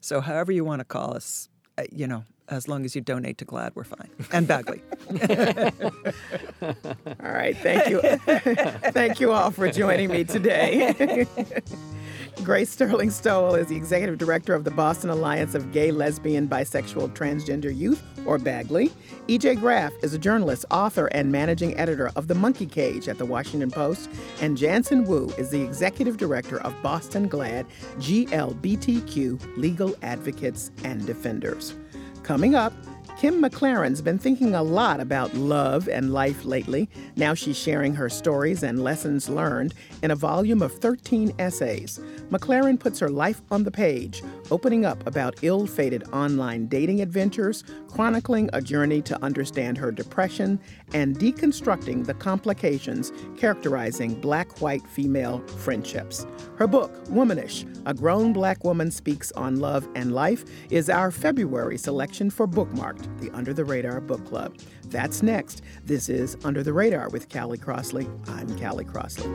So 0.00 0.20
however 0.20 0.52
you 0.52 0.64
want 0.64 0.80
to 0.80 0.84
call 0.84 1.14
us, 1.14 1.48
uh, 1.78 1.84
you 1.92 2.06
know, 2.06 2.24
as 2.48 2.68
long 2.68 2.84
as 2.84 2.94
you 2.94 3.00
donate 3.00 3.38
to 3.38 3.44
GLAD, 3.44 3.72
we're 3.74 3.84
fine. 3.84 4.10
And 4.32 4.46
BAGLY. 4.46 4.82
All 6.62 7.32
right. 7.32 7.56
Thank 7.56 7.88
you. 7.88 8.00
thank 8.92 9.20
you 9.20 9.32
all 9.32 9.50
for 9.50 9.70
joining 9.70 10.10
me 10.10 10.24
today. 10.24 11.26
Grace 12.42 12.70
Sterling 12.70 13.10
Stowell 13.10 13.54
is 13.54 13.68
the 13.68 13.76
executive 13.76 14.18
director 14.18 14.54
of 14.54 14.64
the 14.64 14.70
Boston 14.70 15.08
Alliance 15.08 15.54
of 15.54 15.72
Gay, 15.72 15.92
Lesbian, 15.92 16.48
Bisexual, 16.48 17.14
Transgender 17.14 17.74
Youth, 17.74 18.02
or 18.26 18.38
BAGLY. 18.38 18.90
EJ 19.28 19.60
Graff 19.60 19.92
is 20.02 20.14
a 20.14 20.18
journalist, 20.18 20.64
author, 20.70 21.06
and 21.06 21.30
managing 21.30 21.76
editor 21.78 22.10
of 22.16 22.26
The 22.26 22.34
Monkey 22.34 22.66
Cage 22.66 23.08
at 23.08 23.18
The 23.18 23.24
Washington 23.24 23.70
Post. 23.70 24.10
And 24.40 24.56
Janson 24.56 25.04
Wu 25.04 25.32
is 25.38 25.50
the 25.50 25.62
executive 25.62 26.16
director 26.16 26.60
of 26.62 26.74
Boston 26.82 27.28
GLAD, 27.28 27.66
GLBTQ 27.98 29.56
Legal 29.56 29.94
Advocates 30.02 30.72
and 30.82 31.06
Defenders. 31.06 31.74
Coming 32.24 32.54
up, 32.54 32.72
Kim 33.16 33.40
McLarin's 33.40 34.02
been 34.02 34.18
thinking 34.18 34.56
a 34.56 34.62
lot 34.62 34.98
about 34.98 35.32
love 35.34 35.88
and 35.88 36.12
life 36.12 36.44
lately. 36.44 36.90
Now 37.14 37.32
she's 37.32 37.56
sharing 37.56 37.94
her 37.94 38.08
stories 38.08 38.64
and 38.64 38.82
lessons 38.82 39.28
learned 39.28 39.72
in 40.02 40.10
a 40.10 40.16
volume 40.16 40.60
of 40.62 40.72
13 40.72 41.32
essays. 41.38 42.00
McLarin 42.30 42.78
puts 42.78 42.98
her 42.98 43.08
life 43.08 43.40
on 43.52 43.62
the 43.62 43.70
page, 43.70 44.24
opening 44.50 44.84
up 44.84 45.06
about 45.06 45.36
ill 45.42 45.64
fated 45.64 46.02
online 46.12 46.66
dating 46.66 47.02
adventures, 47.02 47.62
chronicling 47.86 48.50
a 48.52 48.60
journey 48.60 49.00
to 49.02 49.22
understand 49.24 49.78
her 49.78 49.92
depression, 49.92 50.58
and 50.92 51.16
deconstructing 51.16 52.04
the 52.04 52.14
complications 52.14 53.12
characterizing 53.36 54.20
black 54.20 54.60
white 54.60 54.86
female 54.88 55.38
friendships. 55.58 56.26
Her 56.56 56.66
book, 56.66 56.92
Womanish 57.10 57.64
A 57.86 57.94
Grown 57.94 58.32
Black 58.32 58.64
Woman 58.64 58.90
Speaks 58.90 59.30
on 59.32 59.60
Love 59.60 59.86
and 59.94 60.12
Life, 60.12 60.44
is 60.70 60.90
our 60.90 61.12
February 61.12 61.78
selection 61.78 62.28
for 62.28 62.48
Bookmarked 62.48 63.03
the 63.18 63.30
Under 63.32 63.52
the 63.52 63.64
Radar 63.64 64.00
Book 64.00 64.24
Club. 64.26 64.56
That's 64.86 65.22
next. 65.22 65.62
This 65.84 66.08
is 66.08 66.36
Under 66.44 66.62
the 66.62 66.72
Radar 66.72 67.08
with 67.10 67.28
Callie 67.28 67.58
Crossley. 67.58 68.08
I'm 68.26 68.58
Callie 68.58 68.84
Crossley. 68.84 69.30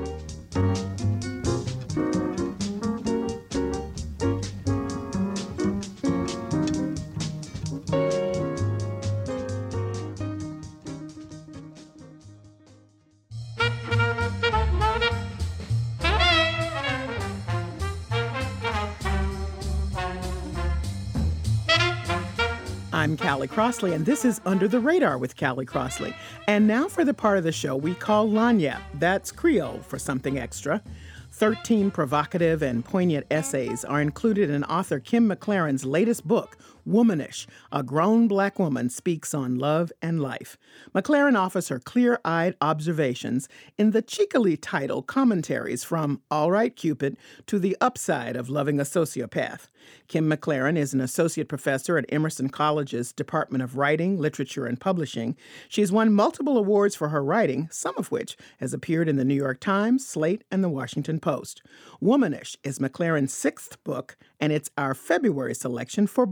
I'm 23.00 23.16
Callie 23.16 23.48
Crossley, 23.48 23.94
and 23.94 24.06
this 24.06 24.26
is 24.26 24.42
Under 24.46 24.68
the 24.68 24.82
Radar 24.82 25.18
with 25.18 25.38
Callie 25.38 25.66
Crossley. 25.66 26.14
And 26.50 26.68
now 26.68 26.90
for 26.90 27.06
the 27.06 27.14
part 27.14 27.38
of 27.38 27.46
the 27.46 27.52
show 27.54 27.78
we 27.78 27.96
call 27.96 28.28
Lagniappe. 28.28 28.82
That's 28.96 29.32
Creole 29.32 29.80
for 29.88 29.98
something 29.98 30.38
extra. 30.38 30.84
13 31.32 31.92
provocative 31.92 32.62
and 32.62 32.84
poignant 32.84 33.26
essays 33.32 33.86
are 33.86 34.02
included 34.02 34.50
in 34.50 34.66
author 34.66 35.00
Kim 35.00 35.30
McLarin's 35.30 35.86
latest 35.86 36.28
book, 36.28 36.58
Womanish 36.90 37.46
A 37.72 37.84
Grown 37.84 38.28
Black 38.28 38.58
Woman 38.58 38.90
Speaks 38.90 39.34
on 39.34 39.60
Love 39.60 39.92
and 40.02 40.20
Life. 40.20 40.58
McLarin 40.94 41.38
offers 41.38 41.68
her 41.68 41.80
clear 41.80 42.20
eyed 42.26 42.56
observations 42.62 43.48
in 43.78 43.92
the 43.92 44.02
cheekily 44.02 44.58
titled 44.58 45.06
Commentaries 45.06 45.84
from 45.84 46.22
All 46.32 46.52
Right 46.52 46.76
Cupid 46.76 47.16
to 47.46 47.60
the 47.60 47.78
Upside 47.80 48.36
of 48.36 48.50
Loving 48.50 48.80
a 48.80 48.84
Sociopath. 48.84 49.68
Kim 50.08 50.30
McLarin 50.30 50.78
is 50.78 50.94
an 50.94 51.02
associate 51.02 51.48
professor 51.48 51.98
at 51.98 52.12
Emerson 52.12 52.50
College's 52.50 53.14
Department 53.14 53.64
of 53.64 53.78
Writing, 53.78 54.18
Literature, 54.18 54.66
and 54.66 54.80
Publishing. 54.80 55.38
She's 55.68 55.92
won 55.92 56.12
multiple 56.12 56.58
awards 56.58 56.96
for 56.96 57.10
her 57.10 57.24
writing, 57.24 57.70
some 57.72 57.96
of 57.98 58.12
which 58.12 58.36
has 58.60 58.74
appeared 58.74 59.08
in 59.08 59.16
the 59.16 59.26
New 59.26 59.36
York 59.36 59.60
Times, 59.60 60.06
Slate, 60.06 60.44
and 60.52 60.64
the 60.64 60.70
Washington 60.70 61.20
Post. 61.20 61.62
Womanish 62.02 62.58
is 62.64 62.80
McLarin's 62.80 63.34
sixth 63.34 63.82
book, 63.84 64.18
and 64.40 64.52
it's 64.52 64.70
our 64.78 64.94
February 64.94 65.56
selection 65.56 66.08
for 66.08 66.26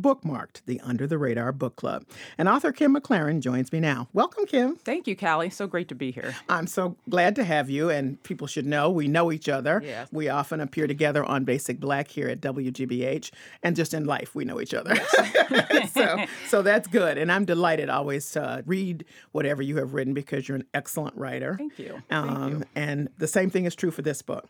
Bookmarked, 0.48 0.66
the 0.66 0.80
Under 0.82 1.08
the 1.08 1.18
Radar 1.18 1.52
Book 1.52 1.76
Club. 1.76 2.06
And 2.38 2.48
author 2.48 2.72
Kim 2.72 2.96
McLarin 2.96 3.42
joins 3.42 3.72
me 3.72 3.80
now. 3.80 4.08
Welcome, 4.14 4.46
Kim. 4.46 4.76
Thank 4.78 5.08
you, 5.08 5.16
Callie. 5.16 5.50
So 5.50 5.68
great 5.68 5.88
to 5.90 5.96
be 5.96 6.12
here. 6.12 6.36
I'm 6.50 6.68
so 6.68 6.96
glad 7.10 7.36
to 7.38 7.44
have 7.44 7.70
you, 7.70 7.90
and 7.90 8.22
people 8.24 8.48
should 8.48 8.66
know 8.66 8.90
we 8.90 9.08
know 9.08 9.32
each 9.32 9.50
other. 9.50 9.82
Yes. 9.84 10.10
We 10.12 10.30
often 10.30 10.60
appear 10.60 10.88
together 10.88 11.24
on 11.24 11.44
Basic 11.44 11.80
Black 11.80 12.08
here 12.08 12.28
at 12.28 12.42
WGBH, 12.42 13.32
and 13.64 13.76
just 13.76 13.94
in 13.94 14.06
life, 14.06 14.36
we 14.36 14.46
know 14.46 14.60
each 14.62 14.74
other. 14.74 14.96
so, 15.94 16.26
so 16.48 16.62
that's 16.62 16.88
good, 16.88 17.18
and 17.18 17.32
I'm 17.32 17.46
delighted 17.46 17.90
always 17.90 18.30
to 18.32 18.64
read 18.66 19.06
whatever 19.32 19.62
you 19.62 19.78
have 19.78 19.94
written 19.94 20.14
because 20.14 20.48
you're 20.48 20.58
an 20.58 20.66
excellent 20.74 21.16
writer. 21.16 21.56
Thank 21.58 21.80
you. 21.80 22.02
Um, 22.10 22.28
Thank 22.28 22.54
you. 22.54 22.64
And 22.76 23.10
the 23.18 23.28
same 23.28 23.50
thing 23.50 23.66
is 23.66 23.76
true 23.76 23.92
for 23.92 24.02
this 24.02 24.22
book. 24.22 24.48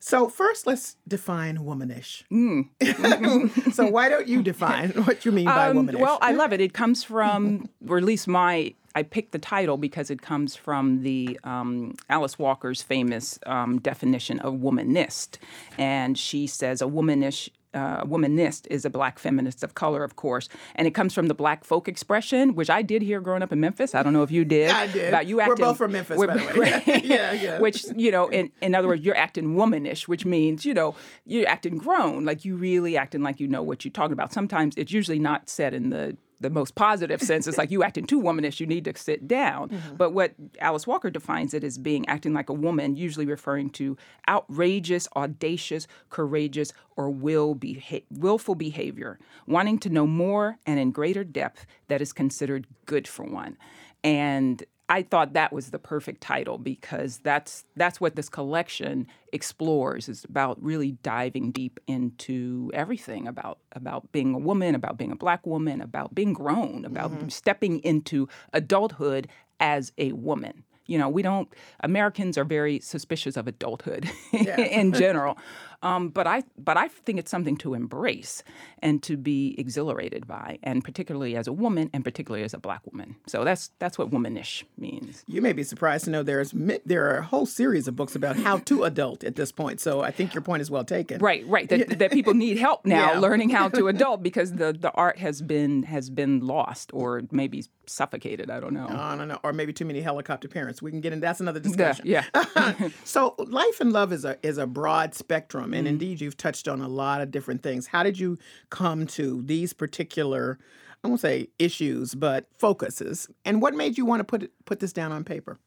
So 0.00 0.28
first, 0.28 0.66
let's 0.66 0.96
define 1.06 1.64
womanish. 1.64 2.24
so 3.72 3.86
why 3.88 4.08
don't 4.08 4.28
you 4.28 4.42
define 4.42 4.90
what 4.90 5.24
you 5.24 5.27
mean 5.32 5.46
by 5.46 5.68
Um, 5.68 5.76
womanish? 5.76 6.00
Well, 6.00 6.18
I 6.20 6.32
love 6.32 6.52
it. 6.52 6.60
It 6.60 6.72
comes 6.72 7.04
from, 7.04 7.68
or 7.86 7.98
at 7.98 8.04
least 8.04 8.28
my, 8.28 8.74
I 8.94 9.02
picked 9.02 9.32
the 9.32 9.38
title 9.38 9.76
because 9.76 10.10
it 10.10 10.22
comes 10.22 10.56
from 10.56 11.02
the 11.02 11.38
um, 11.44 11.94
Alice 12.08 12.38
Walker's 12.38 12.82
famous 12.82 13.38
um, 13.46 13.80
definition 13.80 14.40
of 14.40 14.54
womanist, 14.54 15.38
and 15.76 16.18
she 16.18 16.46
says 16.46 16.80
a 16.82 16.86
womanish. 16.88 17.50
Uh, 17.78 18.02
womanist 18.04 18.66
is 18.70 18.84
a 18.84 18.90
black 18.90 19.20
feminist 19.20 19.62
of 19.62 19.74
color, 19.74 20.02
of 20.02 20.16
course, 20.16 20.48
and 20.74 20.88
it 20.88 20.94
comes 20.94 21.14
from 21.14 21.28
the 21.28 21.34
black 21.34 21.62
folk 21.62 21.86
expression, 21.86 22.56
which 22.56 22.68
I 22.68 22.82
did 22.82 23.02
hear 23.02 23.20
growing 23.20 23.40
up 23.40 23.52
in 23.52 23.60
Memphis. 23.60 23.94
I 23.94 24.02
don't 24.02 24.12
know 24.12 24.24
if 24.24 24.32
you 24.32 24.44
did. 24.44 24.70
I 24.70 24.88
did. 24.88 25.08
About 25.08 25.26
you 25.26 25.40
acting, 25.40 25.52
We're 25.52 25.70
both 25.70 25.78
from 25.78 25.92
Memphis, 25.92 26.18
by 26.18 26.36
the 26.36 26.60
way. 26.60 26.82
yeah, 27.04 27.32
yeah. 27.32 27.60
Which 27.60 27.84
you 27.94 28.10
know, 28.10 28.26
in 28.28 28.50
in 28.60 28.74
other 28.74 28.88
words, 28.88 29.04
you're 29.04 29.16
acting 29.16 29.54
womanish, 29.54 30.08
which 30.08 30.24
means 30.24 30.66
you 30.66 30.74
know 30.74 30.96
you're 31.24 31.48
acting 31.48 31.78
grown, 31.78 32.24
like 32.24 32.44
you 32.44 32.56
really 32.56 32.96
acting 32.96 33.22
like 33.22 33.38
you 33.38 33.46
know 33.46 33.62
what 33.62 33.84
you're 33.84 33.92
talking 33.92 34.12
about. 34.12 34.32
Sometimes 34.32 34.74
it's 34.76 34.90
usually 34.90 35.20
not 35.20 35.48
said 35.48 35.72
in 35.72 35.90
the 35.90 36.16
the 36.40 36.50
most 36.50 36.74
positive 36.74 37.20
sense. 37.20 37.46
It's 37.46 37.58
like 37.58 37.70
you 37.70 37.82
acting 37.82 38.06
too 38.06 38.18
womanish. 38.18 38.60
You 38.60 38.66
need 38.66 38.84
to 38.84 38.96
sit 38.96 39.26
down. 39.26 39.70
Mm-hmm. 39.70 39.96
But 39.96 40.12
what 40.12 40.34
Alice 40.60 40.86
Walker 40.86 41.10
defines 41.10 41.54
it 41.54 41.64
as 41.64 41.78
being 41.78 42.08
acting 42.08 42.32
like 42.32 42.48
a 42.48 42.54
woman, 42.54 42.96
usually 42.96 43.26
referring 43.26 43.70
to 43.70 43.96
outrageous, 44.28 45.08
audacious, 45.16 45.86
courageous, 46.10 46.72
or 46.96 47.10
will 47.10 47.54
beha- 47.54 48.02
willful 48.10 48.54
behavior, 48.54 49.18
wanting 49.46 49.78
to 49.80 49.88
know 49.88 50.06
more 50.06 50.58
and 50.66 50.78
in 50.78 50.90
greater 50.90 51.24
depth 51.24 51.66
that 51.88 52.00
is 52.00 52.12
considered 52.12 52.66
good 52.86 53.08
for 53.08 53.24
one. 53.24 53.56
And 54.04 54.62
I 54.88 55.02
thought 55.02 55.34
that 55.34 55.52
was 55.52 55.70
the 55.70 55.78
perfect 55.78 56.22
title 56.22 56.56
because 56.56 57.18
that's 57.18 57.64
that's 57.76 58.00
what 58.00 58.16
this 58.16 58.28
collection 58.28 59.06
explores 59.32 60.08
It's 60.08 60.24
about 60.24 60.62
really 60.62 60.92
diving 61.02 61.52
deep 61.52 61.78
into 61.86 62.70
everything 62.72 63.28
about 63.28 63.58
about 63.72 64.10
being 64.12 64.34
a 64.34 64.38
woman, 64.38 64.74
about 64.74 64.96
being 64.96 65.12
a 65.12 65.16
black 65.16 65.46
woman, 65.46 65.82
about 65.82 66.14
being 66.14 66.32
grown, 66.32 66.84
about 66.84 67.10
mm-hmm. 67.10 67.28
stepping 67.28 67.80
into 67.80 68.28
adulthood 68.52 69.28
as 69.60 69.92
a 69.98 70.12
woman. 70.12 70.64
You 70.88 70.98
know, 70.98 71.08
we 71.08 71.22
don't 71.22 71.48
Americans 71.80 72.36
are 72.36 72.44
very 72.44 72.80
suspicious 72.80 73.36
of 73.36 73.46
adulthood 73.46 74.10
in 74.32 74.92
general. 75.04 75.38
Um, 75.80 76.08
but 76.08 76.26
I 76.26 76.42
but 76.58 76.76
I 76.76 76.88
think 76.88 77.20
it's 77.20 77.30
something 77.30 77.56
to 77.58 77.74
embrace 77.74 78.42
and 78.80 79.00
to 79.04 79.16
be 79.16 79.54
exhilarated 79.56 80.26
by, 80.26 80.58
and 80.64 80.82
particularly 80.82 81.36
as 81.36 81.46
a 81.46 81.52
woman, 81.52 81.88
and 81.92 82.02
particularly 82.02 82.42
as 82.44 82.52
a 82.52 82.58
black 82.58 82.80
woman. 82.90 83.14
So 83.28 83.44
that's 83.44 83.70
that's 83.78 83.96
what 83.96 84.10
womanish 84.10 84.64
means. 84.76 85.22
You 85.28 85.40
may 85.40 85.52
be 85.52 85.62
surprised 85.62 86.06
to 86.06 86.10
know 86.10 86.24
there's 86.24 86.52
there 86.84 87.08
are 87.10 87.18
a 87.18 87.22
whole 87.22 87.46
series 87.46 87.86
of 87.86 87.94
books 87.94 88.16
about 88.16 88.36
how 88.36 88.58
to 88.58 88.82
adult 88.82 89.22
at 89.22 89.36
this 89.36 89.52
point. 89.52 89.80
So 89.80 90.00
I 90.00 90.10
think 90.10 90.34
your 90.34 90.42
point 90.42 90.62
is 90.62 90.68
well 90.70 90.84
taken. 90.84 91.20
Right, 91.20 91.46
right. 91.46 91.68
That, 91.68 91.98
that 92.00 92.10
people 92.10 92.34
need 92.34 92.58
help 92.58 92.84
now 92.84 93.12
Yeah. 93.12 93.18
learning 93.20 93.50
how 93.50 93.68
to 93.68 93.86
adult 93.86 94.20
because 94.22 94.54
the, 94.54 94.72
the 94.72 94.90
art 94.92 95.18
has 95.18 95.42
been 95.42 95.84
has 95.84 96.10
been 96.10 96.40
lost 96.40 96.90
or 96.92 97.22
maybe 97.30 97.64
suffocated. 97.88 98.50
I 98.50 98.60
don't 98.60 98.74
know. 98.74 98.86
I 98.88 99.16
don't 99.16 99.28
know, 99.28 99.38
or 99.42 99.52
maybe 99.52 99.72
too 99.72 99.84
many 99.84 100.00
helicopter 100.00 100.48
parents. 100.48 100.80
We 100.82 100.90
can 100.90 101.00
get 101.00 101.12
in. 101.12 101.20
That's 101.20 101.40
another 101.40 101.60
discussion. 101.60 102.04
yeah. 102.06 102.24
yeah. 102.34 102.88
so 103.04 103.34
life 103.38 103.80
and 103.80 103.92
love 103.92 104.12
is 104.12 104.24
a 104.24 104.36
is 104.42 104.58
a 104.58 104.66
broad 104.66 105.14
spectrum, 105.14 105.74
and 105.74 105.86
Mhm. 105.86 105.90
indeed 105.90 106.20
you've 106.20 106.36
touched 106.36 106.68
on 106.68 106.80
a 106.80 106.88
lot 106.88 107.20
of 107.20 107.30
different 107.30 107.62
things. 107.62 107.86
How 107.88 108.02
did 108.02 108.18
you 108.18 108.38
come 108.70 109.06
to 109.08 109.42
these 109.42 109.72
particular? 109.72 110.58
I 111.04 111.08
won't 111.08 111.20
say 111.20 111.48
issues, 111.60 112.14
but 112.14 112.46
focuses. 112.58 113.28
And 113.44 113.62
what 113.62 113.74
made 113.74 113.96
you 113.98 114.04
want 114.04 114.20
to 114.20 114.24
put 114.24 114.50
put 114.64 114.80
this 114.80 114.92
down 114.92 115.12
on 115.12 115.24
paper? 115.24 115.58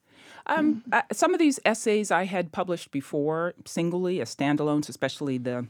Um, 0.47 0.83
uh, 0.91 1.03
some 1.13 1.33
of 1.33 1.39
these 1.39 1.59
essays 1.65 2.09
I 2.11 2.25
had 2.25 2.51
published 2.51 2.91
before 2.91 3.53
singly 3.65 4.19
as 4.21 4.35
standalones, 4.35 4.89
especially 4.89 5.37
the 5.37 5.67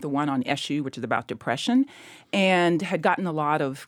the 0.00 0.08
one 0.08 0.28
on 0.28 0.42
Eshu, 0.44 0.82
which 0.82 0.96
is 0.96 1.04
about 1.04 1.26
depression, 1.26 1.84
and 2.32 2.80
had 2.82 3.02
gotten 3.02 3.26
a 3.26 3.32
lot 3.32 3.60
of 3.60 3.86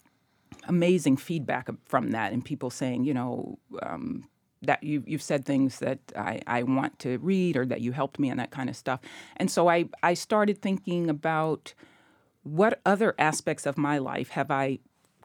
amazing 0.68 1.16
feedback 1.16 1.68
from 1.84 2.10
that, 2.10 2.32
and 2.32 2.44
people 2.44 2.70
saying, 2.70 3.04
you 3.04 3.14
know. 3.14 3.58
Um, 3.82 4.28
that 4.64 4.80
you, 4.84 5.02
you've 5.08 5.22
said 5.22 5.44
things 5.44 5.80
that 5.80 5.98
I, 6.14 6.40
I 6.46 6.62
want 6.62 7.00
to 7.00 7.18
read 7.18 7.56
or 7.56 7.66
that 7.66 7.80
you 7.80 7.90
helped 7.90 8.20
me 8.20 8.30
and 8.30 8.38
that 8.38 8.52
kind 8.52 8.70
of 8.70 8.76
stuff. 8.76 9.00
And 9.36 9.50
so 9.50 9.68
I, 9.68 9.86
I 10.04 10.14
started 10.14 10.62
thinking 10.62 11.10
about 11.10 11.74
what 12.44 12.80
other 12.86 13.16
aspects 13.18 13.66
of 13.66 13.76
my 13.76 13.98
life 13.98 14.30
have 14.30 14.52
I 14.52 14.78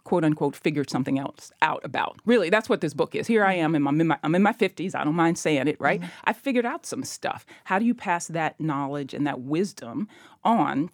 quote 0.07 0.23
unquote 0.23 0.55
figured 0.55 0.89
something 0.89 1.19
else 1.19 1.51
out 1.61 1.83
about. 1.83 2.17
Really, 2.25 2.49
that's 2.49 2.69
what 2.69 2.79
this 2.79 2.93
book 2.93 3.13
is. 3.13 3.27
Here 3.27 3.43
I 3.43 3.55
am, 3.55 3.75
and 3.75 3.85
I'm 3.85 3.99
in 3.99 4.07
my 4.07 4.17
I'm 4.23 4.35
in 4.35 4.41
my 4.41 4.53
50s. 4.53 4.95
I 4.95 5.03
don't 5.03 5.15
mind 5.15 5.37
saying 5.37 5.67
it, 5.67 5.75
right? 5.81 6.01
I 6.23 6.31
figured 6.31 6.65
out 6.65 6.85
some 6.85 7.03
stuff. 7.03 7.45
How 7.65 7.77
do 7.77 7.85
you 7.85 7.93
pass 7.93 8.27
that 8.27 8.59
knowledge 8.59 9.13
and 9.13 9.27
that 9.27 9.41
wisdom 9.41 10.07
on 10.45 10.91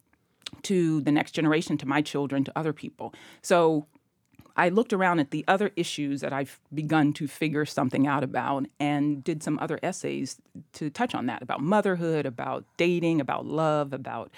to 0.63 1.01
the 1.01 1.11
next 1.11 1.31
generation, 1.33 1.77
to 1.77 1.87
my 1.87 2.01
children, 2.01 2.43
to 2.43 2.51
other 2.57 2.73
people? 2.73 3.13
So 3.43 3.85
I 4.55 4.69
looked 4.69 4.93
around 4.93 5.19
at 5.19 5.31
the 5.31 5.43
other 5.47 5.71
issues 5.75 6.21
that 6.21 6.31
I've 6.31 6.59
begun 6.73 7.13
to 7.13 7.27
figure 7.27 7.65
something 7.65 8.05
out 8.05 8.23
about 8.23 8.67
and 8.79 9.23
did 9.23 9.41
some 9.41 9.57
other 9.59 9.79
essays 9.81 10.37
to 10.73 10.89
touch 10.89 11.15
on 11.15 11.25
that 11.25 11.41
about 11.41 11.61
motherhood, 11.61 12.25
about 12.25 12.65
dating, 12.77 13.19
about 13.19 13.45
love, 13.45 13.93
about 13.93 14.31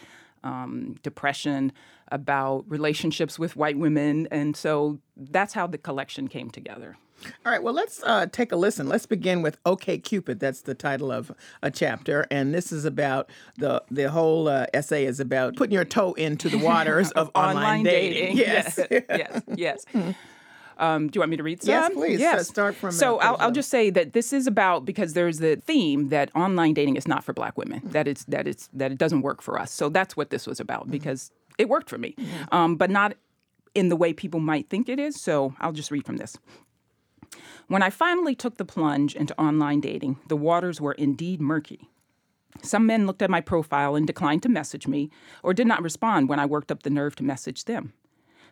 um, 0.44 0.96
depression, 1.04 1.74
about 2.10 2.64
relationships 2.68 3.38
with 3.38 3.56
white 3.56 3.78
women. 3.78 4.28
And 4.32 4.56
so 4.56 5.00
that's 5.18 5.54
how 5.54 5.68
the 5.68 5.78
collection 5.78 6.28
came 6.28 6.50
together. 6.50 6.98
All 7.46 7.52
right, 7.52 7.62
well, 7.62 7.74
let's 7.74 8.02
uh, 8.04 8.28
take 8.32 8.52
a 8.52 8.56
listen. 8.56 8.88
Let's 8.88 9.06
begin 9.06 9.42
with 9.42 9.58
OK 9.66 9.98
Cupid. 10.00 10.40
That's 10.40 10.62
the 10.62 10.74
title 10.76 11.12
of 11.12 11.32
a 11.62 11.72
chapter, 11.72 12.26
and 12.32 12.54
this 12.54 12.72
is 12.72 12.86
about 12.86 13.30
the 13.58 13.84
the 13.92 14.10
whole 14.10 14.48
uh, 14.48 14.66
essay 14.74 15.06
is 15.06 15.20
about 15.20 15.56
putting 15.56 15.74
your 15.74 15.86
toe 15.86 16.14
into 16.14 16.50
the 16.50 16.58
waters 16.58 17.12
of 17.12 17.30
online, 17.36 17.56
Online 17.58 17.84
dating. 17.84 18.38
dating. 18.38 18.38
Yes, 18.38 18.80
yes, 19.10 19.42
yes. 19.56 19.86
Um, 20.78 21.08
do 21.08 21.18
you 21.18 21.22
want 21.22 21.32
me 21.32 21.38
to 21.38 21.44
read 21.44 21.62
some? 21.64 21.70
Yes, 21.70 21.94
please. 21.94 22.20
Yes. 22.20 22.50
Start 22.50 22.76
from, 22.76 22.92
So 22.92 23.18
I'll, 23.20 23.38
I'll 23.40 23.52
just 23.52 23.70
say 23.70 23.90
that 23.92 24.12
this 24.12 24.34
is 24.34 24.46
about 24.46 24.84
because 24.84 25.14
there's 25.14 25.40
the 25.40 25.56
theme 25.56 26.10
that 26.10 26.36
online 26.36 26.74
dating 26.74 26.98
is 26.98 27.08
not 27.08 27.24
for 27.24 27.32
Black 27.32 27.58
women. 27.58 27.82
That 27.86 28.10
it's 28.10 28.26
that 28.26 28.46
it's 28.46 28.70
that 28.74 28.92
it 28.92 28.98
doesn't 28.98 29.22
work 29.22 29.42
for 29.42 29.58
us. 29.58 29.72
So 29.72 29.88
that's 29.88 30.18
what 30.18 30.32
this 30.32 30.46
was 30.46 30.60
about 30.60 30.92
because 30.92 31.32
it 31.58 31.70
worked 31.70 31.90
for 31.90 31.98
me, 31.98 32.16
um, 32.52 32.76
but 32.76 32.90
not 32.90 33.14
in 33.74 33.88
the 33.88 33.96
way 33.96 34.12
people 34.12 34.42
might 34.42 34.70
think 34.70 34.90
it 34.90 35.00
is. 35.00 35.20
So 35.22 35.54
I'll 35.62 35.72
just 35.72 35.92
read 35.92 36.06
from 36.06 36.18
this. 36.18 36.36
When 37.68 37.82
I 37.82 37.90
finally 37.90 38.36
took 38.36 38.58
the 38.58 38.66
plunge 38.66 39.16
into 39.16 39.40
online 39.40 39.82
dating, 39.82 40.20
the 40.28 40.38
waters 40.38 40.80
were 40.80 40.94
indeed 40.94 41.42
murky. 41.42 41.90
Some 42.62 42.86
men 42.86 43.06
looked 43.06 43.22
at 43.22 43.30
my 43.30 43.42
profile 43.42 43.96
and 43.96 44.08
declined 44.08 44.44
to 44.44 44.50
message 44.50 44.88
me, 44.88 45.10
or 45.44 45.54
did 45.54 45.68
not 45.68 45.84
respond 45.84 46.30
when 46.30 46.40
I 46.40 46.46
worked 46.46 46.72
up 46.72 46.84
the 46.84 46.90
nerve 46.90 47.16
to 47.18 47.24
message 47.24 47.66
them. 47.66 47.94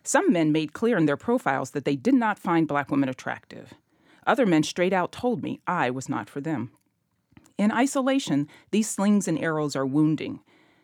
Some 0.02 0.32
men 0.32 0.52
made 0.52 0.74
clear 0.74 0.98
in 0.98 1.06
their 1.06 1.16
profiles 1.16 1.70
that 1.70 1.84
they 1.84 1.96
did 1.96 2.14
not 2.14 2.38
find 2.38 2.68
black 2.68 2.90
women 2.90 3.08
attractive. 3.08 3.72
Other 4.26 4.46
men 4.46 4.62
straight 4.62 4.92
out 4.92 5.12
told 5.12 5.42
me 5.42 5.60
I 5.66 5.90
was 5.90 6.08
not 6.08 6.28
for 6.28 6.40
them. 6.40 6.70
In 7.56 7.72
isolation, 7.72 8.48
these 8.70 8.88
slings 8.88 9.28
and 9.28 9.38
arrows 9.38 9.76
are 9.76 9.86
wounding. 9.86 10.40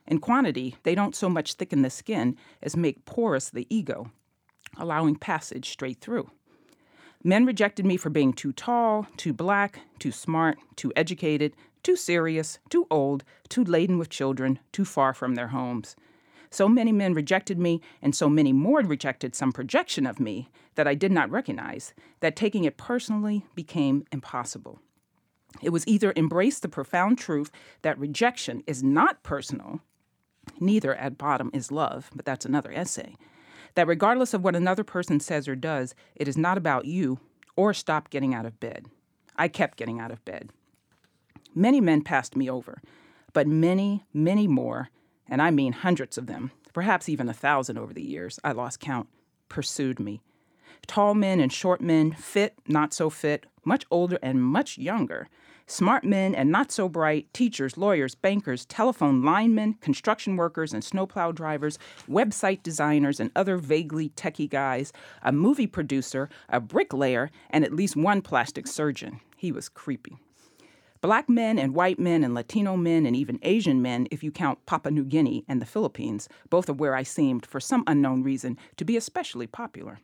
In 0.07 0.19
quantity, 0.19 0.77
they 0.83 0.95
don't 0.95 1.17
so 1.17 1.29
much 1.29 1.55
thicken 1.55 1.83
the 1.83 1.91
skin 1.91 2.37
as 2.63 2.77
make 2.77 3.05
porous 3.05 3.51
the 3.51 3.67
ego, 3.69 4.11
allowing 4.77 5.17
passage 5.17 5.69
straight 5.69 6.01
through. 6.01 6.31
Men 7.23 7.45
rejected 7.45 7.85
me 7.85 7.97
for 7.97 8.09
being 8.09 8.33
too 8.33 8.53
tall, 8.53 9.07
too 9.17 9.33
black, 9.33 9.81
too 9.99 10.11
smart, 10.11 10.59
too 10.77 10.91
educated, 10.97 11.55
too 11.83 11.97
serious, 11.97 12.59
too 12.71 12.87
old, 12.91 13.25
too 13.49 13.63
laden 13.63 13.99
with 13.99 14.09
children, 14.09 14.59
too 14.73 14.85
far 14.85 15.13
from 15.13 15.35
their 15.35 15.49
homes. 15.49 15.97
So 16.51 16.69
many 16.69 16.93
men 16.93 17.15
rejected 17.15 17.59
me, 17.59 17.81
and 18.03 18.15
so 18.15 18.29
many 18.29 18.53
more 18.53 18.81
rejected 18.81 19.35
some 19.35 19.53
projection 19.53 20.07
of 20.07 20.19
me 20.19 20.51
that 20.75 20.89
I 20.89 20.95
did 20.95 21.13
not 21.13 21.31
recognize, 21.31 21.95
that 22.21 22.37
taking 22.37 22.65
it 22.65 22.77
personally 22.77 23.45
became 23.55 24.05
impossible. 24.11 24.81
It 25.63 25.71
was 25.71 25.87
either 25.87 26.13
embrace 26.17 26.59
the 26.59 26.69
profound 26.69 27.19
truth 27.19 27.51
that 27.83 27.99
rejection 27.99 28.65
is 28.67 28.83
not 28.83 29.23
personal, 29.23 29.81
neither 30.59 30.95
at 30.95 31.19
bottom 31.19 31.51
is 31.53 31.71
love, 31.71 32.11
but 32.15 32.25
that's 32.25 32.47
another 32.47 32.73
essay, 32.73 33.15
that 33.75 33.87
regardless 33.87 34.35
of 34.35 34.43
what 34.43 34.57
another 34.57 34.85
person 34.85 35.21
says 35.21 35.49
or 35.49 35.57
does, 35.57 35.95
it 36.15 36.29
is 36.29 36.37
not 36.37 36.59
about 36.59 36.85
you, 36.85 37.19
or 37.57 37.75
stop 37.75 38.11
getting 38.11 38.35
out 38.35 38.47
of 38.47 38.61
bed. 38.61 38.87
I 39.37 39.49
kept 39.49 39.79
getting 39.79 40.01
out 40.01 40.11
of 40.11 40.25
bed. 40.25 40.51
Many 41.55 41.81
men 41.81 42.03
passed 42.03 42.37
me 42.37 42.49
over, 42.49 42.81
but 43.33 43.47
many, 43.47 44.05
many 44.13 44.47
more, 44.47 44.91
and 45.29 45.43
I 45.43 45.51
mean 45.51 45.73
hundreds 45.73 46.17
of 46.19 46.27
them, 46.27 46.53
perhaps 46.73 47.09
even 47.09 47.29
a 47.29 47.35
thousand 47.35 47.79
over 47.79 47.93
the 47.93 48.03
years, 48.03 48.39
I 48.45 48.53
lost 48.53 48.81
count, 48.81 49.09
pursued 49.49 49.99
me. 49.99 50.21
Tall 50.87 51.15
men 51.15 51.41
and 51.41 51.53
short 51.53 51.81
men, 51.81 52.13
fit, 52.13 52.55
not 52.67 52.93
so 52.93 53.11
fit, 53.11 53.47
much 53.65 53.85
older 53.91 54.19
and 54.23 54.43
much 54.43 54.79
younger, 54.79 55.29
smart 55.71 56.05
men 56.05 56.35
and 56.35 56.51
not 56.51 56.73
so 56.73 56.89
bright, 56.89 57.33
teachers, 57.33 57.77
lawyers, 57.77 58.15
bankers, 58.15 58.65
telephone 58.67 59.23
linemen, 59.23 59.75
construction 59.75 60.37
workers 60.37 60.73
and 60.73 60.83
snowplow 60.83 61.33
drivers, 61.33 61.79
website 62.09 62.63
designers 62.63 63.21
and 63.21 63.31
other 63.37 63.57
vaguely 63.57 64.11
techie 64.11 64.51
guys, 64.51 64.93
a 65.23 65.33
movie 65.33 65.67
producer, 65.67 66.29
a 66.49 66.61
bricklayer, 66.61 67.31
and 67.51 67.65
at 67.65 67.73
least 67.73 67.97
one 67.97 68.21
plastic 68.21 68.67
surgeon. 68.67 69.21
He 69.37 69.53
was 69.53 69.69
creepy. 69.69 70.19
Black 71.01 71.31
men 71.31 71.59
and 71.59 71.75
white 71.75 71.99
men 71.99 72.23
and 72.23 72.35
Latino 72.35 72.77
men 72.77 73.07
and 73.07 73.17
even 73.17 73.39
Asian 73.43 73.81
men, 73.81 74.07
if 74.11 74.23
you 74.23 74.31
count 74.31 74.67
Papua 74.67 74.93
New 74.93 75.05
Guinea 75.05 75.45
and 75.49 75.63
the 75.63 75.67
Philippines, 75.67 76.29
both 76.51 76.69
of 76.69 76.79
where 76.79 76.95
I 76.95 77.05
seemed, 77.05 77.47
for 77.47 77.59
some 77.59 77.85
unknown 77.87 78.23
reason, 78.23 78.59
to 78.77 78.85
be 78.85 78.99
especially 78.99 79.47
popular. 79.47 80.01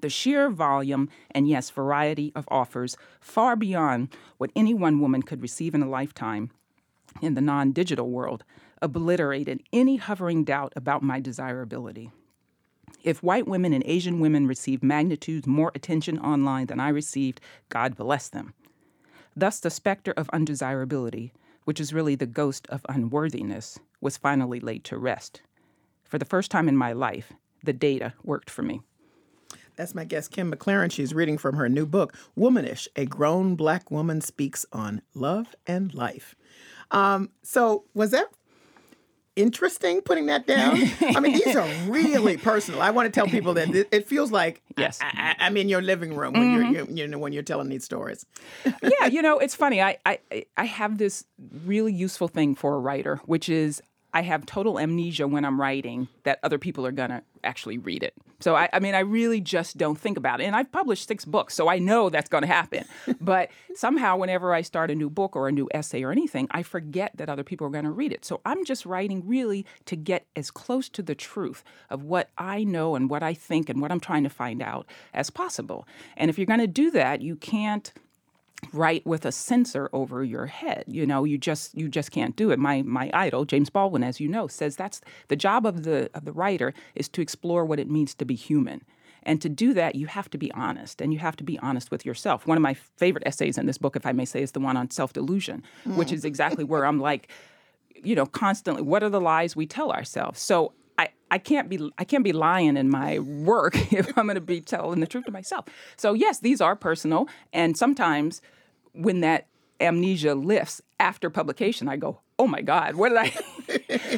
The 0.00 0.10
sheer 0.10 0.50
volume 0.50 1.08
and, 1.30 1.48
yes, 1.48 1.70
variety 1.70 2.32
of 2.34 2.46
offers, 2.50 2.96
far 3.20 3.56
beyond 3.56 4.08
what 4.36 4.52
any 4.54 4.74
one 4.74 5.00
woman 5.00 5.22
could 5.22 5.42
receive 5.42 5.74
in 5.74 5.82
a 5.82 5.88
lifetime 5.88 6.50
in 7.22 7.34
the 7.34 7.40
non 7.40 7.72
digital 7.72 8.10
world, 8.10 8.44
obliterated 8.82 9.62
any 9.72 9.96
hovering 9.96 10.44
doubt 10.44 10.72
about 10.76 11.02
my 11.02 11.20
desirability. 11.20 12.10
If 13.02 13.22
white 13.22 13.46
women 13.46 13.72
and 13.72 13.82
Asian 13.86 14.20
women 14.20 14.46
received 14.46 14.82
magnitudes 14.82 15.46
more 15.46 15.72
attention 15.74 16.18
online 16.18 16.66
than 16.66 16.80
I 16.80 16.88
received, 16.88 17.40
God 17.68 17.96
bless 17.96 18.28
them. 18.28 18.54
Thus, 19.36 19.60
the 19.60 19.70
specter 19.70 20.12
of 20.12 20.28
undesirability, 20.32 21.32
which 21.64 21.80
is 21.80 21.92
really 21.92 22.14
the 22.14 22.26
ghost 22.26 22.66
of 22.68 22.84
unworthiness, 22.88 23.78
was 24.00 24.16
finally 24.16 24.60
laid 24.60 24.84
to 24.84 24.98
rest. 24.98 25.42
For 26.04 26.18
the 26.18 26.24
first 26.24 26.50
time 26.50 26.68
in 26.68 26.76
my 26.76 26.92
life, 26.92 27.32
the 27.62 27.72
data 27.72 28.14
worked 28.24 28.50
for 28.50 28.62
me. 28.62 28.80
That's 29.78 29.94
my 29.94 30.04
guest, 30.04 30.32
Kim 30.32 30.52
McLarin. 30.52 30.90
She's 30.90 31.14
reading 31.14 31.38
from 31.38 31.54
her 31.54 31.68
new 31.68 31.86
book, 31.86 32.12
Womanish 32.36 32.88
A 32.96 33.06
Grown 33.06 33.54
Black 33.54 33.92
Woman 33.92 34.20
Speaks 34.20 34.66
on 34.72 35.02
Love 35.14 35.54
and 35.68 35.94
Life. 35.94 36.34
Um, 36.90 37.30
so, 37.44 37.84
was 37.94 38.10
that 38.10 38.26
interesting 39.36 40.00
putting 40.00 40.26
that 40.26 40.48
down? 40.48 40.82
I 41.00 41.20
mean, 41.20 41.32
these 41.32 41.54
are 41.54 41.68
really 41.88 42.36
personal. 42.36 42.82
I 42.82 42.90
want 42.90 43.06
to 43.06 43.12
tell 43.12 43.28
people 43.28 43.54
that 43.54 43.72
it, 43.92 44.08
feels 44.08 44.32
like 44.32 44.62
yes. 44.76 44.98
I, 45.00 45.36
I'm 45.38 45.56
in 45.56 45.68
your 45.68 45.80
living 45.80 46.12
room 46.14 46.34
when 46.34 46.48
Mhm. 46.48 46.72
you're, 46.72 46.86
you 46.86 46.86
you 46.90 47.06
know 47.06 47.18
when 47.18 47.32
you're 47.32 47.44
telling 47.44 47.68
these 47.68 47.84
stories. 47.84 48.26
yeah, 49.00 49.06
you 49.06 49.22
know, 49.22 49.38
it's 49.38 49.54
funny. 49.54 49.80
I, 49.80 49.98
I 50.04 50.18
I 50.56 50.64
have 50.64 50.98
this 50.98 51.24
really 51.64 51.92
useful 51.92 52.26
thing 52.26 52.56
for 52.56 52.74
a 52.74 52.78
writer, 52.80 53.20
which 53.26 53.48
is 53.48 53.80
I 54.12 54.22
have 54.22 54.46
total 54.46 54.78
amnesia 54.78 55.28
when 55.28 55.44
I'm 55.44 55.60
writing 55.60 56.08
that 56.24 56.38
other 56.42 56.58
people 56.58 56.86
are 56.86 56.92
gonna 56.92 57.22
actually 57.44 57.78
read 57.78 58.02
it. 58.02 58.14
So 58.40 58.54
I, 58.54 58.68
I 58.72 58.78
mean, 58.78 58.94
I 58.94 59.00
really 59.00 59.40
just 59.40 59.76
don't 59.76 59.98
think 59.98 60.16
about 60.16 60.40
it. 60.40 60.44
And 60.44 60.54
I've 60.54 60.70
published 60.70 61.08
six 61.08 61.24
books, 61.24 61.54
so 61.54 61.68
I 61.68 61.78
know 61.78 62.08
that's 62.08 62.28
going 62.28 62.42
to 62.42 62.48
happen. 62.48 62.84
but 63.20 63.50
somehow, 63.74 64.16
whenever 64.16 64.54
I 64.54 64.62
start 64.62 64.90
a 64.90 64.94
new 64.94 65.10
book 65.10 65.34
or 65.34 65.48
a 65.48 65.52
new 65.52 65.68
essay 65.74 66.04
or 66.04 66.12
anything, 66.12 66.46
I 66.52 66.62
forget 66.62 67.16
that 67.16 67.28
other 67.28 67.42
people 67.42 67.66
are 67.66 67.70
going 67.70 67.84
to 67.84 67.90
read 67.90 68.12
it. 68.12 68.24
So 68.24 68.40
I'm 68.44 68.64
just 68.64 68.86
writing 68.86 69.26
really 69.26 69.66
to 69.86 69.96
get 69.96 70.26
as 70.36 70.50
close 70.50 70.88
to 70.90 71.02
the 71.02 71.16
truth 71.16 71.64
of 71.90 72.04
what 72.04 72.30
I 72.38 72.62
know 72.62 72.94
and 72.94 73.10
what 73.10 73.22
I 73.22 73.34
think 73.34 73.68
and 73.68 73.80
what 73.80 73.90
I'm 73.90 74.00
trying 74.00 74.22
to 74.24 74.30
find 74.30 74.62
out 74.62 74.86
as 75.12 75.30
possible. 75.30 75.86
And 76.16 76.30
if 76.30 76.38
you're 76.38 76.46
going 76.46 76.60
to 76.60 76.68
do 76.68 76.90
that, 76.92 77.20
you 77.20 77.34
can't 77.34 77.92
write 78.72 79.06
with 79.06 79.24
a 79.24 79.32
censor 79.32 79.88
over 79.92 80.24
your 80.24 80.46
head 80.46 80.84
you 80.88 81.06
know 81.06 81.24
you 81.24 81.38
just 81.38 81.74
you 81.76 81.88
just 81.88 82.10
can't 82.10 82.34
do 82.36 82.50
it. 82.50 82.58
My 82.58 82.82
my 82.82 83.08
idol 83.14 83.44
james 83.44 83.70
baldwin 83.70 84.02
as 84.02 84.20
you 84.20 84.28
know 84.28 84.46
says 84.48 84.74
that's 84.76 85.00
the 85.28 85.36
job 85.36 85.64
of 85.64 85.84
the 85.84 86.10
of 86.12 86.24
the 86.24 86.32
writer 86.32 86.74
is 86.94 87.08
to 87.10 87.20
explore 87.22 87.64
what 87.64 87.78
it 87.78 87.88
means 87.88 88.14
to 88.14 88.24
be 88.24 88.34
human. 88.34 88.82
And 89.22 89.40
to 89.42 89.48
do 89.48 89.74
that 89.74 89.94
you 89.94 90.06
have 90.06 90.28
to 90.30 90.38
be 90.38 90.50
honest 90.52 91.00
and 91.00 91.12
you 91.12 91.18
have 91.20 91.36
to 91.36 91.44
be 91.44 91.58
honest 91.60 91.90
with 91.90 92.04
yourself. 92.04 92.46
One 92.46 92.56
of 92.56 92.62
my 92.62 92.74
favorite 92.74 93.24
essays 93.26 93.58
in 93.58 93.66
this 93.66 93.78
book 93.78 93.94
if 93.96 94.04
i 94.06 94.12
may 94.12 94.24
say 94.24 94.42
is 94.42 94.52
the 94.52 94.60
one 94.60 94.76
on 94.76 94.90
self-delusion 94.90 95.62
which 95.84 96.08
Mm. 96.08 96.14
is 96.14 96.24
exactly 96.24 96.64
where 96.64 96.84
i'm 96.84 96.98
like 97.00 97.28
you 97.94 98.14
know 98.14 98.26
constantly 98.26 98.82
what 98.82 99.02
are 99.02 99.08
the 99.10 99.20
lies 99.20 99.54
we 99.56 99.66
tell 99.66 99.90
ourselves? 99.92 100.40
So 100.40 100.72
I, 101.30 101.38
can't 101.38 101.68
be 101.68 101.90
I 101.98 102.04
can't 102.04 102.24
be 102.24 102.32
lying 102.32 102.76
in 102.76 102.88
my 102.90 103.18
work 103.18 103.74
if 103.92 104.16
I'm 104.16 104.26
going 104.26 104.34
to 104.36 104.40
be 104.40 104.60
telling 104.60 105.00
the 105.00 105.06
truth 105.06 105.24
to 105.26 105.30
myself. 105.30 105.66
So 105.96 106.12
yes, 106.14 106.40
these 106.40 106.60
are 106.60 106.74
personal, 106.76 107.28
and 107.52 107.76
sometimes 107.76 108.40
when 108.92 109.20
that 109.20 109.46
amnesia 109.80 110.34
lifts 110.34 110.82
after 110.98 111.30
publication, 111.30 111.88
I 111.88 111.96
go, 111.96 112.20
"Oh 112.38 112.46
my 112.48 112.62
God, 112.62 112.96
what 112.96 113.10
did 113.10 113.18
I?" 113.18 113.32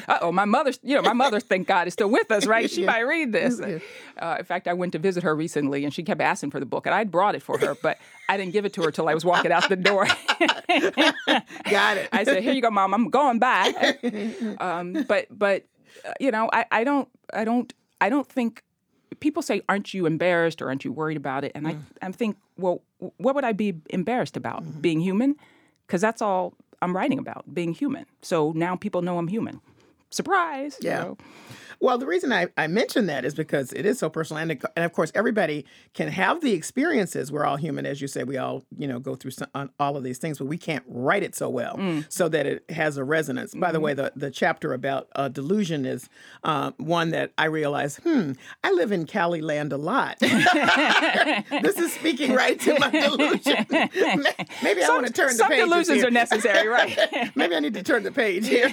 uh 0.08 0.18
oh, 0.22 0.32
my 0.32 0.44
mother. 0.46 0.72
You 0.82 0.94
know, 0.96 1.02
my 1.02 1.12
mother. 1.12 1.38
Thank 1.40 1.66
God 1.66 1.86
is 1.86 1.92
still 1.92 2.08
with 2.08 2.30
us, 2.30 2.46
right? 2.46 2.70
She 2.70 2.80
Yeah. 2.82 2.86
might 2.86 3.00
read 3.00 3.32
this. 3.32 3.60
Uh, 4.18 4.36
in 4.38 4.44
fact, 4.44 4.68
I 4.68 4.72
went 4.72 4.92
to 4.92 4.98
visit 4.98 5.22
her 5.22 5.34
recently, 5.36 5.84
and 5.84 5.92
she 5.92 6.02
kept 6.02 6.20
asking 6.20 6.50
for 6.50 6.60
the 6.60 6.66
book, 6.66 6.86
and 6.86 6.94
I'd 6.94 7.10
brought 7.10 7.34
it 7.34 7.42
for 7.42 7.58
her, 7.58 7.74
but 7.82 7.98
I 8.28 8.36
didn't 8.36 8.52
give 8.52 8.64
it 8.64 8.72
to 8.74 8.82
her 8.84 8.90
till 8.90 9.08
I 9.08 9.14
was 9.14 9.24
walking 9.24 9.52
out 9.52 9.68
the 9.68 9.76
door. 9.76 10.06
Got 11.70 11.96
it. 11.98 12.08
I 12.12 12.24
said, 12.24 12.42
"Here 12.42 12.52
you 12.52 12.62
go, 12.62 12.70
mom. 12.70 12.94
I'm 12.94 13.10
going 13.10 13.38
back." 13.38 13.74
um, 14.60 15.04
but 15.08 15.26
but 15.30 15.64
Uh, 16.04 16.12
you 16.20 16.30
know, 16.30 16.48
I, 16.52 16.64
I 16.70 16.84
don't 16.84 17.08
I 17.32 17.44
don't 17.44 17.72
I 18.00 18.08
don't 18.08 18.26
think 18.26 18.62
people 19.20 19.42
say, 19.42 19.62
"Aren't 19.68 19.92
you 19.94 20.06
embarrassed 20.06 20.62
or 20.62 20.68
aren't 20.68 20.84
you 20.84 20.92
worried 20.92 21.16
about 21.16 21.44
it?" 21.44 21.52
And 21.54 21.66
I 21.68 21.74
mm. 21.74 21.82
I 22.02 22.10
think, 22.12 22.36
well, 22.56 22.82
what 23.18 23.34
would 23.34 23.44
I 23.44 23.52
be 23.52 23.74
embarrassed 23.90 24.36
about? 24.36 24.62
Mm-hmm. 24.62 24.80
Being 24.80 25.00
human, 25.00 25.36
because 25.86 26.00
that's 26.00 26.22
all 26.22 26.54
I'm 26.82 26.94
writing 26.96 27.18
about, 27.18 27.44
being 27.52 27.72
human. 27.74 28.06
So 28.22 28.52
now 28.54 28.76
people 28.76 29.02
know 29.02 29.18
I'm 29.18 29.28
human. 29.28 29.60
surprise. 30.10 30.76
you 30.80 30.88
Yeah. 30.90 31.02
know. 31.02 31.18
Well, 31.82 31.96
the 31.96 32.06
reason 32.06 32.30
I, 32.32 32.48
I 32.58 32.66
mention 32.66 33.06
that 33.06 33.24
is 33.24 33.34
because 33.34 33.72
it 33.72 33.86
is 33.86 33.98
so 33.98 34.10
personal, 34.10 34.42
and, 34.42 34.50
and 34.76 34.84
of 34.84 34.92
course, 34.92 35.10
everybody 35.14 35.64
can 35.94 36.08
have 36.08 36.42
the 36.42 36.52
experiences. 36.52 37.32
We're 37.32 37.46
all 37.46 37.56
human, 37.56 37.86
as 37.86 38.02
you 38.02 38.06
say. 38.08 38.22
We 38.22 38.36
all, 38.36 38.64
you 38.76 38.86
know, 38.86 38.98
go 38.98 39.14
through 39.14 39.30
some, 39.30 39.48
on 39.54 39.70
all 39.80 39.96
of 39.96 40.04
these 40.04 40.18
things, 40.18 40.36
but 40.38 40.44
we 40.46 40.58
can't 40.58 40.84
write 40.86 41.22
it 41.22 41.34
so 41.34 41.48
well, 41.48 41.76
Mm. 41.76 42.04
so 42.12 42.28
that 42.28 42.46
it 42.46 42.70
has 42.70 42.96
a 42.98 43.04
resonance. 43.04 43.54
By 43.54 43.72
the 43.72 43.78
Mm-hmm. 43.78 43.84
way, 43.84 43.94
the 43.94 44.12
the 44.14 44.30
chapter 44.30 44.74
about 44.74 45.08
uh, 45.16 45.28
delusion 45.28 45.86
is 45.86 46.08
uh, 46.44 46.72
one 46.76 47.10
that 47.12 47.32
I 47.38 47.46
realized. 47.46 48.00
Hmm, 48.02 48.32
I 48.62 48.72
live 48.72 48.92
in 48.92 49.06
Callie 49.06 49.40
land 49.40 49.72
a 49.72 49.78
lot. 49.78 50.18
this 50.20 51.78
is 51.78 51.92
speaking 51.94 52.34
right 52.34 52.60
to 52.60 52.78
my 52.78 52.90
delusion. 52.90 53.66
Maybe 54.62 54.82
I 54.84 54.88
want 54.90 55.06
to 55.06 55.12
turn 55.12 55.34
the 55.36 55.44
page. 55.44 55.60
some 55.60 55.70
delusions 55.70 56.04
are 56.04 56.10
necessary, 56.10 56.68
right? 56.68 57.30
Maybe 57.34 57.54
I 57.54 57.60
need 57.60 57.74
to 57.74 57.82
turn 57.82 58.02
the 58.02 58.12
page 58.12 58.46
here. 58.46 58.72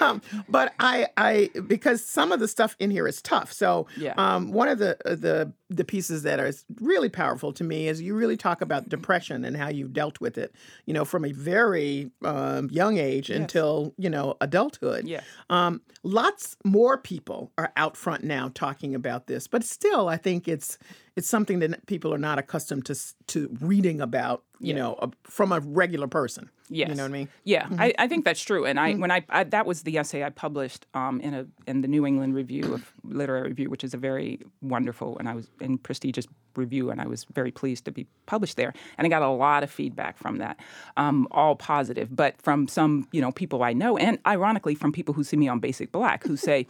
um, 0.00 0.22
but 0.48 0.72
I, 0.78 1.08
I, 1.16 1.41
because 1.48 2.04
some 2.04 2.32
of 2.32 2.40
the 2.40 2.48
stuff 2.48 2.76
in 2.78 2.90
here 2.90 3.06
is 3.08 3.20
tough. 3.22 3.52
So, 3.52 3.86
Yeah. 3.96 4.14
um, 4.16 4.52
one 4.52 4.68
of 4.68 4.78
the 4.78 4.96
the 5.04 5.52
the 5.76 5.84
pieces 5.84 6.22
that 6.22 6.38
are 6.40 6.52
really 6.80 7.08
powerful 7.08 7.52
to 7.54 7.64
me 7.64 7.88
is 7.88 8.00
you 8.00 8.14
really 8.14 8.36
talk 8.36 8.60
about 8.60 8.88
depression 8.88 9.44
and 9.44 9.56
how 9.56 9.68
you've 9.68 9.92
dealt 9.92 10.20
with 10.20 10.38
it. 10.38 10.54
You 10.86 10.94
know, 10.94 11.04
from 11.04 11.24
a 11.24 11.32
very 11.32 12.10
um, 12.24 12.68
young 12.70 12.98
age 12.98 13.30
until 13.30 13.94
you 13.98 14.10
know 14.10 14.36
adulthood. 14.40 15.06
Yes. 15.08 15.24
Um, 15.50 15.80
lots 16.02 16.56
more 16.64 16.98
people 16.98 17.52
are 17.58 17.72
out 17.76 17.96
front 17.96 18.24
now 18.24 18.50
talking 18.54 18.94
about 18.94 19.26
this, 19.26 19.46
but 19.46 19.64
still, 19.64 20.08
I 20.08 20.16
think 20.16 20.48
it's 20.48 20.78
it's 21.14 21.28
something 21.28 21.58
that 21.58 21.86
people 21.86 22.12
are 22.14 22.18
not 22.18 22.38
accustomed 22.38 22.86
to 22.86 22.94
to 23.28 23.56
reading 23.60 24.00
about. 24.00 24.42
You 24.64 24.74
know, 24.74 24.94
uh, 24.94 25.08
from 25.24 25.50
a 25.50 25.58
regular 25.58 26.06
person. 26.06 26.48
Yes. 26.68 26.88
You 26.90 26.94
know 26.94 27.02
what 27.02 27.08
I 27.08 27.12
mean? 27.12 27.28
Yeah, 27.42 27.64
Mhm. 27.64 27.80
I, 27.80 27.92
I 27.98 28.06
think 28.06 28.24
that's 28.24 28.40
true. 28.40 28.64
And 28.64 28.78
I 28.78 28.94
when 28.94 29.10
I, 29.10 29.24
I 29.28 29.42
that 29.42 29.66
was 29.66 29.82
the 29.82 29.98
essay 29.98 30.22
I 30.22 30.30
published 30.30 30.86
um, 30.94 31.20
in 31.20 31.34
a 31.34 31.46
in 31.66 31.80
the 31.80 31.88
New 31.88 32.06
England 32.06 32.36
Review 32.36 32.72
of 32.74 32.92
Literary 33.02 33.48
Review, 33.48 33.68
which 33.70 33.82
is 33.82 33.92
a 33.92 33.96
very 33.96 34.38
wonderful 34.60 35.18
and 35.18 35.28
I 35.28 35.34
was 35.34 35.48
and 35.62 35.82
prestigious 35.82 36.26
review, 36.56 36.90
and 36.90 37.00
I 37.00 37.06
was 37.06 37.24
very 37.32 37.50
pleased 37.50 37.84
to 37.86 37.92
be 37.92 38.06
published 38.26 38.56
there. 38.58 38.74
And 38.98 39.06
I 39.06 39.08
got 39.08 39.22
a 39.22 39.28
lot 39.28 39.62
of 39.62 39.70
feedback 39.70 40.18
from 40.18 40.36
that, 40.38 40.58
um, 40.98 41.26
all 41.30 41.56
positive, 41.56 42.14
but 42.14 42.40
from 42.42 42.68
some 42.68 43.08
you 43.12 43.20
know 43.22 43.32
people 43.32 43.62
I 43.62 43.72
know, 43.72 43.96
and 43.96 44.18
ironically 44.26 44.74
from 44.74 44.92
people 44.92 45.14
who 45.14 45.24
see 45.24 45.36
me 45.36 45.48
on 45.48 45.60
Basic 45.60 45.92
Black, 45.92 46.24
who 46.26 46.36
say. 46.36 46.66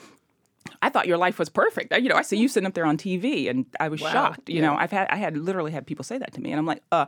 I 0.80 0.90
thought 0.90 1.08
your 1.08 1.16
life 1.18 1.40
was 1.40 1.48
perfect. 1.48 1.92
I- 1.92 1.96
You 1.96 2.08
know, 2.08 2.14
I 2.14 2.22
see 2.22 2.36
you 2.36 2.46
sitting 2.48 2.66
up 2.68 2.74
there 2.74 2.86
on 2.86 2.96
TV, 2.96 3.48
and 3.50 3.66
I 3.80 3.88
was 3.88 4.00
Wow. 4.00 4.12
shocked. 4.12 4.48
You 4.48 4.62
know, 4.62 4.74
I've 4.76 4.92
had 4.92 5.08
I 5.10 5.16
had 5.16 5.36
literally 5.36 5.72
had 5.72 5.86
people 5.88 6.04
say 6.04 6.18
that 6.18 6.32
to 6.34 6.40
me, 6.40 6.50
and 6.52 6.58
I'm 6.60 6.66
like, 6.66 6.82
uh, 6.92 7.06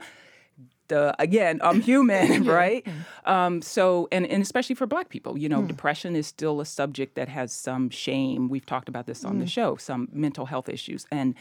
the 0.89 1.15
again 1.19 1.61
i'm 1.63 1.81
human 1.81 2.45
right 2.61 2.87
um, 3.25 3.63
so 3.63 4.07
and, 4.13 4.27
and 4.27 4.43
especially 4.43 4.75
for 4.75 4.87
black 4.87 5.09
people 5.09 5.39
you 5.39 5.49
know 5.49 5.63
Mm. 5.63 5.67
depression 5.69 6.15
is 6.15 6.27
still 6.27 6.61
a 6.61 6.67
subject 6.67 7.15
that 7.15 7.29
has 7.31 7.53
some 7.55 7.89
shame 7.89 8.49
we've 8.51 8.67
talked 8.67 8.89
about 8.91 9.07
this 9.07 9.25
on 9.25 9.39
the 9.39 9.47
Mm. 9.47 9.49
show 9.49 9.77
some 9.77 10.09
mental 10.13 10.45
health 10.47 10.69
issues 10.69 11.07
and 11.11 11.35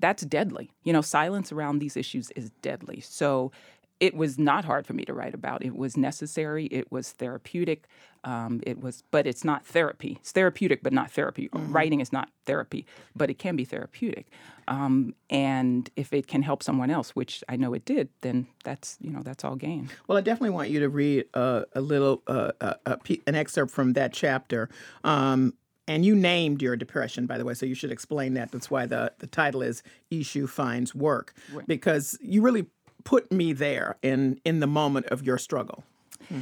that's 0.00 0.24
deadly. 0.24 0.70
You 0.82 0.92
know 0.92 1.02
silence 1.02 1.52
around 1.52 1.78
these 1.78 1.96
issues 1.96 2.30
is 2.32 2.50
deadly. 2.62 3.00
So 3.00 3.52
it 4.00 4.14
was 4.14 4.38
not 4.38 4.64
hard 4.64 4.86
for 4.86 4.94
me 4.94 5.04
to 5.04 5.12
write 5.12 5.34
about. 5.34 5.62
It 5.62 5.76
was 5.76 5.96
necessary. 5.96 6.66
It 6.66 6.90
was 6.90 7.12
therapeutic. 7.12 7.86
Um, 8.24 8.60
it 8.66 8.80
was 8.80 9.02
but 9.10 9.26
it's 9.26 9.44
not 9.44 9.64
therapy. 9.64 10.18
It's 10.20 10.32
therapeutic 10.32 10.82
but 10.82 10.92
not 10.92 11.10
therapy. 11.10 11.48
Mm-hmm. 11.48 11.72
writing 11.72 12.00
is 12.00 12.12
not 12.12 12.30
therapy 12.46 12.86
but 13.14 13.30
it 13.30 13.38
can 13.38 13.56
be 13.56 13.64
therapeutic. 13.64 14.26
Um, 14.68 15.14
and 15.28 15.90
if 15.96 16.12
it 16.12 16.26
can 16.26 16.42
help 16.42 16.62
someone 16.62 16.90
else 16.90 17.16
which 17.16 17.42
i 17.48 17.56
know 17.56 17.74
it 17.74 17.84
did 17.84 18.08
then 18.20 18.46
that's 18.62 18.98
you 19.00 19.10
know 19.10 19.22
that's 19.22 19.44
all 19.44 19.56
gain. 19.56 19.90
Well, 20.06 20.18
I 20.18 20.20
definitely 20.22 20.50
want 20.50 20.70
you 20.70 20.80
to 20.80 20.88
read 20.88 21.24
uh, 21.34 21.62
a 21.74 21.80
little, 21.80 22.22
uh, 22.26 22.52
a, 22.60 22.76
a, 22.86 22.98
an 23.26 23.34
excerpt 23.34 23.70
from 23.70 23.94
that 23.94 24.12
chapter. 24.12 24.68
Um, 25.04 25.54
and 25.90 26.04
you 26.04 26.14
named 26.14 26.62
your 26.62 26.76
depression, 26.76 27.26
by 27.26 27.36
the 27.38 27.44
way, 27.44 27.54
so 27.54 27.66
you 27.66 27.74
should 27.74 27.90
explain 27.92 28.34
that. 28.34 28.52
That's 28.52 28.70
why 28.70 28.86
the, 28.86 29.12
the 29.18 29.26
title 29.26 29.60
is 29.60 29.82
Eshu 30.12 30.48
Finds 30.48 30.94
Work, 30.94 31.34
Right. 31.52 31.66
because 31.66 32.16
you 32.22 32.42
really 32.42 32.66
put 33.04 33.32
me 33.32 33.52
there 33.52 33.96
in, 34.02 34.40
in 34.44 34.60
the 34.60 34.66
moment 34.66 35.06
of 35.06 35.22
your 35.24 35.36
struggle. 35.38 35.82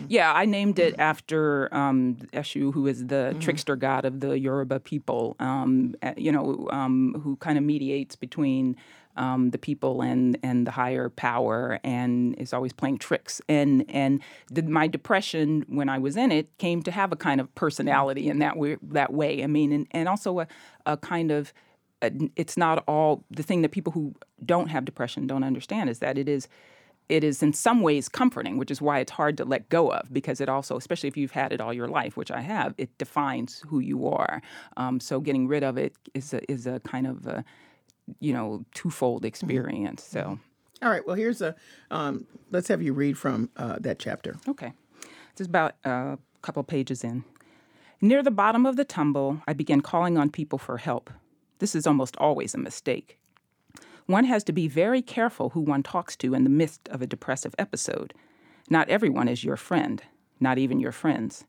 Yeah, 0.09 0.33
I 0.35 0.45
named 0.45 0.79
it 0.79 0.95
after 0.99 1.73
um, 1.75 2.17
Eshu, 2.35 2.75
who 2.75 2.87
is 2.87 3.07
the 3.07 3.35
trickster 3.41 3.75
god 3.75 4.05
of 4.05 4.21
the 4.21 4.39
Yoruba 4.39 4.81
people. 4.81 5.35
Um, 5.41 5.95
uh, 6.03 6.13
you 6.17 6.31
know, 6.31 6.69
um, 6.71 7.19
who 7.25 7.37
kind 7.37 7.57
of 7.57 7.65
mediates 7.65 8.15
between 8.15 8.77
um, 9.19 9.51
the 9.51 9.59
people 9.59 10.01
and 10.01 10.39
and 10.43 10.67
the 10.67 10.71
higher 10.71 11.11
power, 11.11 11.79
and 11.85 12.35
is 12.37 12.53
always 12.53 12.73
playing 12.73 12.99
tricks. 12.99 13.41
And 13.49 13.85
and 13.89 14.23
the, 14.51 14.63
my 14.63 14.87
depression 14.87 15.65
when 15.69 15.89
I 15.89 15.99
was 15.99 16.17
in 16.17 16.33
it 16.33 16.57
came 16.59 16.83
to 16.83 16.91
have 16.91 17.13
a 17.13 17.17
kind 17.17 17.41
of 17.41 17.55
personality 17.55 18.29
in 18.29 18.39
that 18.39 18.57
way. 18.57 18.77
That 18.83 19.13
way, 19.13 19.43
I 19.43 19.47
mean, 19.47 19.73
and, 19.73 19.87
and 19.91 20.09
also 20.09 20.41
a 20.41 20.47
a 20.87 20.97
kind 20.97 21.31
of 21.31 21.53
it's 22.37 22.57
not 22.57 22.85
all 22.87 23.25
the 23.31 23.43
thing 23.43 23.63
that 23.63 23.71
people 23.73 23.93
who 23.93 24.15
don't 24.45 24.69
have 24.69 24.85
depression 24.85 25.27
don't 25.27 25.43
understand 25.43 25.91
is 25.91 25.99
that 25.99 26.17
it 26.17 26.29
is 26.29 26.49
it 27.09 27.25
is 27.25 27.43
in 27.43 27.53
some 27.53 27.81
ways 27.81 28.09
comforting, 28.09 28.59
which 28.59 28.71
is 28.71 28.83
why 28.83 28.99
it's 28.99 29.13
hard 29.13 29.37
to 29.39 29.45
let 29.45 29.69
go 29.71 29.91
of 29.91 30.13
because 30.13 30.41
it 30.41 30.49
also, 30.49 30.77
especially 30.77 31.09
if 31.09 31.17
you've 31.17 31.33
had 31.33 31.53
it 31.53 31.61
all 31.61 31.73
your 31.73 31.89
life, 31.89 32.17
which 32.17 32.31
I 32.31 32.41
have, 32.41 32.75
it 32.77 32.97
defines 32.99 33.65
who 33.67 33.79
you 33.79 34.09
are. 34.09 34.43
Um, 34.77 35.01
so 35.01 35.21
getting 35.21 35.49
rid 35.49 35.65
of 35.65 35.79
it 35.79 35.95
is 36.15 36.35
a, 36.35 36.53
is 36.53 36.67
a 36.67 36.81
kind 36.81 37.07
of 37.07 37.27
a, 37.27 37.45
you 38.21 38.33
know 38.33 38.65
twofold 38.75 39.25
experience. 39.25 40.03
So 40.03 40.39
All 40.83 40.91
right, 40.91 41.07
well, 41.07 41.17
here's 41.17 41.43
a, 41.43 41.55
um, 41.91 42.27
let's 42.51 42.69
have 42.69 42.83
you 42.83 42.93
read 42.93 43.19
from 43.19 43.51
uh, 43.57 43.77
that 43.81 43.99
chapter. 43.99 44.37
okay, 44.49 44.73
this 45.01 45.41
is 45.43 45.47
about 45.47 45.75
uh, 45.85 46.17
a 46.17 46.19
couple 46.43 46.63
pages 46.63 47.05
in. 47.05 47.25
Near 48.01 48.23
the 48.23 48.31
bottom 48.31 48.65
of 48.65 48.77
the 48.77 48.85
tumble, 48.85 49.43
I 49.49 49.53
began 49.55 49.81
calling 49.81 50.17
on 50.17 50.31
people 50.31 50.59
for 50.59 50.79
help. 50.79 51.11
This 51.59 51.75
is 51.75 51.87
almost 51.87 52.17
always 52.19 52.55
a 52.55 52.59
mistake. 52.59 53.19
One 54.07 54.25
has 54.25 54.45
to 54.45 54.53
be 54.53 54.69
very 54.69 55.03
careful 55.03 55.51
who 55.51 55.61
one 55.61 55.83
talks 55.83 56.17
to 56.17 56.33
in 56.33 56.45
the 56.45 56.51
midst 56.51 56.89
of 56.89 57.03
a 57.03 57.07
depressive 57.07 57.55
episode. 57.59 58.15
Not 58.71 58.89
everyone 58.89 59.29
is 59.29 59.45
your 59.45 59.57
friend, 59.57 60.03
not 60.41 60.59
even 60.59 60.79
your 60.79 60.93
friends. 60.93 61.45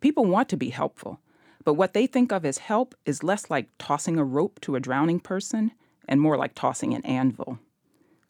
People 0.00 0.24
want 0.24 0.48
to 0.50 0.56
be 0.56 0.70
helpful, 0.70 1.20
but 1.64 1.74
what 1.74 1.92
they 1.94 2.06
think 2.06 2.32
of 2.32 2.44
as 2.44 2.58
help 2.58 2.94
is 3.04 3.22
less 3.22 3.50
like 3.50 3.68
tossing 3.78 4.18
a 4.18 4.24
rope 4.24 4.60
to 4.62 4.76
a 4.76 4.80
drowning 4.80 5.20
person 5.20 5.72
and 6.08 6.20
more 6.20 6.36
like 6.36 6.54
tossing 6.54 6.94
an 6.94 7.04
anvil. 7.04 7.58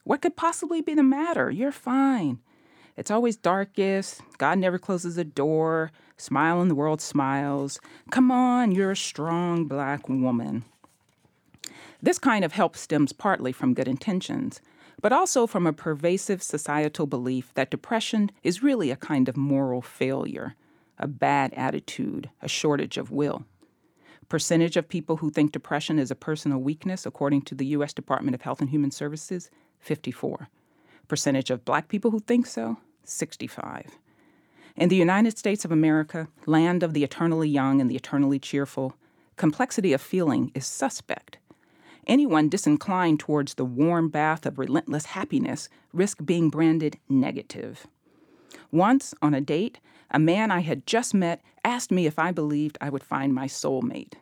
What 0.04 0.22
could 0.22 0.36
possibly 0.36 0.80
be 0.80 0.94
the 0.94 1.02
matter? 1.02 1.50
You're 1.50 1.72
fine. 1.72 2.40
It's 2.96 3.10
always 3.10 3.36
darkest. 3.36 4.20
God 4.38 4.58
never 4.58 4.78
closes 4.78 5.16
a 5.16 5.24
door. 5.24 5.90
Smile 6.16 6.60
and 6.60 6.70
the 6.70 6.74
world 6.74 7.00
smiles. 7.00 7.80
Come 8.10 8.30
on, 8.30 8.72
you're 8.72 8.90
a 8.90 8.96
strong 8.96 9.64
black 9.64 10.08
woman. 10.08 10.64
This 12.02 12.18
kind 12.18 12.44
of 12.44 12.52
help 12.52 12.76
stems 12.76 13.12
partly 13.12 13.52
from 13.52 13.74
good 13.74 13.88
intentions, 13.88 14.60
but 15.00 15.12
also 15.12 15.46
from 15.46 15.66
a 15.66 15.72
pervasive 15.72 16.42
societal 16.42 17.06
belief 17.06 17.54
that 17.54 17.70
depression 17.70 18.30
is 18.42 18.62
really 18.62 18.90
a 18.90 18.96
kind 18.96 19.28
of 19.28 19.36
moral 19.36 19.82
failure, 19.82 20.54
a 20.98 21.06
bad 21.06 21.54
attitude, 21.54 22.28
a 22.40 22.48
shortage 22.48 22.98
of 22.98 23.10
will. 23.10 23.44
Percentage 24.28 24.76
of 24.76 24.88
people 24.88 25.18
who 25.18 25.30
think 25.30 25.52
depression 25.52 25.98
is 25.98 26.10
a 26.10 26.14
personal 26.14 26.58
weakness, 26.58 27.04
according 27.04 27.42
to 27.42 27.54
the 27.54 27.66
U.S. 27.66 27.92
Department 27.92 28.34
of 28.34 28.42
Health 28.42 28.60
and 28.60 28.70
Human 28.70 28.90
Services, 28.90 29.50
54. 29.80 30.48
Percentage 31.08 31.50
of 31.50 31.64
black 31.64 31.88
people 31.88 32.10
who 32.10 32.20
think 32.20 32.46
so, 32.46 32.78
65. 33.04 33.98
In 34.76 34.88
the 34.88 34.96
United 34.96 35.36
States 35.36 35.64
of 35.64 35.72
America, 35.72 36.28
land 36.46 36.82
of 36.82 36.94
the 36.94 37.04
eternally 37.04 37.48
young 37.48 37.80
and 37.80 37.90
the 37.90 37.96
eternally 37.96 38.38
cheerful, 38.38 38.96
complexity 39.36 39.92
of 39.92 40.00
feeling 40.00 40.50
is 40.54 40.66
suspect. 40.66 41.36
Anyone 42.06 42.48
disinclined 42.48 43.20
towards 43.20 43.54
the 43.54 43.64
warm 43.64 44.08
bath 44.08 44.46
of 44.46 44.58
relentless 44.58 45.06
happiness 45.06 45.68
risk 45.92 46.24
being 46.24 46.48
branded 46.48 46.98
negative. 47.08 47.86
Once, 48.70 49.14
on 49.20 49.34
a 49.34 49.40
date, 49.40 49.78
a 50.12 50.18
man 50.18 50.50
I 50.50 50.60
had 50.60 50.86
just 50.86 51.14
met 51.14 51.42
asked 51.64 51.90
me 51.90 52.06
if 52.06 52.18
I 52.18 52.30
believed 52.30 52.78
I 52.80 52.90
would 52.90 53.02
find 53.02 53.34
my 53.34 53.46
soulmate. 53.46 54.14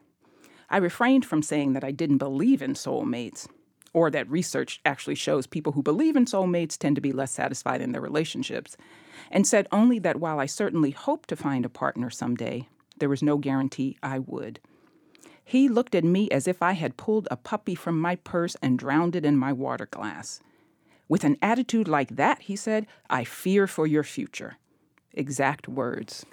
I 0.71 0.77
refrained 0.77 1.27
from 1.27 1.43
saying 1.43 1.73
that 1.73 1.85
I 1.85 1.91
didn't 1.91 2.19
believe 2.19 2.63
in 2.63 2.75
soulmates, 2.75 3.49
or 3.93 4.09
that 4.11 4.31
research 4.31 4.81
actually 4.85 5.17
shows 5.17 5.49
people 5.49 5.73
who 5.73 5.83
believe 5.83 6.15
in 6.15 6.27
soulmates 6.27 6.79
tend 6.79 6.95
to 6.95 7.03
be 7.03 7.13
less 7.13 7.33
satisfied 7.33 7.81
in 7.81 7.91
their 7.91 8.01
relationships, 8.01 8.77
and 9.33 9.47
said 9.47 9.67
only 9.73 9.99
that 9.99 10.21
while 10.21 10.39
I 10.39 10.47
certainly 10.47 10.93
hoped 10.93 11.29
to 11.31 11.37
find 11.37 11.65
a 11.65 11.69
partner 11.69 12.09
someday, 12.09 12.69
there 12.99 13.09
was 13.09 13.23
no 13.23 13.37
guarantee 13.37 13.97
I 14.03 14.21
would. 14.21 14.61
He 15.43 15.69
looked 15.69 15.97
at 15.97 16.05
me 16.05 16.31
as 16.31 16.47
if 16.47 16.63
I 16.63 16.73
had 16.73 16.97
pulled 16.97 17.27
a 17.31 17.37
puppy 17.37 17.75
from 17.75 18.01
my 18.01 18.15
purse 18.15 18.57
and 18.63 18.79
drowned 18.79 19.17
it 19.17 19.25
in 19.25 19.37
my 19.37 19.53
water 19.53 19.87
glass. 19.87 20.41
With 21.09 21.25
an 21.25 21.37
attitude 21.43 21.89
like 21.89 22.11
that, 22.11 22.43
he 22.43 22.55
said, 22.55 22.87
I 23.09 23.25
fear 23.25 23.67
for 23.67 23.89
your 23.89 24.05
future. 24.05 24.59
Exact 25.15 25.69
words. 25.69 26.25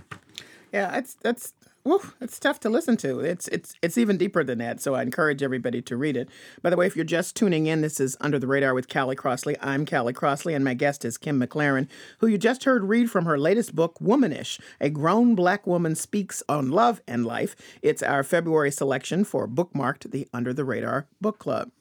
Yeah, 0.71 0.91
that's 0.91 1.15
that's 1.15 1.53
Oof, 1.88 2.17
it's 2.19 2.38
tough 2.38 2.59
to 2.61 2.69
listen 2.69 2.97
to. 2.97 3.21
It's 3.21 3.47
it's 3.47 3.73
it's 3.82 3.97
even 3.97 4.17
deeper 4.17 4.43
than 4.43 4.57
that. 4.57 4.82
So 4.82 4.95
I 4.95 5.03
encourage 5.03 5.41
everybody 5.41 5.82
to 5.84 5.95
read 5.95 6.17
it. 6.17 6.28
By 6.61 6.69
the 6.69 6.75
way, 6.75 6.86
if 6.86 6.97
you're 6.97 7.05
just 7.05 7.34
tuning 7.34 7.67
in, 7.67 7.80
this 7.80 8.01
is 8.01 8.17
Under 8.19 8.38
the 8.38 8.47
Radar 8.47 8.73
with 8.73 8.89
Callie 8.89 9.15
Crossley. 9.15 9.55
I'm 9.61 9.86
Callie 9.86 10.11
Crossley, 10.11 10.53
and 10.53 10.65
my 10.65 10.73
guest 10.73 11.05
is 11.05 11.17
Kim 11.17 11.39
McLarin, 11.39 11.88
who 12.17 12.28
you 12.28 12.38
just 12.38 12.65
heard 12.65 12.84
read 12.84 13.09
from 13.09 13.23
her 13.23 13.38
latest 13.38 13.73
book, 13.73 13.97
Womanish: 14.01 14.59
A 14.82 14.89
Grown 14.89 15.34
Black 15.34 15.65
Woman 15.65 15.95
Speaks 15.95 16.43
on 16.49 16.71
Love 16.71 17.01
and 17.07 17.25
Life. 17.25 17.55
It's 17.82 18.03
our 18.03 18.23
February 18.23 18.71
selection 18.71 19.23
for 19.23 19.47
bookmarked 19.47 20.11
the 20.11 20.28
Under 20.34 20.53
the 20.53 20.65
Radar 20.65 21.07
Book 21.21 21.39
Club. 21.39 21.71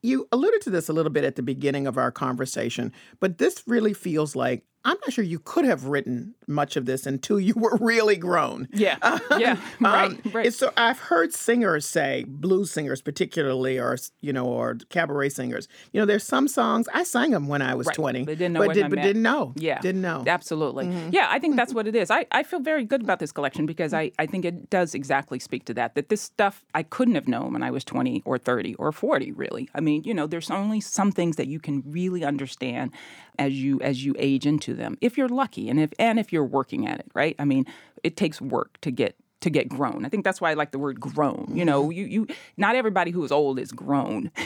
You 0.00 0.28
alluded 0.32 0.62
to 0.62 0.70
this 0.70 0.88
a 0.88 0.94
little 0.94 1.12
bit 1.12 1.24
at 1.24 1.36
the 1.36 1.42
beginning 1.42 1.86
of 1.86 1.98
our 1.98 2.10
conversation, 2.10 2.90
but 3.20 3.36
this 3.36 3.64
really 3.66 3.92
feels 3.92 4.34
like 4.34 4.64
I'm 4.86 4.96
not 5.04 5.12
sure 5.12 5.24
you 5.24 5.40
could 5.40 5.64
have 5.64 5.86
written 5.86 6.34
much 6.46 6.76
of 6.76 6.86
this 6.86 7.06
until 7.06 7.40
you 7.40 7.54
were 7.56 7.76
really 7.80 8.16
grown. 8.16 8.68
Yeah, 8.72 8.98
yeah, 9.36 9.58
right, 9.80 10.12
um, 10.12 10.20
right. 10.32 10.54
So 10.54 10.72
I've 10.76 11.00
heard 11.00 11.34
singers 11.34 11.84
say, 11.86 12.24
blues 12.28 12.70
singers 12.70 13.02
particularly, 13.02 13.78
or 13.80 13.98
you 14.20 14.32
know, 14.32 14.46
or 14.46 14.76
cabaret 14.88 15.30
singers. 15.30 15.66
You 15.92 16.00
know, 16.00 16.06
there's 16.06 16.22
some 16.22 16.46
songs 16.46 16.88
I 16.94 17.02
sang 17.02 17.32
them 17.32 17.48
when 17.48 17.62
I 17.62 17.74
was 17.74 17.88
Right. 17.88 17.96
20, 17.96 18.24
They 18.26 18.34
didn't 18.36 18.52
know 18.54 18.66
but 18.66 18.74
did, 18.74 18.90
but 18.90 19.02
didn't 19.02 19.22
know. 19.22 19.52
Yeah. 19.56 19.80
didn't 19.80 20.02
know. 20.02 20.22
Absolutely. 20.26 20.86
Mhm. 20.86 21.12
Yeah, 21.12 21.26
I 21.30 21.40
think 21.40 21.56
that's 21.56 21.74
what 21.78 21.88
it 21.88 21.96
is. 21.96 22.10
I, 22.10 22.26
I 22.30 22.44
feel 22.44 22.60
very 22.60 22.84
good 22.84 23.02
about 23.02 23.18
this 23.18 23.32
collection 23.32 23.66
because 23.66 23.92
I, 23.92 24.12
I 24.20 24.26
think 24.26 24.44
it 24.44 24.70
does 24.70 24.94
exactly 24.94 25.40
speak 25.40 25.64
to 25.66 25.74
that. 25.74 25.96
That 25.96 26.08
this 26.10 26.22
stuff 26.22 26.64
I 26.74 26.84
couldn't 26.84 27.16
have 27.16 27.26
known 27.26 27.52
when 27.52 27.62
I 27.64 27.72
was 27.72 27.82
20 27.84 28.22
or 28.24 28.38
30 28.38 28.74
or 28.76 28.92
40, 28.92 29.32
really. 29.32 29.68
I 29.74 29.80
mean, 29.80 30.04
you 30.04 30.14
know, 30.14 30.28
there's 30.28 30.50
only 30.50 30.80
some 30.80 31.10
things 31.10 31.34
that 31.36 31.48
you 31.48 31.58
can 31.58 31.82
really 31.86 32.24
understand 32.24 32.92
as 33.38 33.52
you 33.52 33.80
as 33.82 34.04
you 34.04 34.14
age 34.18 34.46
into 34.46 34.74
them. 34.76 34.96
If 35.00 35.18
you're 35.18 35.28
lucky 35.28 35.68
and 35.68 35.80
if 35.80 35.92
and 35.98 36.18
if 36.18 36.32
you're 36.32 36.44
working 36.44 36.86
at 36.86 37.00
it, 37.00 37.10
right? 37.14 37.34
I 37.38 37.44
mean, 37.44 37.66
it 38.04 38.16
takes 38.16 38.40
work 38.40 38.78
to 38.82 38.90
get 38.90 39.16
to 39.42 39.50
get 39.50 39.68
grown. 39.68 40.06
I 40.06 40.08
think 40.08 40.24
that's 40.24 40.40
why 40.40 40.50
I 40.50 40.54
like 40.54 40.70
the 40.72 40.78
word 40.78 40.98
grown. 40.98 41.52
You 41.54 41.64
know, 41.64 41.90
you 41.90 42.04
you 42.06 42.26
not 42.56 42.74
everybody 42.74 43.10
who 43.10 43.22
is 43.22 43.30
old 43.30 43.58
is 43.58 43.70
grown. 43.70 44.30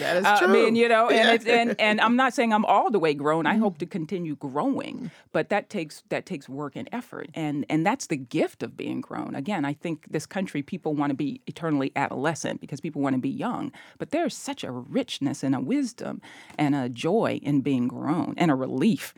That 0.00 0.16
is 0.16 0.24
Uh, 0.24 0.38
true. 0.38 0.48
I 0.48 0.50
mean, 0.50 0.74
you 0.74 0.88
know, 0.88 1.08
and 1.08 1.16
Yeah. 1.28 1.32
it's 1.34 1.46
and 1.46 1.80
and 1.80 2.00
I'm 2.00 2.16
not 2.16 2.34
saying 2.34 2.52
I'm 2.52 2.64
all 2.64 2.90
the 2.90 2.98
way 2.98 3.14
grown. 3.14 3.44
Mm-hmm. 3.44 3.56
I 3.56 3.58
hope 3.58 3.78
to 3.78 3.86
continue 3.86 4.34
growing, 4.34 5.10
but 5.32 5.48
that 5.50 5.70
takes 5.70 6.02
that 6.08 6.26
takes 6.26 6.48
work 6.48 6.74
and 6.74 6.88
effort, 6.92 7.28
and 7.34 7.64
and 7.70 7.86
that's 7.86 8.08
the 8.08 8.16
gift 8.16 8.62
of 8.64 8.76
being 8.76 9.00
grown. 9.00 9.34
Again, 9.36 9.64
I 9.64 9.74
think 9.74 10.06
this 10.10 10.26
country 10.26 10.60
people 10.62 10.92
want 10.94 11.10
to 11.10 11.16
be 11.16 11.40
eternally 11.46 11.92
adolescent 11.94 12.60
because 12.60 12.80
people 12.80 13.00
want 13.00 13.14
to 13.14 13.20
be 13.20 13.30
young, 13.30 13.70
but 13.98 14.10
there's 14.10 14.36
such 14.36 14.64
a 14.64 14.72
richness 14.72 15.44
and 15.44 15.54
a 15.54 15.60
wisdom 15.60 16.20
and 16.58 16.74
a 16.74 16.88
joy 16.88 17.38
in 17.42 17.60
being 17.60 17.86
grown 17.86 18.34
and 18.36 18.50
a 18.50 18.56
relief. 18.56 19.14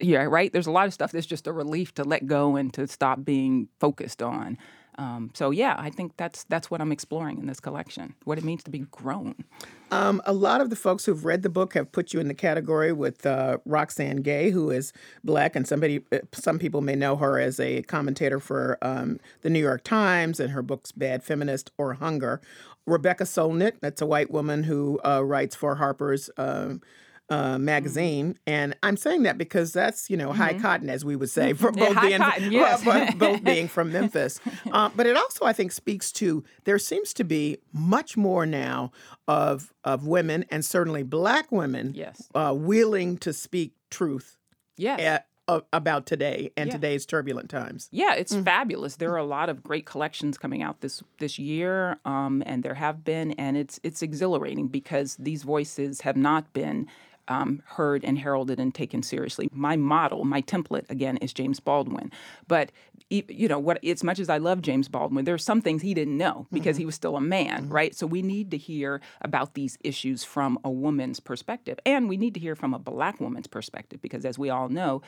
Yeah, 0.00 0.24
right. 0.24 0.52
There's 0.52 0.66
a 0.66 0.72
lot 0.72 0.86
of 0.86 0.94
stuff 0.94 1.12
that's 1.12 1.26
just 1.26 1.46
a 1.46 1.52
relief 1.52 1.94
to 1.94 2.04
let 2.04 2.26
go 2.26 2.56
and 2.56 2.72
to 2.74 2.86
stop 2.86 3.24
being 3.24 3.68
focused 3.80 4.22
on. 4.22 4.58
Um, 4.98 5.30
so 5.34 5.50
yeah, 5.50 5.74
I 5.78 5.90
think 5.90 6.16
that's 6.16 6.44
that's 6.44 6.70
what 6.70 6.80
I'm 6.80 6.90
exploring 6.90 7.38
in 7.38 7.46
this 7.46 7.60
collection. 7.60 8.14
What 8.24 8.38
it 8.38 8.44
means 8.44 8.62
to 8.64 8.70
be 8.70 8.80
grown. 8.90 9.44
Um, 9.90 10.22
a 10.24 10.32
lot 10.32 10.60
of 10.60 10.70
the 10.70 10.76
folks 10.76 11.04
who've 11.04 11.24
read 11.24 11.42
the 11.42 11.48
book 11.48 11.74
have 11.74 11.92
put 11.92 12.12
you 12.12 12.20
in 12.20 12.28
the 12.28 12.34
category 12.34 12.92
with 12.92 13.26
uh, 13.26 13.58
Roxane 13.66 14.22
Gay, 14.22 14.50
who 14.50 14.70
is 14.70 14.92
black, 15.22 15.54
and 15.54 15.66
somebody, 15.68 16.02
uh, 16.10 16.18
some 16.32 16.58
people 16.58 16.80
may 16.80 16.96
know 16.96 17.16
her 17.16 17.38
as 17.38 17.60
a 17.60 17.82
commentator 17.82 18.40
for 18.40 18.78
um, 18.82 19.20
the 19.42 19.50
New 19.50 19.60
York 19.60 19.84
Times 19.84 20.40
and 20.40 20.50
her 20.50 20.62
books 20.62 20.92
"Bad 20.92 21.22
Feminist" 21.22 21.70
or 21.76 21.94
"Hunger." 21.94 22.40
Rebecca 22.86 23.24
Solnit, 23.24 23.80
that's 23.80 24.00
a 24.00 24.06
white 24.06 24.30
woman 24.30 24.62
who 24.62 25.00
uh, 25.04 25.22
writes 25.24 25.56
for 25.56 25.74
Harper's. 25.74 26.30
Um, 26.36 26.80
uh, 27.28 27.58
magazine, 27.58 28.38
and 28.46 28.76
I'm 28.84 28.96
saying 28.96 29.24
that 29.24 29.36
because 29.36 29.72
that's 29.72 30.08
you 30.08 30.16
know 30.16 30.32
high 30.32 30.54
cotton, 30.58 30.88
as 30.88 31.04
we 31.04 31.16
would 31.16 31.30
say, 31.30 31.52
for 31.54 31.72
both 31.72 32.00
being 32.00 32.18
cotton, 32.18 32.52
yes. 32.52 32.84
both- 32.84 33.18
both 33.18 33.42
being 33.44 33.66
from 33.68 33.92
Memphis. 33.92 34.40
Uh, 34.70 34.90
but 34.94 35.06
it 35.06 35.16
also, 35.16 35.44
I 35.44 35.52
think, 35.52 35.72
speaks 35.72 36.12
to 36.12 36.44
there 36.64 36.78
seems 36.78 37.12
to 37.14 37.24
be 37.24 37.58
much 37.72 38.16
more 38.16 38.46
now 38.46 38.92
of 39.26 39.72
of 39.84 40.06
women 40.06 40.44
and 40.50 40.64
certainly 40.64 41.02
black 41.02 41.50
women, 41.50 41.92
yes, 41.94 42.28
uh, 42.34 42.54
willing 42.56 43.18
to 43.18 43.32
speak 43.32 43.72
truth, 43.90 44.36
Yes. 44.76 45.00
at- 45.00 45.26
uh, 45.48 45.60
about 45.72 46.06
today 46.06 46.50
and 46.56 46.66
Yeah. 46.68 46.74
today's 46.74 47.06
turbulent 47.06 47.48
times. 47.48 47.88
Yeah, 47.92 48.14
it's 48.14 48.34
fabulous. 48.34 48.96
There 48.96 49.12
are 49.12 49.16
a 49.16 49.24
lot 49.24 49.48
of 49.48 49.62
great 49.62 49.86
collections 49.86 50.36
coming 50.38 50.60
out 50.60 50.80
this 50.80 51.04
this 51.18 51.38
year, 51.38 51.98
um, 52.04 52.42
and 52.46 52.64
there 52.64 52.74
have 52.74 53.04
been, 53.04 53.30
and 53.32 53.56
it's 53.56 53.78
it's 53.84 54.02
exhilarating 54.02 54.66
because 54.66 55.14
these 55.20 55.44
voices 55.44 56.00
have 56.00 56.16
not 56.16 56.52
been 56.52 56.88
um, 57.28 57.62
heard 57.66 58.04
and 58.04 58.18
heralded 58.18 58.58
and 58.58 58.74
taken 58.74 59.02
seriously. 59.02 59.48
My 59.52 59.76
model, 59.76 60.24
my 60.24 60.42
template, 60.42 60.88
again, 60.90 61.16
is 61.18 61.32
James 61.32 61.60
Baldwin, 61.60 62.10
but 62.48 62.72
you 63.08 63.46
know 63.46 63.58
what? 63.58 63.84
As 63.84 64.02
much 64.02 64.18
as 64.18 64.28
I 64.28 64.38
love 64.38 64.62
James 64.62 64.88
Baldwin, 64.88 65.24
there 65.24 65.34
are 65.34 65.38
some 65.38 65.60
things 65.60 65.82
he 65.82 65.94
didn't 65.94 66.16
know 66.16 66.48
because 66.52 66.76
he 66.76 66.84
was 66.84 66.96
still 66.96 67.16
a 67.16 67.20
man, 67.20 67.68
right? 67.68 67.94
So 67.94 68.04
we 68.06 68.20
need 68.20 68.50
to 68.50 68.56
hear 68.56 69.00
about 69.20 69.54
these 69.54 69.78
issues 69.84 70.24
from 70.24 70.58
a 70.64 70.70
woman's 70.70 71.20
perspective, 71.20 71.78
and 71.86 72.08
we 72.08 72.16
need 72.16 72.34
to 72.34 72.40
hear 72.40 72.56
from 72.56 72.74
a 72.74 72.78
black 72.78 73.20
woman's 73.20 73.46
perspective 73.46 74.02
because, 74.02 74.24
as 74.24 74.38
we 74.38 74.50
all 74.50 74.68
know 74.68 75.02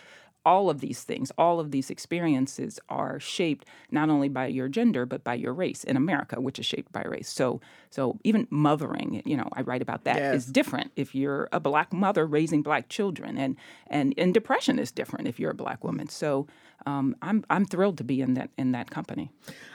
all 0.47 0.71
of 0.71 0.81
these 0.81 1.03
things, 1.03 1.31
all 1.37 1.61
of 1.61 1.73
these 1.73 1.91
experiences 1.91 2.79
are 2.89 3.21
shaped 3.21 3.67
not 3.91 4.09
only 4.09 4.29
by 4.29 4.47
your 4.47 4.69
gender 4.69 5.05
but 5.05 5.25
by 5.25 5.35
your 5.35 5.53
race 5.53 5.85
in 5.85 5.97
America, 5.97 6.41
which 6.41 6.59
is 6.59 6.65
shaped 6.67 6.93
by 6.93 7.03
race. 7.03 7.29
So, 7.29 7.61
so 7.91 8.19
even 8.25 8.47
mothering, 8.51 9.23
you 9.25 9.37
know, 9.37 9.49
I 9.53 9.63
write 9.63 9.83
about 9.83 10.05
that 10.05 10.17
is 10.35 10.45
Yes. 10.45 10.47
different 10.47 10.93
if 10.97 11.15
you're 11.15 11.49
a 11.53 11.61
black 11.61 11.93
mother 11.93 12.27
raising 12.27 12.63
black 12.63 12.89
children, 12.89 13.39
and 13.39 13.57
and 13.87 14.15
and 14.19 14.35
depression 14.35 14.79
is 14.79 14.91
different 14.91 15.27
if 15.29 15.39
you're 15.41 15.51
a 15.53 15.55
black 15.55 15.83
woman. 15.85 16.09
So, 16.09 16.47
um, 16.87 17.17
I'm 17.23 17.45
I'm 17.51 17.65
thrilled 17.65 17.99
to 17.99 18.05
be 18.05 18.21
in 18.21 18.35
that 18.35 18.51
in 18.59 18.73
that 18.73 18.91
company. 18.91 19.31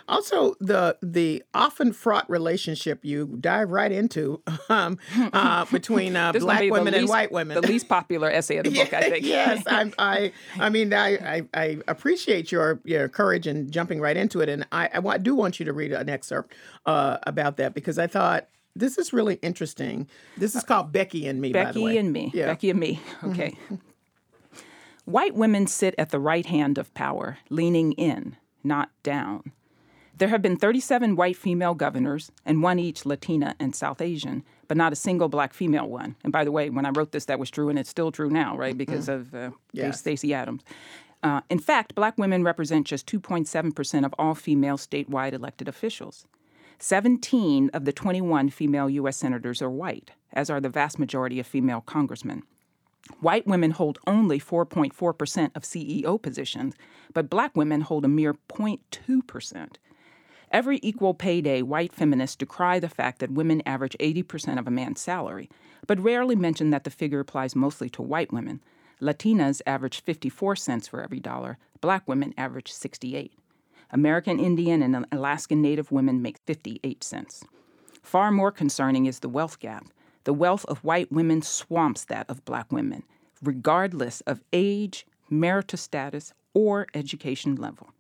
Also, 0.07 0.55
the 0.59 0.97
the 1.01 1.43
often 1.53 1.93
fraught 1.93 2.30
relationship 2.30 3.03
you 3.03 3.38
dive 3.39 3.70
right 3.72 3.91
into 3.91 4.41
um, 4.70 4.97
uh, 5.34 5.66
between 5.72 6.16
uh, 6.16 6.32
is 6.36 6.43
black 6.43 6.61
be 6.61 6.72
women 6.72 6.93
and 6.93 7.07
white 7.07 7.32
women. 7.32 7.59
The 7.59 7.68
least 7.68 7.88
popular 7.88 8.30
essay 8.30 8.57
of 8.57 8.66
the 8.66 8.72
book, 8.76 8.93
I 8.93 9.09
think. 9.09 9.26
yes, 9.26 9.64
I, 9.68 9.91
I, 9.97 10.32
I 10.59 10.70
mean, 10.70 10.93
I, 10.93 11.16
I, 11.16 11.41
I 11.53 11.78
appreciate 11.88 12.51
your 12.51 12.80
your 12.84 13.07
courage 13.09 13.47
in 13.47 13.72
jumping 13.72 13.99
right 13.99 14.18
into 14.18 14.41
it, 14.41 14.49
and 14.49 14.66
I, 14.72 14.89
I 14.93 15.18
do 15.18 15.36
want 15.36 15.59
you 15.59 15.66
to 15.66 15.74
read 15.74 15.91
an 15.93 16.09
excerpt 16.09 16.53
uh, 16.86 17.18
about 17.24 17.57
that 17.57 17.74
because 17.74 17.97
I 17.97 18.03
thought 18.08 18.47
this 18.76 18.97
is 18.97 19.14
really 19.14 19.36
interesting. 19.41 20.08
This 20.38 20.56
is 20.56 20.64
called 20.64 20.91
Becky 20.91 21.28
and 21.28 21.39
Me. 21.41 21.54
by 21.54 21.72
the 21.72 21.82
way. 21.82 21.91
Becky 21.91 21.97
and 21.99 22.12
me. 22.14 22.32
Yeah. 22.34 22.47
Becky 22.47 22.70
and 22.70 22.80
me. 22.80 22.99
Okay. 23.24 23.56
White 25.06 25.36
women 25.36 25.68
sit 25.68 25.95
at 25.97 26.10
the 26.12 26.20
right 26.20 26.45
hand 26.45 26.78
of 26.78 26.93
power, 26.93 27.38
leaning 27.49 27.91
in, 27.93 28.38
not 28.64 28.89
down. 29.04 29.51
There 30.18 30.30
have 30.30 30.41
been 30.41 30.56
37 30.58 31.16
white 31.16 31.36
female 31.36 31.74
governors, 31.74 32.32
and 32.45 32.64
one 32.64 32.80
each 32.80 33.06
Latina 33.06 33.56
and 33.60 33.76
South 33.76 33.99
Asian, 33.99 34.43
but 34.68 34.78
not 34.78 34.93
a 34.93 34.95
single 34.95 35.28
black 35.28 35.54
female 35.54 35.89
one. 35.89 36.16
And 36.24 36.32
by 36.32 36.45
the 36.45 36.51
way, 36.51 36.70
when 36.70 36.86
I 36.86 36.91
wrote 36.91 37.12
this, 37.12 37.26
that 37.26 37.39
was 37.39 37.51
true, 37.51 37.68
and 37.68 37.78
it's 37.78 37.89
still 37.89 38.12
true 38.12 38.30
now, 38.30 38.56
right? 38.56 38.78
Because 38.78 39.10
of 39.10 39.34
uh, 39.36 39.49
Yes. 39.74 39.99
Stacey 39.99 40.34
Adams. 40.34 40.62
Uh, 41.22 41.41
in 41.49 41.60
fact, 41.60 41.95
black 41.95 42.18
women 42.18 42.43
represent 42.43 42.86
just 42.88 43.06
2.7% 43.08 44.06
of 44.06 44.14
all 44.20 44.36
female 44.36 44.78
statewide 44.78 45.34
elected 45.34 45.68
officials. 45.68 46.26
17 46.84 47.69
of 47.73 47.86
the 47.86 47.93
21 47.93 48.49
female 48.49 48.89
U.S. 48.89 49.15
senators 49.15 49.61
are 49.61 49.69
white, 49.69 50.11
as 50.34 50.49
are 50.49 50.59
the 50.59 50.67
vast 50.67 50.99
majority 50.99 51.39
of 51.39 51.47
female 51.47 51.79
congressmen. 51.79 52.43
White 53.21 53.47
women 53.47 53.71
hold 53.71 53.99
only 54.05 54.38
4.4% 54.38 55.51
of 55.55 55.63
CEO 55.63 56.21
positions, 56.21 56.75
but 57.13 57.29
black 57.29 57.55
women 57.55 57.79
hold 57.79 58.03
a 58.03 58.09
mere 58.09 58.34
0.2%. 58.34 59.75
Every 60.51 60.81
equal 60.84 61.13
pay 61.13 61.39
day, 61.39 61.61
white 61.61 61.93
feminists 61.93 62.36
decry 62.36 62.79
the 62.79 62.89
fact 62.89 63.19
that 63.19 63.31
women 63.31 63.63
average 63.65 63.95
80% 64.01 64.59
of 64.59 64.67
a 64.67 64.71
man's 64.71 64.99
salary, 64.99 65.49
but 65.88 66.01
rarely 66.01 66.36
mention 66.36 66.71
that 66.71 66.84
the 66.84 66.89
figure 66.89 67.21
applies 67.21 67.55
mostly 67.55 67.89
to 67.91 68.01
white 68.01 68.34
women. 68.34 68.61
Latinas 69.01 69.61
average 69.65 70.01
54 70.01 70.57
cents 70.57 70.89
for 70.89 71.01
every 71.01 71.21
dollar, 71.21 71.57
black 71.79 72.09
women 72.09 72.34
average 72.38 72.73
68. 72.73 73.31
American 73.94 74.39
Indian 74.39 74.82
and 74.82 75.06
Alaskan 75.12 75.62
Native 75.62 75.91
women 75.91 76.22
make 76.22 76.39
58 76.48 77.04
cents. 77.04 77.44
Far 78.02 78.32
more 78.32 78.52
concerning 78.52 79.06
is 79.06 79.20
the 79.20 79.30
wealth 79.30 79.60
gap. 79.60 79.86
The 80.24 80.34
wealth 80.34 80.66
of 80.66 80.84
white 80.84 81.12
women 81.12 81.44
swamps 81.44 82.04
that 82.06 82.28
of 82.28 82.44
black 82.44 82.72
women, 82.72 83.04
regardless 83.44 84.22
of 84.22 84.41
age, 84.52 85.06
marital 85.30 85.78
status, 85.78 86.34
or 86.56 86.88
education 86.96 87.56
level. 87.56 87.91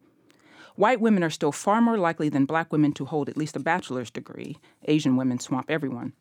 White 0.75 0.99
women 0.99 1.23
are 1.23 1.29
still 1.29 1.51
far 1.51 1.79
more 1.79 1.99
likely 1.99 2.27
than 2.27 2.45
black 2.45 2.71
women 2.71 2.91
to 2.93 3.05
hold 3.05 3.29
at 3.29 3.37
least 3.37 3.55
a 3.55 3.59
bachelor's 3.59 4.09
degree. 4.09 4.57
Asian 4.85 5.15
women 5.15 5.39
swamp 5.39 5.69
everyone. 5.69 6.13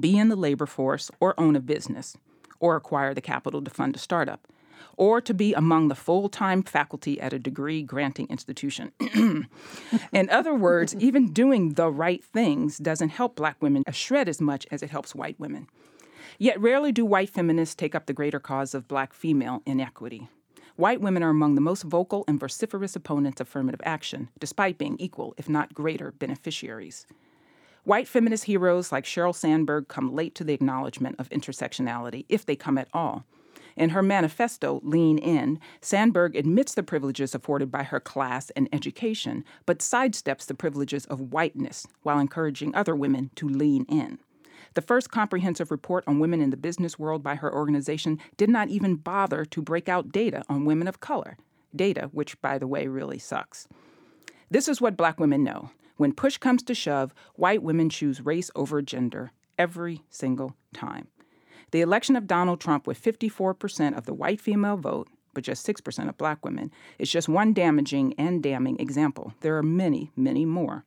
Be 0.00 0.16
in 0.16 0.30
the 0.30 0.36
labor 0.36 0.64
force 0.64 1.10
or 1.20 1.38
own 1.38 1.54
a 1.54 1.60
business, 1.60 2.16
or 2.60 2.76
acquire 2.76 3.12
the 3.12 3.20
capital 3.20 3.60
to 3.60 3.70
fund 3.70 3.94
a 3.94 3.98
startup, 3.98 4.48
or 4.96 5.20
to 5.20 5.34
be 5.34 5.54
among 5.54 5.88
the 5.88 5.94
full 5.94 6.28
time 6.28 6.62
faculty 6.62 7.20
at 7.20 7.32
a 7.32 7.38
degree 7.38 7.82
granting 7.82 8.26
institution. 8.28 8.92
in 10.12 10.30
other 10.30 10.54
words, 10.54 10.94
even 10.96 11.32
doing 11.32 11.74
the 11.74 11.90
right 11.90 12.24
things 12.24 12.78
doesn't 12.78 13.10
help 13.10 13.36
black 13.36 13.56
women 13.60 13.82
a 13.86 13.92
shred 13.92 14.28
as 14.28 14.40
much 14.40 14.66
as 14.70 14.82
it 14.82 14.90
helps 14.90 15.14
white 15.14 15.38
women. 15.38 15.68
Yet 16.38 16.60
rarely 16.60 16.92
do 16.92 17.04
white 17.04 17.30
feminists 17.30 17.74
take 17.74 17.94
up 17.94 18.06
the 18.06 18.12
greater 18.12 18.40
cause 18.40 18.74
of 18.74 18.88
black 18.88 19.12
female 19.12 19.62
inequity. 19.66 20.28
white 20.76 21.00
women 21.00 21.22
are 21.22 21.30
among 21.30 21.54
the 21.54 21.60
most 21.60 21.82
vocal 21.82 22.24
and 22.26 22.40
vociferous 22.40 22.96
opponents 22.96 23.40
of 23.40 23.46
affirmative 23.46 23.80
action, 23.84 24.30
despite 24.40 24.78
being 24.78 24.96
equal, 24.98 25.34
if 25.36 25.48
not 25.48 25.74
greater, 25.74 26.12
beneficiaries. 26.12 27.06
White 27.84 28.06
feminist 28.06 28.44
heroes 28.44 28.92
like 28.92 29.04
Sheryl 29.04 29.34
Sandberg 29.34 29.88
come 29.88 30.14
late 30.14 30.34
to 30.36 30.44
the 30.44 30.54
acknowledgement 30.54 31.16
of 31.18 31.28
intersectionality, 31.30 32.24
if 32.28 32.46
they 32.46 32.54
come 32.54 32.78
at 32.78 32.88
all. 32.92 33.24
In 33.76 33.90
her 33.90 34.02
manifesto, 34.02 34.80
Lean 34.82 35.18
In, 35.18 35.58
Sandberg 35.80 36.36
admits 36.36 36.74
the 36.74 36.82
privileges 36.82 37.34
afforded 37.34 37.70
by 37.70 37.84
her 37.84 38.00
class 38.00 38.50
and 38.50 38.68
education, 38.72 39.44
but 39.66 39.78
sidesteps 39.78 40.46
the 40.46 40.54
privileges 40.54 41.06
of 41.06 41.32
whiteness 41.32 41.86
while 42.02 42.18
encouraging 42.18 42.74
other 42.74 42.94
women 42.94 43.30
to 43.36 43.48
lean 43.48 43.84
in. 43.88 44.18
The 44.74 44.82
first 44.82 45.10
comprehensive 45.10 45.70
report 45.70 46.04
on 46.06 46.18
women 46.18 46.40
in 46.40 46.50
the 46.50 46.56
business 46.56 46.98
world 46.98 47.22
by 47.22 47.34
her 47.34 47.52
organization 47.52 48.18
did 48.36 48.48
not 48.48 48.68
even 48.68 48.96
bother 48.96 49.44
to 49.44 49.62
break 49.62 49.88
out 49.88 50.12
data 50.12 50.44
on 50.48 50.64
women 50.64 50.88
of 50.88 51.00
color, 51.00 51.36
data 51.74 52.08
which, 52.12 52.40
by 52.40 52.58
the 52.58 52.66
way, 52.66 52.86
really 52.86 53.18
sucks. 53.18 53.68
This 54.50 54.68
is 54.68 54.80
what 54.80 54.96
black 54.96 55.20
women 55.20 55.44
know. 55.44 55.70
When 55.96 56.12
push 56.12 56.38
comes 56.38 56.62
to 56.64 56.74
shove, 56.74 57.14
white 57.34 57.62
women 57.62 57.90
choose 57.90 58.24
race 58.24 58.50
over 58.54 58.80
gender 58.82 59.32
every 59.58 60.02
single 60.10 60.56
time. 60.72 61.08
The 61.72 61.80
election 61.80 62.16
of 62.16 62.26
Donald 62.26 62.60
Trump 62.60 62.86
with 62.86 63.02
54% 63.02 63.96
of 63.96 64.04
the 64.04 64.12
white 64.12 64.40
female 64.42 64.76
vote, 64.76 65.08
but 65.32 65.42
just 65.42 65.66
6% 65.66 66.08
of 66.08 66.18
black 66.18 66.44
women, 66.44 66.70
is 66.98 67.10
just 67.10 67.30
one 67.30 67.54
damaging 67.54 68.14
and 68.18 68.42
damning 68.42 68.78
example. 68.78 69.32
There 69.40 69.56
are 69.56 69.62
many, 69.62 70.10
many 70.14 70.44
more. 70.44 70.84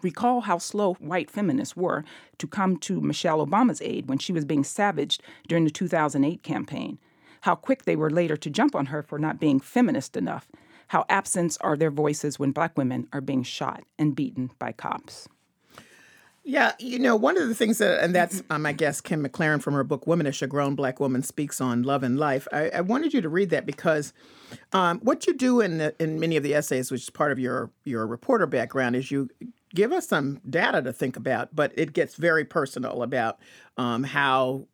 Recall 0.00 0.42
how 0.42 0.56
slow 0.56 0.94
white 0.94 1.30
feminists 1.30 1.76
were 1.76 2.04
to 2.38 2.46
come 2.46 2.78
to 2.78 3.02
Michelle 3.02 3.46
Obama's 3.46 3.82
aid 3.82 4.08
when 4.08 4.16
she 4.16 4.32
was 4.32 4.46
being 4.46 4.64
savaged 4.64 5.22
during 5.46 5.64
the 5.64 5.70
2008 5.70 6.42
campaign. 6.42 6.98
How 7.42 7.54
quick 7.54 7.84
they 7.84 7.96
were 7.96 8.10
later 8.10 8.36
to 8.38 8.50
jump 8.50 8.74
on 8.74 8.86
her 8.86 9.02
for 9.02 9.18
not 9.18 9.38
being 9.38 9.60
feminist 9.60 10.16
enough. 10.16 10.48
How 10.88 11.04
absent 11.10 11.58
are 11.60 11.76
their 11.76 11.90
voices 11.90 12.38
when 12.38 12.52
black 12.52 12.78
women 12.78 13.08
are 13.12 13.20
being 13.20 13.42
shot 13.42 13.84
and 13.98 14.16
beaten 14.16 14.52
by 14.58 14.72
cops. 14.72 15.28
Yeah, 16.48 16.72
you 16.78 16.98
know, 16.98 17.14
one 17.14 17.36
of 17.36 17.46
the 17.46 17.54
things 17.54 17.76
that, 17.76 18.02
and 18.02 18.14
that's 18.14 18.42
um, 18.48 18.62
my 18.62 18.72
guest, 18.72 19.04
Kim 19.04 19.22
McLarin, 19.22 19.60
from 19.60 19.74
her 19.74 19.84
book 19.84 20.06
Womanish, 20.06 20.40
A 20.40 20.46
Grown 20.46 20.74
Black 20.74 20.98
Woman 20.98 21.22
Speaks 21.22 21.60
on 21.60 21.82
Love 21.82 22.02
and 22.02 22.18
Life. 22.18 22.48
I, 22.50 22.70
I 22.70 22.80
wanted 22.80 23.12
you 23.12 23.20
to 23.20 23.28
read 23.28 23.50
that 23.50 23.66
because 23.66 24.14
um, 24.72 24.98
what 25.00 25.26
you 25.26 25.34
do 25.34 25.60
in, 25.60 25.76
the, 25.76 25.94
in 26.00 26.18
many 26.18 26.38
of 26.38 26.42
the 26.42 26.54
essays, 26.54 26.90
which 26.90 27.02
is 27.02 27.10
part 27.10 27.32
of 27.32 27.38
your, 27.38 27.70
your 27.84 28.06
reporter 28.06 28.46
background, 28.46 28.96
is 28.96 29.10
you 29.10 29.28
give 29.74 29.92
us 29.92 30.08
some 30.08 30.40
data 30.48 30.80
to 30.80 30.90
think 30.90 31.18
about, 31.18 31.54
but 31.54 31.70
it 31.76 31.92
gets 31.92 32.14
very 32.14 32.46
personal 32.46 33.02
about 33.02 33.38
um, 33.78 34.02
how 34.02 34.66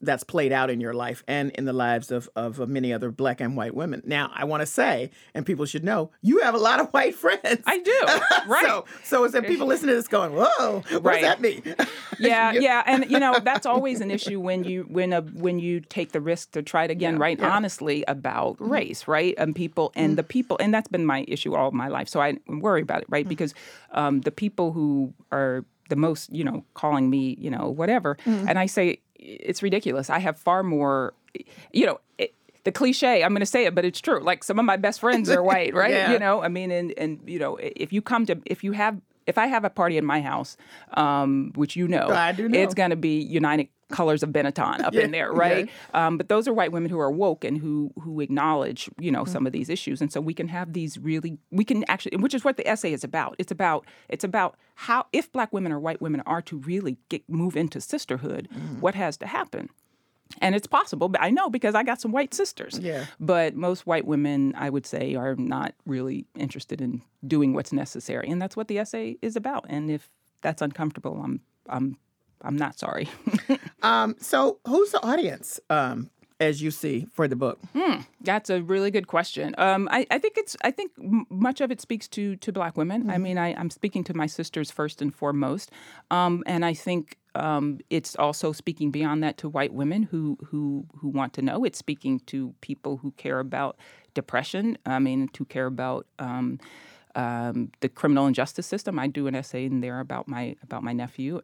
that's 0.00 0.24
played 0.24 0.50
out 0.50 0.70
in 0.70 0.80
your 0.80 0.94
life 0.94 1.22
and 1.28 1.50
in 1.52 1.64
the 1.64 1.72
lives 1.72 2.10
of, 2.10 2.28
of 2.34 2.58
many 2.68 2.92
other 2.92 3.10
black 3.10 3.40
and 3.40 3.56
white 3.56 3.74
women. 3.74 4.02
Now, 4.04 4.30
I 4.34 4.44
want 4.44 4.62
to 4.62 4.66
say, 4.66 5.10
and 5.34 5.46
people 5.46 5.64
should 5.66 5.84
know, 5.84 6.10
you 6.22 6.40
have 6.40 6.54
a 6.54 6.58
lot 6.58 6.80
of 6.80 6.88
white 6.88 7.14
friends. 7.14 7.62
I 7.66 7.78
do, 7.78 8.00
right? 8.48 8.64
so, 8.66 8.84
so 9.04 9.24
is 9.24 9.32
there 9.32 9.42
people 9.42 9.66
listening 9.66 9.90
to 9.90 9.96
this 9.96 10.08
going, 10.08 10.32
"Whoa, 10.34 10.82
what 10.90 11.04
right. 11.04 11.20
does 11.20 11.22
that 11.22 11.40
mean?" 11.40 11.62
yeah, 12.18 12.52
yeah, 12.52 12.82
and 12.86 13.08
you 13.10 13.20
know 13.20 13.38
that's 13.42 13.66
always 13.66 14.00
an 14.00 14.10
issue 14.10 14.40
when 14.40 14.64
you 14.64 14.82
when 14.88 15.12
a 15.12 15.20
when 15.20 15.58
you 15.58 15.80
take 15.80 16.12
the 16.12 16.20
risk 16.20 16.52
to 16.52 16.62
try 16.62 16.86
to 16.86 16.92
again 16.92 17.14
yeah, 17.14 17.20
write 17.20 17.38
yeah. 17.38 17.54
honestly 17.54 18.04
about 18.08 18.54
mm-hmm. 18.54 18.72
race, 18.72 19.06
right? 19.06 19.34
And 19.38 19.54
people 19.54 19.92
and 19.94 20.10
mm-hmm. 20.10 20.16
the 20.16 20.24
people, 20.24 20.56
and 20.60 20.74
that's 20.74 20.88
been 20.88 21.06
my 21.06 21.24
issue 21.28 21.54
all 21.54 21.70
my 21.70 21.88
life. 21.88 22.08
So 22.08 22.20
I 22.20 22.38
worry 22.48 22.82
about 22.82 23.02
it, 23.02 23.06
right? 23.08 23.24
Mm-hmm. 23.24 23.28
Because 23.28 23.54
um, 23.92 24.22
the 24.22 24.32
people 24.32 24.72
who 24.72 25.14
are 25.30 25.64
the 25.90 25.96
most, 25.96 26.32
you 26.32 26.42
know, 26.42 26.64
calling 26.74 27.10
me, 27.10 27.36
you 27.38 27.50
know, 27.50 27.68
whatever. 27.68 28.16
Mm. 28.24 28.48
And 28.48 28.58
I 28.58 28.66
say, 28.66 29.00
it's 29.16 29.62
ridiculous. 29.62 30.08
I 30.08 30.18
have 30.18 30.38
far 30.38 30.62
more, 30.62 31.12
you 31.72 31.84
know, 31.84 32.00
it, 32.16 32.34
the 32.64 32.72
cliche, 32.72 33.22
I'm 33.22 33.32
going 33.32 33.40
to 33.40 33.46
say 33.46 33.66
it, 33.66 33.74
but 33.74 33.84
it's 33.84 34.00
true. 34.00 34.22
Like 34.22 34.44
some 34.44 34.58
of 34.58 34.64
my 34.64 34.76
best 34.76 35.00
friends 35.00 35.28
are 35.28 35.42
white, 35.52 35.74
right? 35.74 35.90
yeah. 35.90 36.12
You 36.12 36.18
know, 36.18 36.42
I 36.42 36.48
mean, 36.48 36.70
and, 36.70 36.92
and, 36.96 37.20
you 37.26 37.38
know, 37.38 37.58
if 37.60 37.92
you 37.92 38.00
come 38.00 38.26
to, 38.26 38.40
if 38.46 38.64
you 38.64 38.72
have, 38.72 39.00
if 39.26 39.36
I 39.38 39.46
have 39.46 39.64
a 39.64 39.70
party 39.70 39.98
in 39.98 40.04
my 40.04 40.20
house, 40.20 40.56
um, 40.94 41.52
which 41.54 41.76
you 41.76 41.86
know, 41.86 42.08
know. 42.08 42.30
it's 42.52 42.74
going 42.74 42.90
to 42.90 42.96
be 42.96 43.20
United 43.20 43.68
colors 43.90 44.22
of 44.22 44.30
Benetton 44.30 44.80
up 44.80 44.94
yeah, 44.94 45.02
in 45.02 45.10
there, 45.10 45.32
right? 45.32 45.68
Yeah. 45.92 46.06
Um, 46.06 46.16
but 46.16 46.28
those 46.28 46.48
are 46.48 46.52
white 46.52 46.72
women 46.72 46.90
who 46.90 46.98
are 46.98 47.10
woke 47.10 47.44
and 47.44 47.58
who 47.58 47.92
who 48.00 48.20
acknowledge, 48.20 48.88
you 48.98 49.10
know, 49.10 49.22
mm-hmm. 49.22 49.32
some 49.32 49.46
of 49.46 49.52
these 49.52 49.68
issues, 49.68 50.00
and 50.00 50.12
so 50.12 50.20
we 50.20 50.34
can 50.34 50.48
have 50.48 50.72
these 50.72 50.98
really, 50.98 51.38
we 51.50 51.64
can 51.64 51.84
actually, 51.88 52.16
which 52.16 52.34
is 52.34 52.44
what 52.44 52.56
the 52.56 52.66
essay 52.66 52.92
is 52.92 53.04
about. 53.04 53.36
It's 53.38 53.52
about 53.52 53.86
it's 54.08 54.24
about 54.24 54.56
how 54.74 55.06
if 55.12 55.30
black 55.32 55.52
women 55.52 55.72
or 55.72 55.78
white 55.78 56.00
women 56.00 56.22
are 56.26 56.42
to 56.42 56.58
really 56.58 56.96
get 57.08 57.28
move 57.28 57.56
into 57.56 57.80
sisterhood, 57.80 58.48
mm-hmm. 58.52 58.80
what 58.80 58.94
has 58.94 59.16
to 59.18 59.26
happen. 59.26 59.68
And 60.40 60.54
it's 60.54 60.68
possible, 60.68 61.08
but 61.08 61.20
I 61.20 61.30
know 61.30 61.50
because 61.50 61.74
I 61.74 61.82
got 61.82 62.00
some 62.00 62.12
white 62.12 62.32
sisters. 62.32 62.78
Yeah. 62.78 63.06
But 63.18 63.56
most 63.56 63.84
white 63.84 64.06
women, 64.06 64.54
I 64.56 64.70
would 64.70 64.86
say, 64.86 65.16
are 65.16 65.34
not 65.34 65.74
really 65.86 66.24
interested 66.36 66.80
in 66.80 67.02
doing 67.26 67.52
what's 67.52 67.72
necessary, 67.72 68.28
and 68.28 68.40
that's 68.40 68.56
what 68.56 68.68
the 68.68 68.78
essay 68.78 69.16
is 69.22 69.34
about. 69.34 69.66
And 69.68 69.90
if 69.90 70.08
that's 70.40 70.62
uncomfortable, 70.62 71.20
I'm 71.22 71.40
I'm 71.68 71.96
I'm 72.42 72.56
not 72.56 72.78
sorry. 72.78 73.08
um, 73.82 74.16
so, 74.18 74.58
who's 74.66 74.92
the 74.92 75.02
audience? 75.02 75.60
Um, 75.68 76.10
as 76.40 76.62
you 76.62 76.70
see 76.70 77.06
for 77.12 77.28
the 77.28 77.36
book? 77.36 77.58
Hmm, 77.74 78.00
that's 78.22 78.48
a 78.50 78.62
really 78.62 78.90
good 78.90 79.06
question. 79.06 79.54
Um, 79.58 79.88
I, 79.92 80.06
I, 80.10 80.18
think 80.18 80.38
it's. 80.38 80.56
I 80.64 80.70
think 80.70 80.92
m- 80.98 81.26
much 81.28 81.60
of 81.60 81.70
it 81.70 81.80
speaks 81.80 82.08
to 82.08 82.36
to 82.36 82.52
Black 82.52 82.76
women. 82.76 83.02
Mm-hmm. 83.02 83.10
I 83.10 83.18
mean, 83.18 83.38
I, 83.38 83.48
am 83.48 83.70
speaking 83.70 84.02
to 84.04 84.14
my 84.14 84.26
sisters 84.26 84.70
first 84.70 85.02
and 85.02 85.14
foremost, 85.14 85.70
um, 86.10 86.42
and 86.46 86.64
I 86.64 86.72
think 86.72 87.18
um, 87.34 87.78
it's 87.90 88.16
also 88.16 88.52
speaking 88.52 88.90
beyond 88.90 89.22
that 89.22 89.36
to 89.38 89.48
white 89.48 89.74
women 89.74 90.04
who 90.04 90.38
who 90.46 90.86
who 90.96 91.08
want 91.08 91.34
to 91.34 91.42
know. 91.42 91.64
It's 91.64 91.78
speaking 91.78 92.20
to 92.26 92.54
people 92.62 92.96
who 92.96 93.12
care 93.12 93.38
about 93.38 93.76
depression. 94.14 94.78
I 94.86 94.98
mean, 94.98 95.28
to 95.28 95.44
care 95.44 95.66
about. 95.66 96.06
Um, 96.18 96.58
um, 97.16 97.72
the 97.80 97.88
criminal 97.88 98.26
and 98.26 98.36
justice 98.36 98.68
system. 98.68 98.96
I 98.96 99.08
do 99.08 99.26
an 99.26 99.34
essay 99.34 99.64
in 99.64 99.80
there 99.80 99.98
about 99.98 100.28
my 100.28 100.54
about 100.62 100.84
my 100.84 100.92
nephew. 100.92 101.40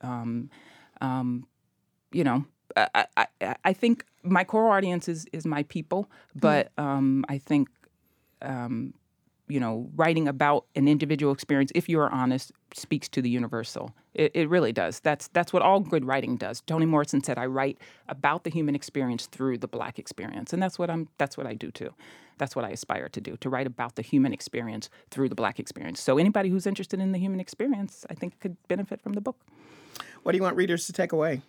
Um, 1.01 1.47
you 2.13 2.25
know, 2.25 2.45
I, 2.77 3.07
I, 3.17 3.27
I, 3.65 3.73
think 3.73 4.05
my 4.23 4.45
core 4.45 4.71
audience 4.71 5.09
is, 5.09 5.27
is 5.33 5.47
my 5.47 5.63
people, 5.65 6.11
but 6.35 6.73
um, 6.79 7.25
I 7.29 7.39
think, 7.39 7.69
um, 8.43 8.95
you 9.49 9.61
know, 9.61 9.89
writing 9.95 10.27
about 10.27 10.67
an 10.75 10.89
individual 10.89 11.33
experience, 11.33 11.71
if 11.75 11.89
you 11.89 12.01
are 12.01 12.11
honest, 12.11 12.53
speaks 12.75 13.09
to 13.11 13.23
the 13.23 13.31
universal. 13.31 13.95
It, 14.15 14.33
it, 14.35 14.49
really 14.49 14.73
does. 14.73 15.01
That's 15.01 15.29
that's 15.29 15.53
what 15.53 15.63
all 15.63 15.81
good 15.81 16.05
writing 16.05 16.37
does. 16.37 16.63
Toni 16.63 16.87
Morrison 16.87 17.23
said, 17.23 17.39
"I 17.39 17.47
write 17.47 17.79
about 18.09 18.45
the 18.45 18.51
human 18.51 18.75
experience 18.75 19.27
through 19.27 19.59
the 19.59 19.69
Black 19.69 19.99
experience," 19.99 20.53
and 20.53 20.63
that's 20.63 20.79
what 20.79 20.91
I'm. 20.91 21.09
That's 21.19 21.37
what 21.37 21.47
I 21.47 21.55
do 21.55 21.71
too. 21.71 21.95
That's 22.39 22.57
what 22.57 22.65
I 22.65 22.71
aspire 22.71 23.09
to 23.11 23.21
do: 23.21 23.37
to 23.39 23.49
write 23.49 23.67
about 23.67 23.97
the 23.97 24.03
human 24.03 24.33
experience 24.33 24.89
through 25.11 25.29
the 25.29 25.35
Black 25.35 25.61
experience. 25.61 26.01
So 26.01 26.19
anybody 26.19 26.49
who's 26.49 26.67
interested 26.67 26.99
in 26.99 27.13
the 27.13 27.19
human 27.19 27.41
experience, 27.41 28.05
I 28.11 28.15
think, 28.15 28.41
could 28.41 28.57
benefit 28.69 29.01
from 29.01 29.13
the 29.13 29.21
book. 29.21 29.37
What 30.23 30.33
do 30.33 30.39
you 30.39 30.43
want 30.43 30.57
readers 30.57 30.87
to 30.87 30.93
take 30.93 31.13
away? 31.13 31.43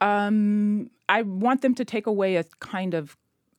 Um, 0.00 0.90
I 1.08 1.22
want 1.22 1.62
them 1.62 1.74
to 1.74 1.84
take 1.84 2.06
away 2.06 2.36
a 2.36 2.44
kind 2.60 2.94
of 2.94 3.16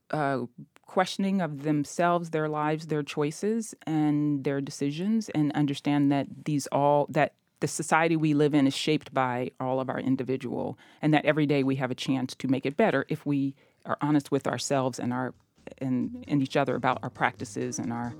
uh, 0.10 0.46
questioning 0.92 1.39
of 1.39 1.64
themselves, 1.64 2.32
their 2.32 2.50
lives, 2.50 2.88
their 2.88 3.02
choices, 3.02 3.74
and 3.88 4.44
their 4.44 4.60
decisions, 4.60 5.30
and 5.30 5.50
understand 5.54 6.12
that 6.12 6.28
these 6.44 6.68
all 6.68 7.08
that 7.10 7.34
the 7.62 7.68
society 7.68 8.18
we 8.18 8.34
live 8.34 8.54
in 8.54 8.68
is 8.68 8.76
shaped 8.76 9.14
by 9.14 9.52
all 9.58 9.80
of 9.80 9.89
our 9.89 10.02
individual, 10.02 10.78
and 11.02 11.14
that 11.14 11.24
every 11.24 11.46
day 11.46 11.64
we 11.64 11.78
have 11.78 11.92
a 11.92 11.96
chance 11.96 12.36
to 12.36 12.50
make 12.50 12.66
it 12.66 12.76
better 12.76 13.06
if 13.08 13.26
we 13.26 13.56
are 13.86 13.98
honest 14.02 14.32
with 14.32 14.46
ourselves 14.46 15.00
and 15.00 15.14
our 15.14 15.34
and, 15.78 16.26
and 16.28 16.44
each 16.44 16.58
other 16.58 16.76
about 16.76 17.00
our 17.04 17.10
practices 17.10 17.80
and 17.80 17.94
our 17.94 18.14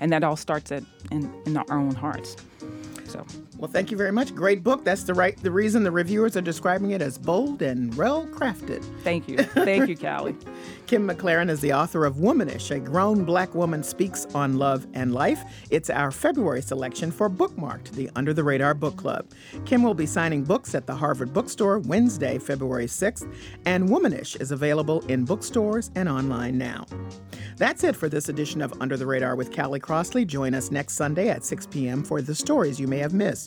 and 0.00 0.10
that 0.10 0.24
all 0.24 0.34
starts 0.36 0.72
at 0.72 0.82
in, 1.12 1.32
in 1.46 1.56
our 1.56 1.78
own 1.78 1.94
hearts. 1.94 2.36
So, 3.04 3.24
well, 3.58 3.70
thank 3.70 3.90
you 3.90 3.96
very 3.96 4.12
much. 4.12 4.34
Great 4.34 4.62
book. 4.62 4.84
That's 4.84 5.04
the 5.04 5.14
right 5.14 5.36
the 5.36 5.50
reason 5.50 5.82
the 5.82 5.90
reviewers 5.90 6.36
are 6.36 6.42
describing 6.42 6.90
it 6.90 7.02
as 7.02 7.18
bold 7.18 7.62
and 7.62 7.94
well 7.94 8.26
crafted. 8.26 8.84
Thank 9.02 9.28
you, 9.28 9.38
thank 9.38 9.88
you, 9.88 9.96
Callie. 9.96 10.36
Kim 10.86 11.08
McLarin 11.08 11.50
is 11.50 11.60
the 11.60 11.72
author 11.72 12.04
of 12.04 12.16
Womanish, 12.16 12.70
a 12.70 12.78
grown 12.78 13.24
black 13.24 13.54
woman 13.54 13.82
speaks 13.82 14.26
on 14.34 14.56
love 14.56 14.86
and 14.94 15.12
life. 15.12 15.42
It's 15.70 15.90
our 15.90 16.10
February 16.10 16.62
selection 16.62 17.10
for 17.10 17.28
Bookmarked, 17.28 17.92
the 17.92 18.10
Under 18.14 18.32
the 18.32 18.44
Radar 18.44 18.74
Book 18.74 18.96
Club. 18.96 19.26
Kim 19.64 19.82
will 19.82 19.94
be 19.94 20.06
signing 20.06 20.44
books 20.44 20.74
at 20.74 20.86
the 20.86 20.94
Harvard 20.94 21.32
Bookstore 21.32 21.80
Wednesday, 21.80 22.38
February 22.38 22.86
6th, 22.86 23.32
and 23.64 23.88
Womanish 23.88 24.40
is 24.40 24.52
available 24.52 25.00
in 25.06 25.24
bookstores 25.24 25.90
and 25.94 26.08
online 26.08 26.58
now. 26.58 26.86
That's 27.56 27.84
it 27.84 27.96
for 27.96 28.08
this 28.08 28.28
edition 28.28 28.60
of 28.60 28.74
Under 28.80 28.96
the 28.96 29.06
Radar 29.06 29.34
with 29.34 29.54
Callie 29.54 29.80
Crossley. 29.80 30.24
Join 30.24 30.54
us 30.54 30.70
next 30.70 30.94
Sunday 30.94 31.30
at 31.30 31.44
6 31.44 31.66
p.m. 31.66 32.02
for 32.04 32.20
the 32.20 32.34
stories 32.34 32.78
you 32.78 32.86
may 32.86 32.98
have 32.98 33.14
missed. 33.14 33.45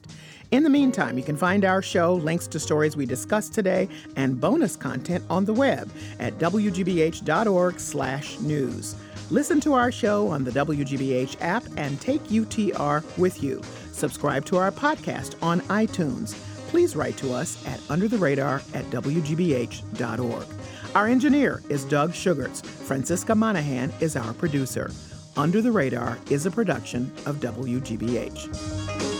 In 0.51 0.63
the 0.63 0.69
meantime, 0.69 1.17
you 1.17 1.23
can 1.23 1.37
find 1.37 1.63
our 1.63 1.81
show, 1.81 2.15
links 2.15 2.47
to 2.47 2.59
stories 2.59 2.97
we 2.97 3.05
discussed 3.05 3.53
today, 3.53 3.87
and 4.15 4.41
bonus 4.41 4.75
content 4.75 5.23
on 5.29 5.45
the 5.45 5.53
web 5.53 5.89
at 6.19 6.37
wgbh.org/news. 6.39 8.95
Listen 9.31 9.59
to 9.59 9.73
our 9.73 9.91
show 9.91 10.27
on 10.27 10.43
the 10.43 10.51
WGBH 10.51 11.37
app 11.41 11.63
and 11.77 12.01
take 12.01 12.31
UTR 12.31 13.03
with 13.17 13.43
you. 13.43 13.61
Subscribe 13.91 14.43
to 14.45 14.57
our 14.57 14.71
podcast 14.71 15.35
on 15.43 15.61
iTunes. 15.61 16.33
Please 16.69 16.95
write 16.95 17.15
to 17.17 17.31
us 17.31 17.63
at 17.67 17.79
undertheradar 17.81 18.63
at 18.75 18.85
wgbh.org. 18.85 20.45
Our 20.95 21.07
engineer 21.07 21.61
is 21.69 21.85
Doug 21.85 22.15
Sugarts. 22.15 22.61
Francisca 22.61 23.35
Monahan 23.35 23.93
is 23.99 24.15
our 24.15 24.33
producer. 24.33 24.89
Under 25.37 25.61
the 25.61 25.71
Radar 25.71 26.17
is 26.31 26.47
a 26.47 26.51
production 26.51 27.11
of 27.27 27.35
WGBH. 27.35 29.18